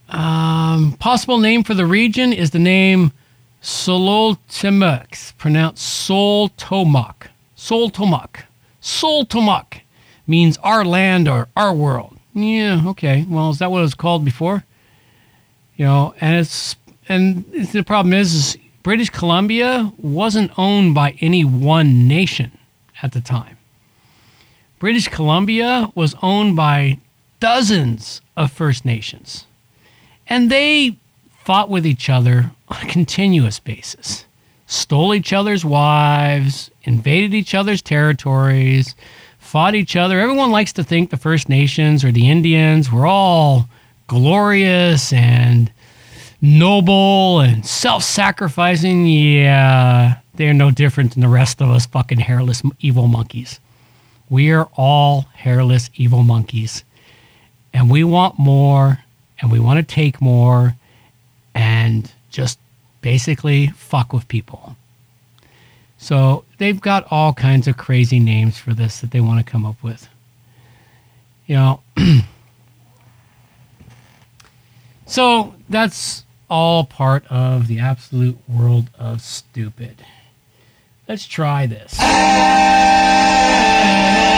[0.08, 3.12] Um, possible name for the region is the name
[3.62, 7.28] Sololtemux, pronounced Soltomok.
[7.56, 8.44] Soltomok.
[8.80, 9.80] Soltomok
[10.26, 12.16] means our land or our world.
[12.32, 13.26] Yeah, okay.
[13.28, 14.64] Well, is that what it was called before?
[15.76, 16.76] You know, and it's
[17.08, 22.52] and the problem is, is British Columbia wasn't owned by any one nation
[23.02, 23.58] at the time.
[24.78, 26.98] British Columbia was owned by
[27.40, 29.44] dozens of First Nations.
[30.26, 30.96] And they
[31.50, 34.24] fought with each other on a continuous basis.
[34.68, 38.94] stole each other's wives, invaded each other's territories,
[39.40, 40.20] fought each other.
[40.20, 43.68] Everyone likes to think the First Nations or the Indians were all
[44.06, 45.72] glorious and
[46.40, 49.04] noble and self sacrificing.
[49.08, 53.58] Yeah, they're no different than the rest of us fucking hairless evil monkeys.
[54.28, 56.84] We are all hairless evil monkeys.
[57.72, 59.00] And we want more
[59.40, 60.76] and we want to take more
[61.54, 62.58] and just
[63.00, 64.76] basically fuck with people.
[65.98, 69.66] So they've got all kinds of crazy names for this that they want to come
[69.66, 70.08] up with.
[71.46, 71.82] You know,
[75.06, 80.04] so that's all part of the absolute world of stupid.
[81.06, 81.98] Let's try this.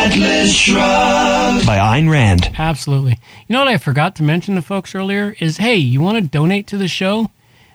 [0.05, 2.51] Atlas Shrugged by Ayn Rand.
[2.59, 3.20] Absolutely.
[3.47, 6.29] You know what I forgot to mention to folks earlier is hey, you want to
[6.29, 7.31] donate to the show?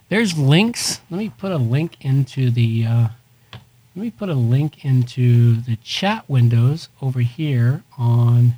[0.10, 1.00] There's links.
[1.10, 3.08] Let me put a link into the uh,
[3.54, 8.56] let me put a link into the chat windows over here on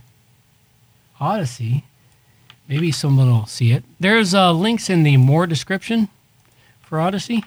[1.21, 1.83] Odysee.
[2.67, 3.83] Maybe someone will see it.
[3.99, 6.09] There's uh, links in the more description
[6.81, 7.43] for Odysee,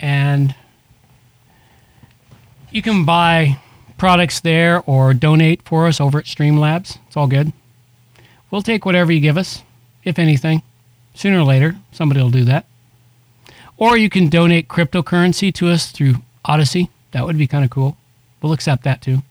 [0.00, 0.56] and
[2.72, 3.60] you can buy
[3.98, 6.98] products there or donate for us over at Streamlabs.
[7.06, 7.52] It's all good.
[8.50, 9.62] We'll take whatever you give us,
[10.04, 10.62] if anything.
[11.14, 12.64] Sooner or later, somebody will do that.
[13.76, 16.16] Or you can donate cryptocurrency to us through
[16.48, 16.88] Odysee.
[17.10, 17.96] That would be kind of cool.
[18.40, 19.22] We'll accept that too.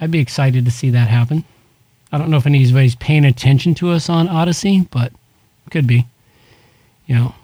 [0.00, 1.44] I'd be excited to see that happen.
[2.12, 5.12] I don't know if anybody's paying attention to us on Odysee, but
[5.70, 6.06] could be.
[7.06, 7.34] You know.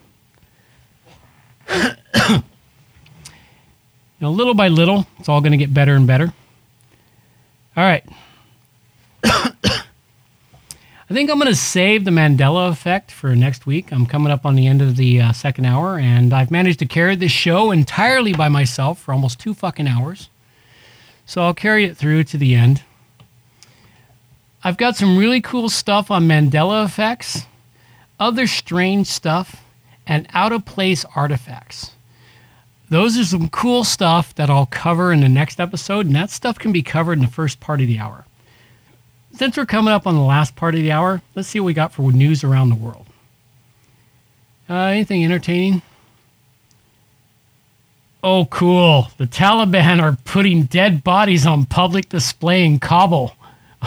[4.22, 6.32] know, little by little, it's all going to get better and better.
[7.76, 8.04] All right.
[9.24, 13.92] I think I'm going to save the Mandela effect for next week.
[13.92, 16.86] I'm coming up on the end of the uh, second hour, and I've managed to
[16.86, 20.30] carry this show entirely by myself for almost two fucking hours.
[21.26, 22.82] So I'll carry it through to the end.
[24.64, 27.46] I've got some really cool stuff on Mandela effects,
[28.20, 29.62] other strange stuff,
[30.06, 31.90] and out of place artifacts.
[32.92, 36.58] Those are some cool stuff that I'll cover in the next episode, and that stuff
[36.58, 38.26] can be covered in the first part of the hour.
[39.32, 41.72] Since we're coming up on the last part of the hour, let's see what we
[41.72, 43.06] got for news around the world.
[44.68, 45.80] Uh, anything entertaining?
[48.22, 49.08] Oh, cool.
[49.16, 53.34] The Taliban are putting dead bodies on public display in Kabul.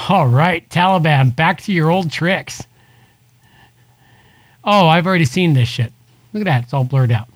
[0.09, 2.63] All right, Taliban, back to your old tricks.
[4.63, 5.93] Oh, I've already seen this shit.
[6.33, 6.63] Look at that.
[6.63, 7.29] It's all blurred out.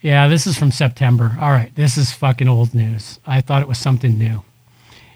[0.00, 1.36] Yeah, this is from September.
[1.40, 3.18] All right, this is fucking old news.
[3.26, 4.42] I thought it was something new.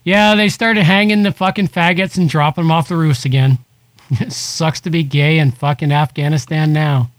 [0.03, 3.59] Yeah, they started hanging the fucking faggots and dropping them off the roofs again.
[4.11, 7.11] It sucks to be gay in fucking Afghanistan now.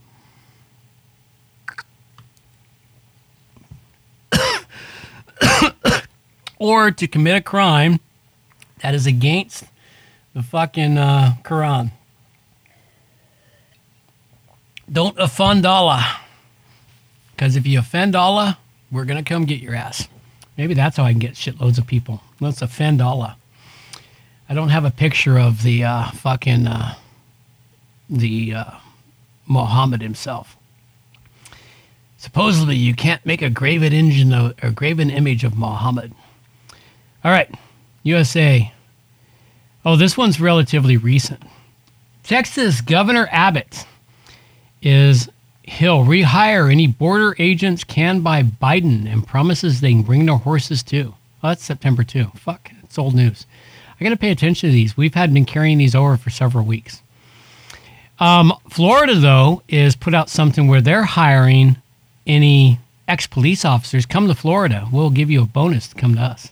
[6.58, 8.00] or to commit a crime
[8.82, 9.64] that is against
[10.34, 11.92] the fucking uh, Quran.
[14.92, 16.23] Don't offend Allah.
[17.34, 18.58] Because if you offend Allah,
[18.90, 20.08] we're going to come get your ass.
[20.56, 22.22] Maybe that's how I can get shitloads of people.
[22.40, 23.36] Let's offend Allah.
[24.48, 26.94] I don't have a picture of the uh, fucking uh,
[28.08, 28.70] the uh,
[29.46, 30.56] Muhammad himself.
[32.18, 36.12] Supposedly, you can't make a graven engine of, or graven image of Muhammad.
[37.24, 37.52] All right,
[38.02, 38.72] USA.
[39.84, 41.42] Oh, this one's relatively recent.
[42.22, 43.86] Texas Governor Abbott
[44.80, 45.28] is
[45.66, 50.82] he'll rehire any border agents can by Biden and promises they can bring their horses
[50.82, 51.14] too.
[51.42, 52.32] Oh, that's September 2.
[52.36, 53.46] Fuck, it's old news.
[53.98, 54.96] I got to pay attention to these.
[54.96, 57.00] We've had been carrying these over for several weeks.
[58.18, 61.76] Um, Florida, though, is put out something where they're hiring
[62.26, 62.78] any
[63.08, 64.06] ex police officers.
[64.06, 64.88] Come to Florida.
[64.92, 66.50] We'll give you a bonus to come to us.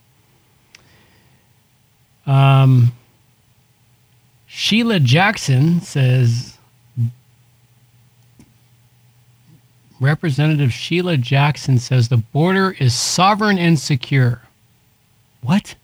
[2.27, 2.93] Um,
[4.47, 6.59] Sheila Jackson says
[10.03, 14.43] Representative Sheila Jackson says the border is sovereign and secure.
[15.43, 15.77] What?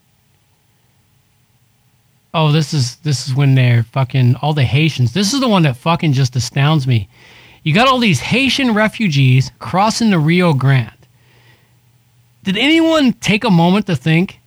[2.35, 5.13] Oh, this is this is when they're fucking all the Haitians.
[5.13, 7.09] This is the one that fucking just astounds me.
[7.63, 10.91] You got all these Haitian refugees crossing the Rio Grande.
[12.43, 14.41] Did anyone take a moment to think,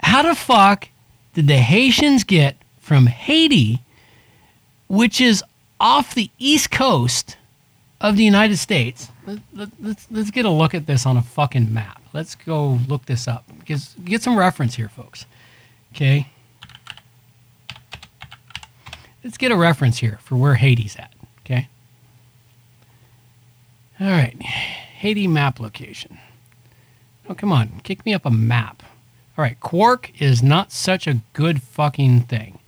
[0.00, 0.88] how the fuck
[1.34, 3.82] did the Haitians get from Haiti,
[4.88, 5.44] which is
[5.80, 7.36] off the east coast
[8.00, 9.10] of the United States?
[9.26, 12.02] Let, let, let's let's get a look at this on a fucking map.
[12.12, 15.26] Let's go look this up because get some reference here, folks.
[15.94, 16.30] Okay.
[19.24, 21.12] Let's get a reference here for where Haiti's at.
[21.40, 21.68] Okay.
[23.98, 24.40] All right.
[24.42, 26.18] Haiti map location.
[27.28, 27.80] Oh, come on.
[27.82, 28.82] Kick me up a map.
[29.36, 29.58] All right.
[29.58, 32.58] Quark is not such a good fucking thing.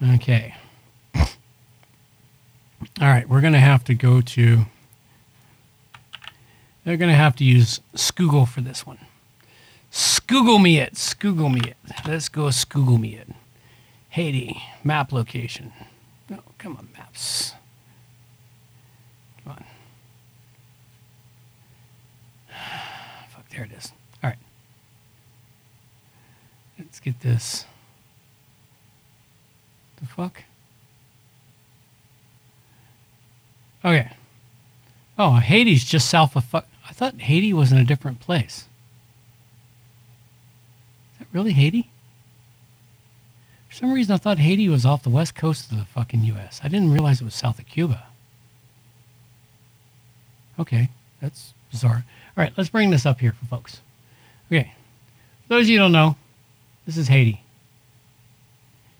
[0.00, 0.54] Okay.
[3.00, 3.28] All right.
[3.28, 4.66] We're going to have to go to.
[6.84, 8.98] They're going to have to use Scoogle for this one.
[9.90, 10.94] Scoogle me it.
[10.94, 11.76] Scoogle me it.
[12.06, 13.28] Let's go Scoogle me it.
[14.10, 14.62] Haiti.
[14.84, 15.72] Map location.
[16.28, 17.52] No, come on, maps.
[19.44, 19.64] Come on.
[23.28, 23.92] Fuck, there it is.
[24.22, 24.38] All right.
[26.78, 27.64] Let's get this.
[30.00, 30.42] The fuck?
[33.86, 34.10] Okay.
[35.16, 36.66] Oh, Haiti's just south of fuck.
[36.88, 38.66] I thought Haiti was in a different place.
[41.12, 41.88] Is that really Haiti?
[43.68, 46.60] For some reason, I thought Haiti was off the west coast of the fucking U.S.
[46.64, 48.04] I didn't realize it was south of Cuba.
[50.58, 50.88] Okay,
[51.20, 52.04] that's bizarre.
[52.36, 53.80] All right, let's bring this up here for folks.
[54.50, 54.72] Okay,
[55.42, 56.16] for those of you who don't know,
[56.86, 57.42] this is Haiti.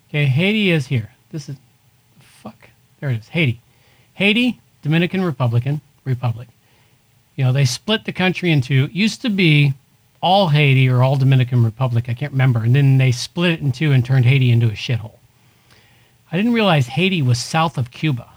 [0.08, 1.10] Okay, Haiti is here.
[1.32, 1.56] This is
[2.20, 2.70] fuck.
[3.00, 3.28] There it is.
[3.28, 3.60] Haiti.
[4.14, 6.48] Haiti, Dominican Republican Republic.
[7.36, 9.74] You know, they split the country into used to be
[10.20, 12.08] all Haiti or all Dominican Republic.
[12.08, 12.60] I can't remember.
[12.60, 15.18] And then they split it in two and turned Haiti into a shithole.
[16.32, 18.28] I didn't realize Haiti was south of Cuba.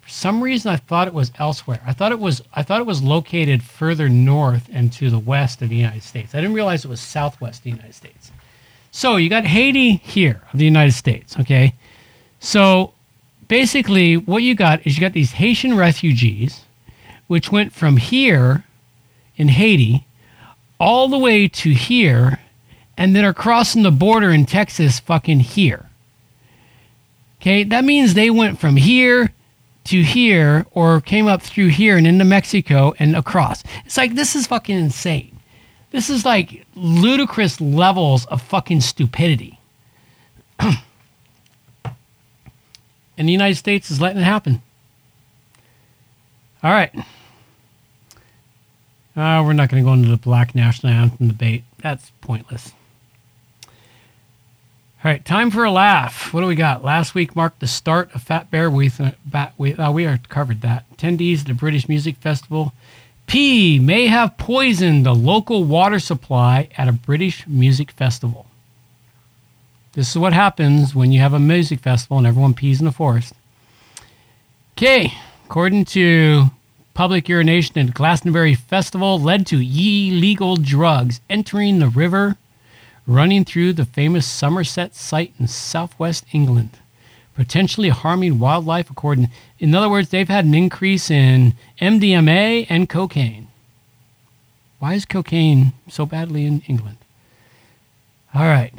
[0.00, 1.80] For some reason, I thought it was elsewhere.
[1.84, 5.60] I thought it was I thought it was located further north and to the west
[5.60, 6.34] of the United States.
[6.34, 8.30] I didn't realize it was southwest of the United States.
[8.90, 11.38] So you got Haiti here of the United States.
[11.38, 11.74] Okay,
[12.40, 12.94] so
[13.48, 16.62] basically, what you got is you got these Haitian refugees,
[17.26, 18.64] which went from here
[19.36, 20.06] in Haiti
[20.78, 22.38] all the way to here
[22.96, 25.88] and then are crossing the border in Texas fucking here.
[27.40, 29.32] Okay, that means they went from here
[29.84, 33.62] to here or came up through here and into Mexico and across.
[33.86, 35.38] It's like this is fucking insane.
[35.90, 39.58] This is like ludicrous levels of fucking stupidity.
[43.18, 44.62] and the United States is letting it happen.
[46.62, 46.94] All right.
[49.16, 51.64] Uh, we're not going to go into the black national anthem debate.
[51.82, 52.72] That's pointless.
[55.04, 56.32] All right, time for a laugh.
[56.32, 56.84] What do we got?
[56.84, 58.98] Last week marked the start of Fat Bear Week.
[58.98, 60.84] Uh, Bat, we, uh, we are covered that.
[60.96, 62.72] Attendees at the British Music Festival.
[63.28, 68.47] P may have poisoned the local water supply at a British music festival.
[69.98, 72.92] This is what happens when you have a music festival and everyone pees in the
[72.92, 73.34] forest.
[74.74, 75.12] Okay,
[75.44, 76.52] according to
[76.94, 82.36] public urination at Glastonbury Festival led to illegal drugs entering the river
[83.08, 86.78] running through the famous Somerset site in southwest England,
[87.34, 93.48] potentially harming wildlife according in other words, they've had an increase in MDMA and cocaine.
[94.78, 96.98] Why is cocaine so badly in England?
[98.32, 98.72] All right.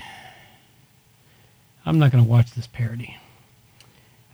[1.90, 3.18] I'm not going to watch this parody.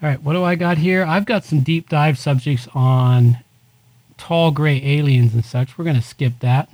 [0.04, 1.06] All right, what do I got here?
[1.06, 3.38] I've got some deep dive subjects on
[4.18, 5.78] tall gray aliens and such.
[5.78, 6.70] We're going to skip that.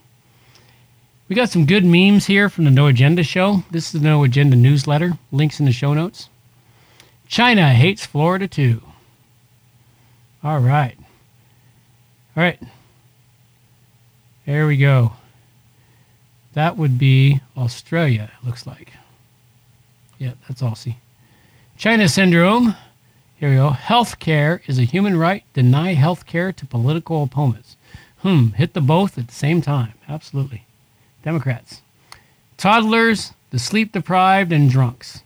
[1.29, 3.63] We got some good memes here from the No Agenda show.
[3.69, 5.19] This is the No Agenda newsletter.
[5.31, 6.29] Links in the show notes.
[7.27, 8.81] China hates Florida too.
[10.43, 10.97] All right.
[12.35, 12.59] All right.
[14.47, 15.13] There we go.
[16.53, 18.93] That would be Australia, it looks like.
[20.21, 20.97] Yeah, that's Aussie.
[21.79, 22.75] China syndrome.
[23.39, 23.71] Here we go.
[23.71, 25.43] Healthcare is a human right.
[25.55, 27.75] Deny healthcare to political opponents.
[28.19, 28.49] Hmm.
[28.49, 29.93] Hit the both at the same time.
[30.07, 30.67] Absolutely.
[31.23, 31.81] Democrats.
[32.55, 35.23] Toddlers, the sleep deprived, and drunks.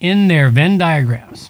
[0.00, 1.48] In their Venn diagrams.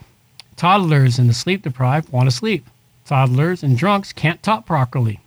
[0.54, 2.68] Toddlers and the sleep deprived want to sleep.
[3.04, 5.18] Toddlers and drunks can't talk properly.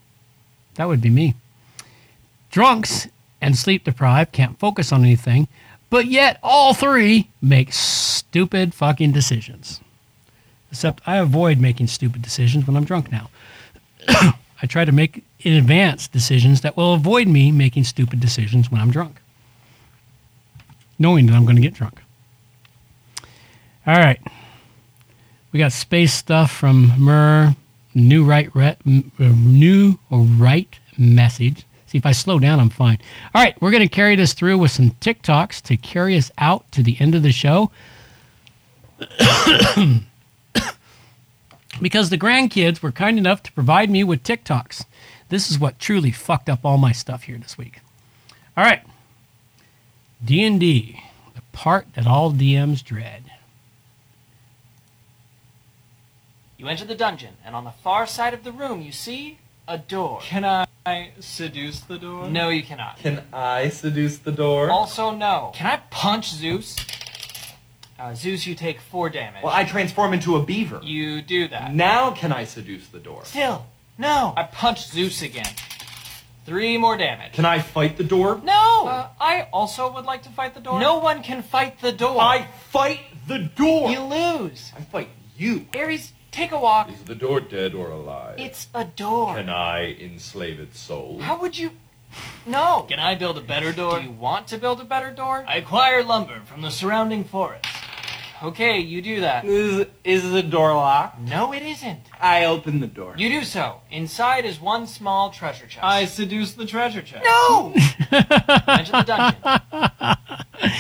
[0.76, 1.36] That would be me.
[2.52, 3.10] Drunks
[3.42, 5.50] and sleep deprived can't focus on anything,
[5.90, 9.80] but yet all three make stupid fucking decisions.
[10.72, 13.30] Except I avoid making stupid decisions when I'm drunk now.
[14.08, 18.82] I try to make in advance decisions that will avoid me making stupid decisions when
[18.82, 19.22] I'm drunk,
[20.98, 22.02] knowing that I'm going to get drunk.
[23.86, 24.20] All right.
[25.52, 27.56] We got space stuff from Mur,
[27.96, 31.66] new right, re, uh, new right message.
[31.88, 33.00] See if I slow down, I'm fine.
[33.34, 36.70] All right, we're going to carry this through with some TikToks to carry us out
[36.74, 37.72] to the end of the show.
[41.82, 44.84] because the grandkids were kind enough to provide me with TikToks.
[45.30, 47.80] This is what truly fucked up all my stuff here this week.
[48.58, 48.82] All right.
[50.24, 51.02] D&D,
[51.36, 53.24] the part that all DMs dread.
[56.58, 59.78] You enter the dungeon, and on the far side of the room, you see a
[59.78, 60.20] door.
[60.22, 62.30] Can I seduce the door?
[62.30, 62.98] No, you cannot.
[62.98, 64.70] Can I seduce the door?
[64.70, 65.52] Also, no.
[65.54, 66.76] Can I punch Zeus?
[68.00, 69.44] Uh, Zeus, you take four damage.
[69.44, 70.80] Well, I transform into a beaver.
[70.84, 71.74] You do that.
[71.74, 73.26] Now can I seduce the door?
[73.26, 73.66] Still,
[73.98, 74.34] no.
[74.38, 75.52] I punch Zeus again.
[76.46, 77.34] Three more damage.
[77.34, 78.40] Can I fight the door?
[78.42, 78.88] No!
[78.88, 80.80] Uh, I also would like to fight the door.
[80.80, 82.22] No one can fight the door.
[82.22, 83.92] I fight the door.
[83.92, 84.72] You lose.
[84.78, 85.66] I fight you.
[85.76, 86.92] Ares, take a walk.
[86.92, 88.36] Is the door dead or alive?
[88.38, 89.36] It's a door.
[89.36, 91.20] Can I enslave its soul?
[91.20, 91.72] How would you...
[92.46, 92.86] No.
[92.88, 94.00] Can I build a better door?
[94.00, 95.44] Do you want to build a better door?
[95.48, 97.66] I acquire lumber from the surrounding forest.
[98.44, 99.46] Okay, you do that.
[99.46, 101.20] Is, is the door locked?
[101.20, 102.02] No, it isn't.
[102.22, 103.16] I open the door.
[103.18, 103.82] You do so.
[103.90, 105.84] Inside is one small treasure chest.
[105.84, 107.26] I seduce the treasure chest.
[107.26, 107.74] No!
[108.12, 110.72] Enter the dungeon.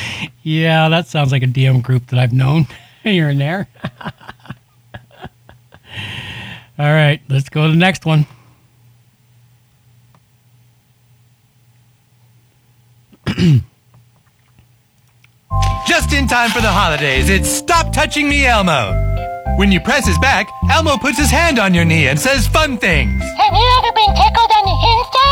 [0.43, 2.67] Yeah, that sounds like a DM group that I've known
[3.03, 3.67] here and there.
[6.79, 8.25] All right, let's go to the next one.
[15.87, 18.93] Just in time for the holidays, it's Stop Touching Me Elmo.
[19.57, 22.77] When you press his back, Elmo puts his hand on your knee and says fun
[22.77, 23.23] things.
[23.23, 25.26] Have you ever been tickled on the inside?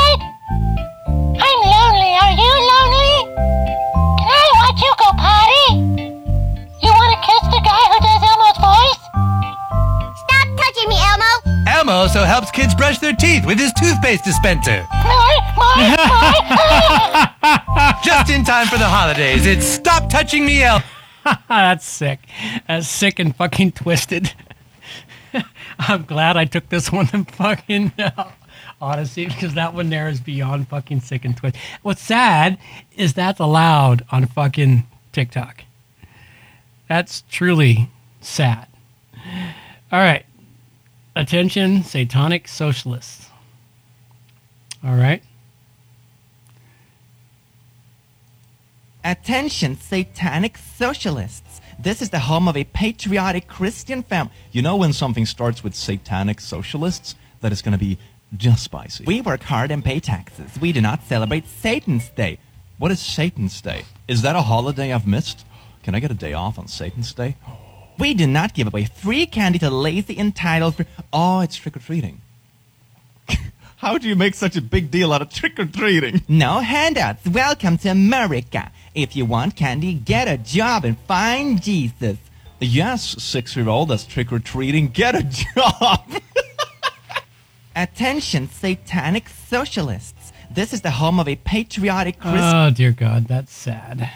[11.89, 14.87] Also helps kids brush their teeth with his toothpaste dispenser.
[18.03, 20.83] Just in time for the holidays, it's Stop Touching Me Elmo.
[21.49, 22.19] That's sick.
[22.67, 24.33] That's sick and fucking twisted.
[25.79, 28.31] I'm glad I took this one in fucking uh,
[28.81, 31.61] Odysee because that one there is beyond fucking sick and twisted.
[31.81, 32.57] What's sad
[32.95, 35.63] is that's allowed on fucking TikTok.
[36.87, 37.89] That's truly
[38.21, 38.67] sad.
[39.91, 40.25] All right.
[41.15, 43.29] Attention, satanic socialists.
[44.83, 45.23] All right.
[49.03, 51.61] Attention, satanic socialists.
[51.79, 54.33] This is the home of a patriotic Christian family.
[54.51, 57.97] You know when something starts with satanic socialists, that is going to be
[58.35, 59.05] just spicy.
[59.05, 60.59] We work hard and pay taxes.
[60.59, 62.39] We do not celebrate Satan's Day.
[62.77, 63.85] What is Satan's Day?
[64.07, 65.45] Is that a holiday I've missed?
[65.83, 67.37] Can I get a day off on Satan's Day?
[67.97, 70.75] We do not give away free candy to lazy entitled.
[70.75, 72.21] Fr- oh, it's trick or treating.
[73.77, 76.21] How do you make such a big deal out of trick or treating?
[76.27, 77.25] No handouts.
[77.25, 78.71] Welcome to America.
[78.93, 82.17] If you want candy, get a job and find Jesus.
[82.59, 85.23] Yes, six year old that's trick or treating, get a
[85.55, 86.09] job.
[87.75, 90.31] Attention, satanic socialists.
[90.49, 92.41] This is the home of a patriotic Christian.
[92.43, 94.09] Oh dear God, that's sad.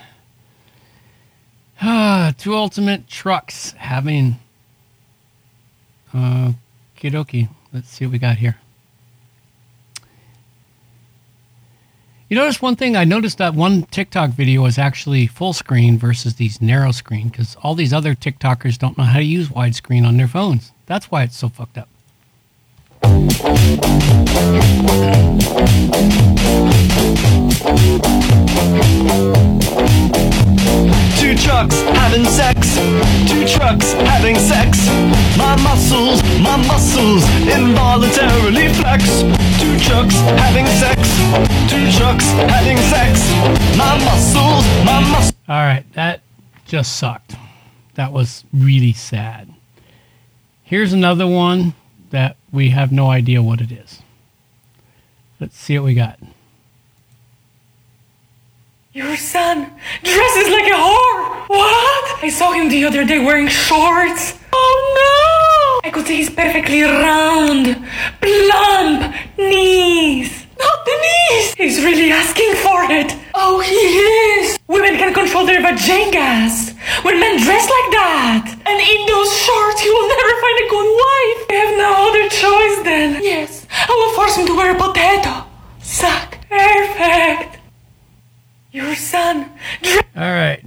[2.37, 4.37] Two ultimate trucks having.
[6.13, 6.53] Uh,
[6.97, 7.47] kidoki.
[7.71, 8.57] Let's see what we got here.
[12.27, 12.97] You notice one thing?
[12.97, 17.55] I noticed that one TikTok video is actually full screen versus these narrow screen because
[17.63, 20.73] all these other TikTokers don't know how to use widescreen on their phones.
[20.85, 21.87] That's why it's so fucked up.
[46.69, 47.35] Just sucked.
[47.95, 49.51] That was really sad.
[50.63, 51.73] Here's another one
[52.09, 54.01] that we have no idea what it is.
[55.39, 56.19] Let's see what we got.
[58.91, 59.71] Your son
[60.03, 61.47] dresses like a whore.
[61.47, 62.23] What?
[62.23, 64.37] I saw him the other day wearing shorts.
[64.51, 65.87] Oh no!
[65.87, 67.87] I could see his perfectly round,
[68.19, 70.45] plump knees.
[70.59, 71.53] Not the knees.
[71.55, 73.15] He's really asking for it.
[73.33, 74.59] Oh, he is.
[74.67, 78.45] Women can control their vaginas when men dress like that.
[78.67, 81.39] And in those shorts, he will never find a good wife.
[81.49, 83.23] I have no other choice then.
[83.23, 85.47] Yes, I will force him to wear a potato.
[85.81, 86.37] Suck.
[86.49, 87.59] Perfect.
[88.71, 89.51] Your son.
[90.15, 90.63] All right.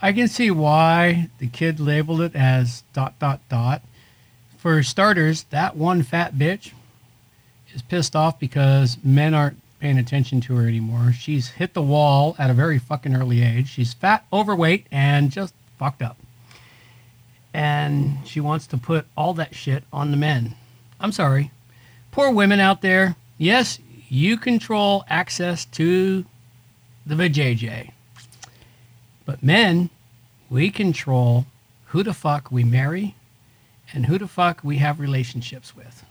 [0.00, 3.82] I can see why the kid labeled it as dot dot dot.
[4.58, 6.72] For starters, that one fat bitch
[7.74, 11.12] is pissed off because men aren't paying attention to her anymore.
[11.12, 13.68] She's hit the wall at a very fucking early age.
[13.68, 16.16] She's fat, overweight, and just fucked up.
[17.52, 20.54] And she wants to put all that shit on the men.
[21.00, 21.50] I'm sorry.
[22.12, 23.16] Poor women out there.
[23.38, 23.78] Yes,
[24.08, 26.24] you control access to
[27.04, 27.90] the vajayjay.
[29.24, 29.90] But men,
[30.48, 31.46] we control
[31.86, 33.14] who the fuck we marry
[33.92, 36.01] and who the fuck we have relationships with.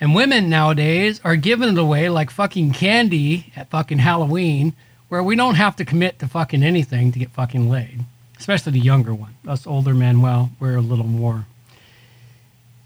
[0.00, 4.74] And women nowadays are giving it away like fucking candy at fucking Halloween,
[5.08, 8.04] where we don't have to commit to fucking anything to get fucking laid.
[8.38, 9.34] Especially the younger one.
[9.48, 11.46] Us older men, well, we're a little more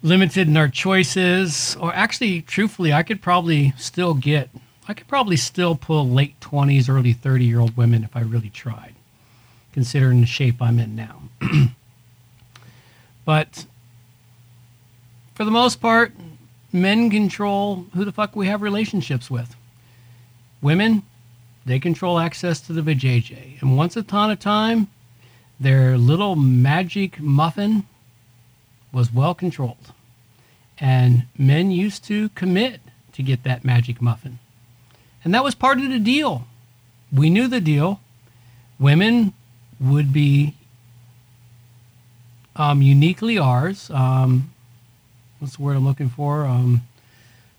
[0.02, 1.76] limited in our choices.
[1.80, 4.50] Or actually, truthfully, I could probably still get,
[4.86, 8.50] I could probably still pull late 20s, early 30 year old women if I really
[8.50, 8.94] tried,
[9.72, 11.22] considering the shape I'm in now.
[13.24, 13.66] but
[15.34, 16.12] for the most part,
[16.72, 19.56] men control who the fuck we have relationships with.
[20.62, 21.02] Women,
[21.66, 23.60] they control access to the vajayjay.
[23.60, 24.88] And once upon a time,
[25.58, 27.86] their little magic muffin
[28.92, 29.92] was well controlled.
[30.78, 32.80] And men used to commit
[33.12, 34.38] to get that magic muffin.
[35.22, 36.46] And that was part of the deal.
[37.12, 38.00] We knew the deal.
[38.78, 39.34] Women
[39.78, 40.54] would be
[42.56, 43.90] um, uniquely ours.
[43.90, 44.52] Um,
[45.40, 46.44] what's the word I'm looking for?
[46.46, 46.82] Um,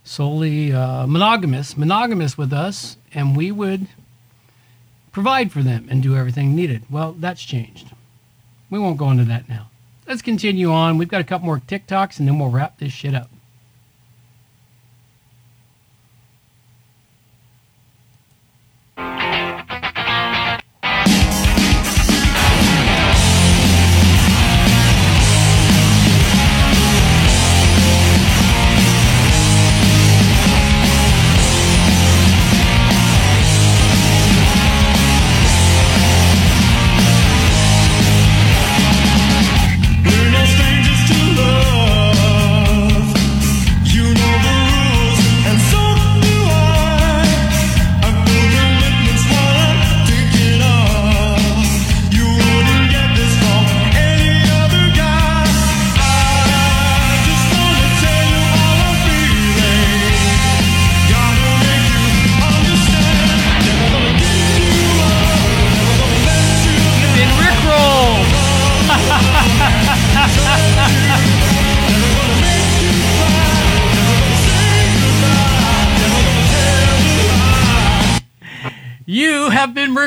[0.04, 3.88] solely uh, monogamous, monogamous with us, and we would
[5.12, 6.84] provide for them and do everything needed.
[6.90, 7.92] Well, that's changed.
[8.70, 9.70] We won't go into that now.
[10.08, 10.98] Let's continue on.
[10.98, 13.30] We've got a couple more TikToks and then we'll wrap this shit up.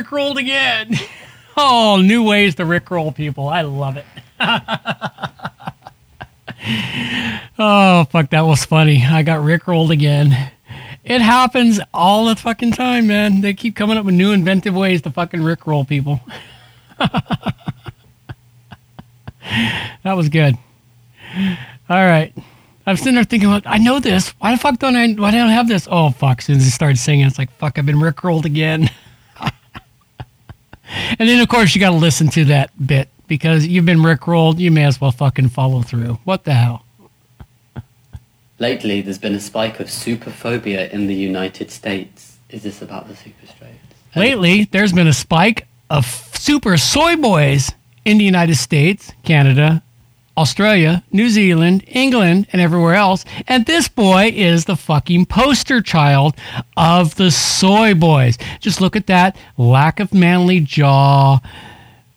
[0.02, 0.94] Rickrolled again.
[1.56, 3.48] Oh, new ways to rickroll people.
[3.48, 4.04] I love it.
[7.60, 9.04] oh, fuck, that was funny.
[9.04, 10.50] I got rickrolled again.
[11.04, 13.40] It happens all the fucking time, man.
[13.40, 16.18] They keep coming up with new inventive ways to fucking rickroll people.
[16.98, 17.52] that
[20.04, 20.56] was good.
[21.88, 22.34] All right.
[22.86, 24.30] I'm sitting there thinking, like, I know this.
[24.40, 25.12] Why the fuck don't I?
[25.12, 25.88] Why don't I have this?
[25.90, 26.40] Oh fuck!
[26.40, 27.78] As soon as I started singing, it's like, fuck!
[27.78, 28.90] I've been rickrolled again.
[31.18, 34.58] And then of course you got to listen to that bit because you've been rickrolled.
[34.58, 36.18] You may as well fucking follow through.
[36.24, 36.84] What the hell?
[38.58, 42.38] Lately, there's been a spike of superphobia in the United States.
[42.50, 43.74] Is this about the super straight?
[44.14, 47.72] Lately, there's been a spike of super soy boys
[48.04, 49.82] in the United States, Canada,
[50.36, 53.24] Australia, New Zealand, England, and everywhere else.
[53.46, 56.34] And this boy is the fucking poster child
[56.76, 58.36] of the soy boys.
[58.60, 61.38] Just look at that lack of manly jaw,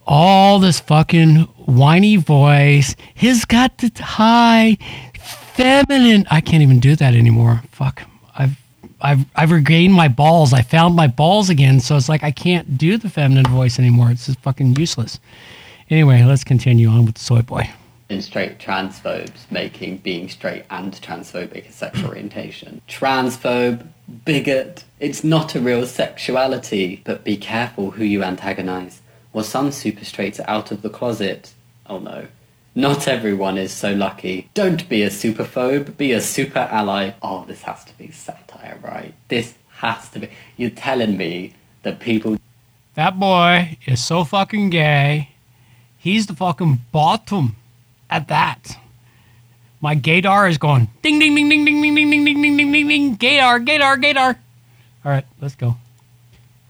[0.06, 2.96] all this fucking whiny voice.
[3.14, 4.78] He's got the high,
[5.20, 6.26] feminine.
[6.32, 7.62] I can't even do that anymore.
[7.72, 8.04] Fuck.
[8.36, 8.58] I've
[9.00, 10.54] I've I've regained my balls.
[10.54, 14.10] I found my balls again, so it's like I can't do the feminine voice anymore.
[14.10, 15.20] It's just fucking useless.
[15.90, 17.70] Anyway, let's continue on with the soy boy.
[18.10, 22.82] In straight transphobes making being straight and transphobic a sexual orientation.
[22.88, 23.86] Transphobe,
[24.24, 29.02] bigot, it's not a real sexuality, but be careful who you antagonize.
[29.34, 31.54] Well, some super straights are out of the closet.
[31.86, 32.28] Oh no.
[32.76, 34.50] Not everyone is so lucky.
[34.54, 37.12] Don't be a superphobe, be a super ally.
[37.22, 39.16] Oh, this has to be satire, right?
[39.28, 40.30] This has to be.
[40.56, 42.38] You're telling me that people
[42.94, 45.32] That boy is so fucking gay.
[45.98, 47.56] He's the fucking bottom
[48.10, 48.78] at that.
[49.82, 52.72] My gaydar is going ding ding ding ding ding ding ding ding ding ding ding
[52.72, 54.36] ding ding gaydar gaydar gaydar.
[55.06, 55.76] All right, let's go.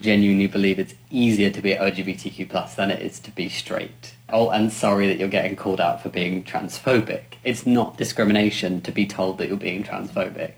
[0.01, 4.13] genuinely believe it's easier to be LGBTQ plus than it is to be straight.
[4.29, 7.23] Oh, and sorry that you're getting called out for being transphobic.
[7.43, 10.51] It's not discrimination to be told that you're being transphobic.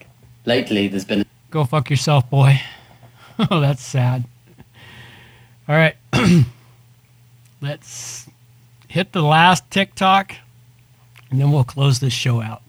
[0.45, 2.59] Lately, there's been Go fuck yourself, boy.
[3.51, 4.25] oh, that's sad.
[5.67, 5.95] All right.
[7.61, 8.27] Let's
[8.87, 10.33] hit the last TikTok
[11.29, 12.61] and then we'll close this show out.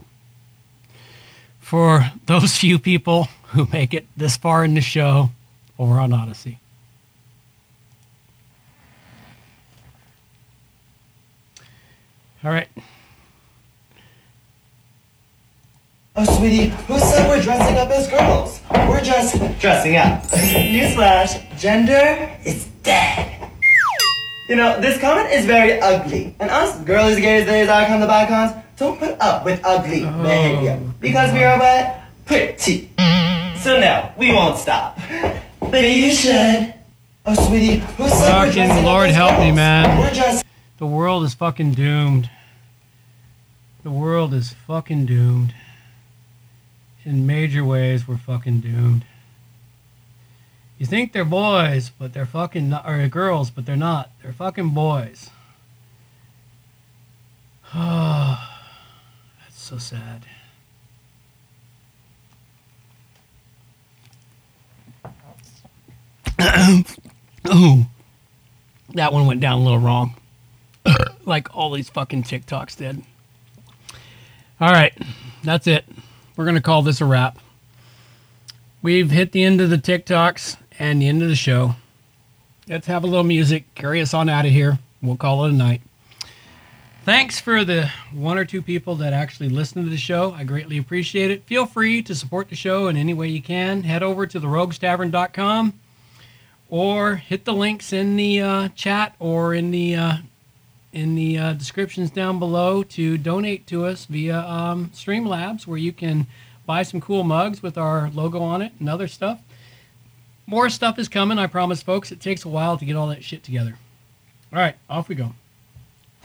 [1.61, 5.31] For those few people who make it this far in the show
[5.79, 6.59] over on Odysee.
[12.43, 12.69] All right.
[16.17, 18.61] Oh, sweetie, who said we're dressing up as girls?
[18.89, 20.23] We're just dressing up.
[20.25, 23.40] Newsflash, gender is dead.
[24.51, 26.35] You know, this comment is very ugly.
[26.41, 30.23] And us, girlies, gays, theys, icons, the icons, don't put up with ugly oh.
[30.25, 30.81] behavior.
[30.99, 32.01] Because we are what?
[32.27, 32.91] Pretty.
[33.61, 34.99] So no, we won't stop.
[35.71, 36.75] Maybe you should.
[37.25, 39.97] Oh, sweetie, who said we're Fucking Lord as help me, man.
[40.01, 40.45] We're just
[40.79, 42.29] The world is fucking doomed.
[43.85, 45.55] The world is fucking doomed.
[47.05, 49.05] In major ways, we're fucking doomed.
[50.81, 54.11] You think they're boys, but they're fucking not, or girls, but they're not.
[54.23, 55.29] They're fucking boys.
[57.75, 58.41] That's
[59.51, 60.25] so sad.
[67.45, 67.87] oh,
[68.95, 70.15] that one went down a little wrong
[71.27, 73.03] like all these fucking TikToks did.
[74.59, 74.97] All right,
[75.45, 75.85] that's it.
[76.37, 77.39] We're going to call this a wrap.
[78.81, 81.77] We've hit the end of the TikToks and the end of the show.
[82.67, 84.79] Let's have a little music, carry us on out of here.
[85.03, 85.83] We'll call it a night.
[87.05, 90.33] Thanks for the one or two people that actually listen to the show.
[90.33, 91.45] I greatly appreciate it.
[91.45, 93.83] Feel free to support the show in any way you can.
[93.83, 95.75] Head over to theroguestavern.com
[96.69, 100.17] or hit the links in the uh, chat or in the uh,
[100.93, 105.93] in the uh, descriptions down below to donate to us via um, Streamlabs, where you
[105.93, 106.27] can
[106.67, 109.41] buy some cool mugs with our logo on it and other stuff.
[110.51, 112.11] More stuff is coming, I promise, folks.
[112.11, 113.77] It takes a while to get all that shit together.
[114.53, 115.33] All right, off we go.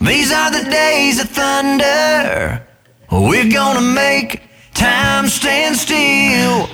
[0.02, 2.66] These are the days of thunder.
[3.12, 4.42] We're gonna make
[4.74, 6.68] time stand still.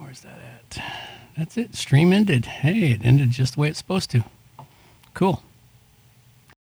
[0.00, 0.82] Where's that at?
[1.36, 1.76] That's it.
[1.76, 2.46] Stream ended.
[2.46, 4.24] Hey, it ended just the way it's supposed to.
[5.14, 5.40] Cool.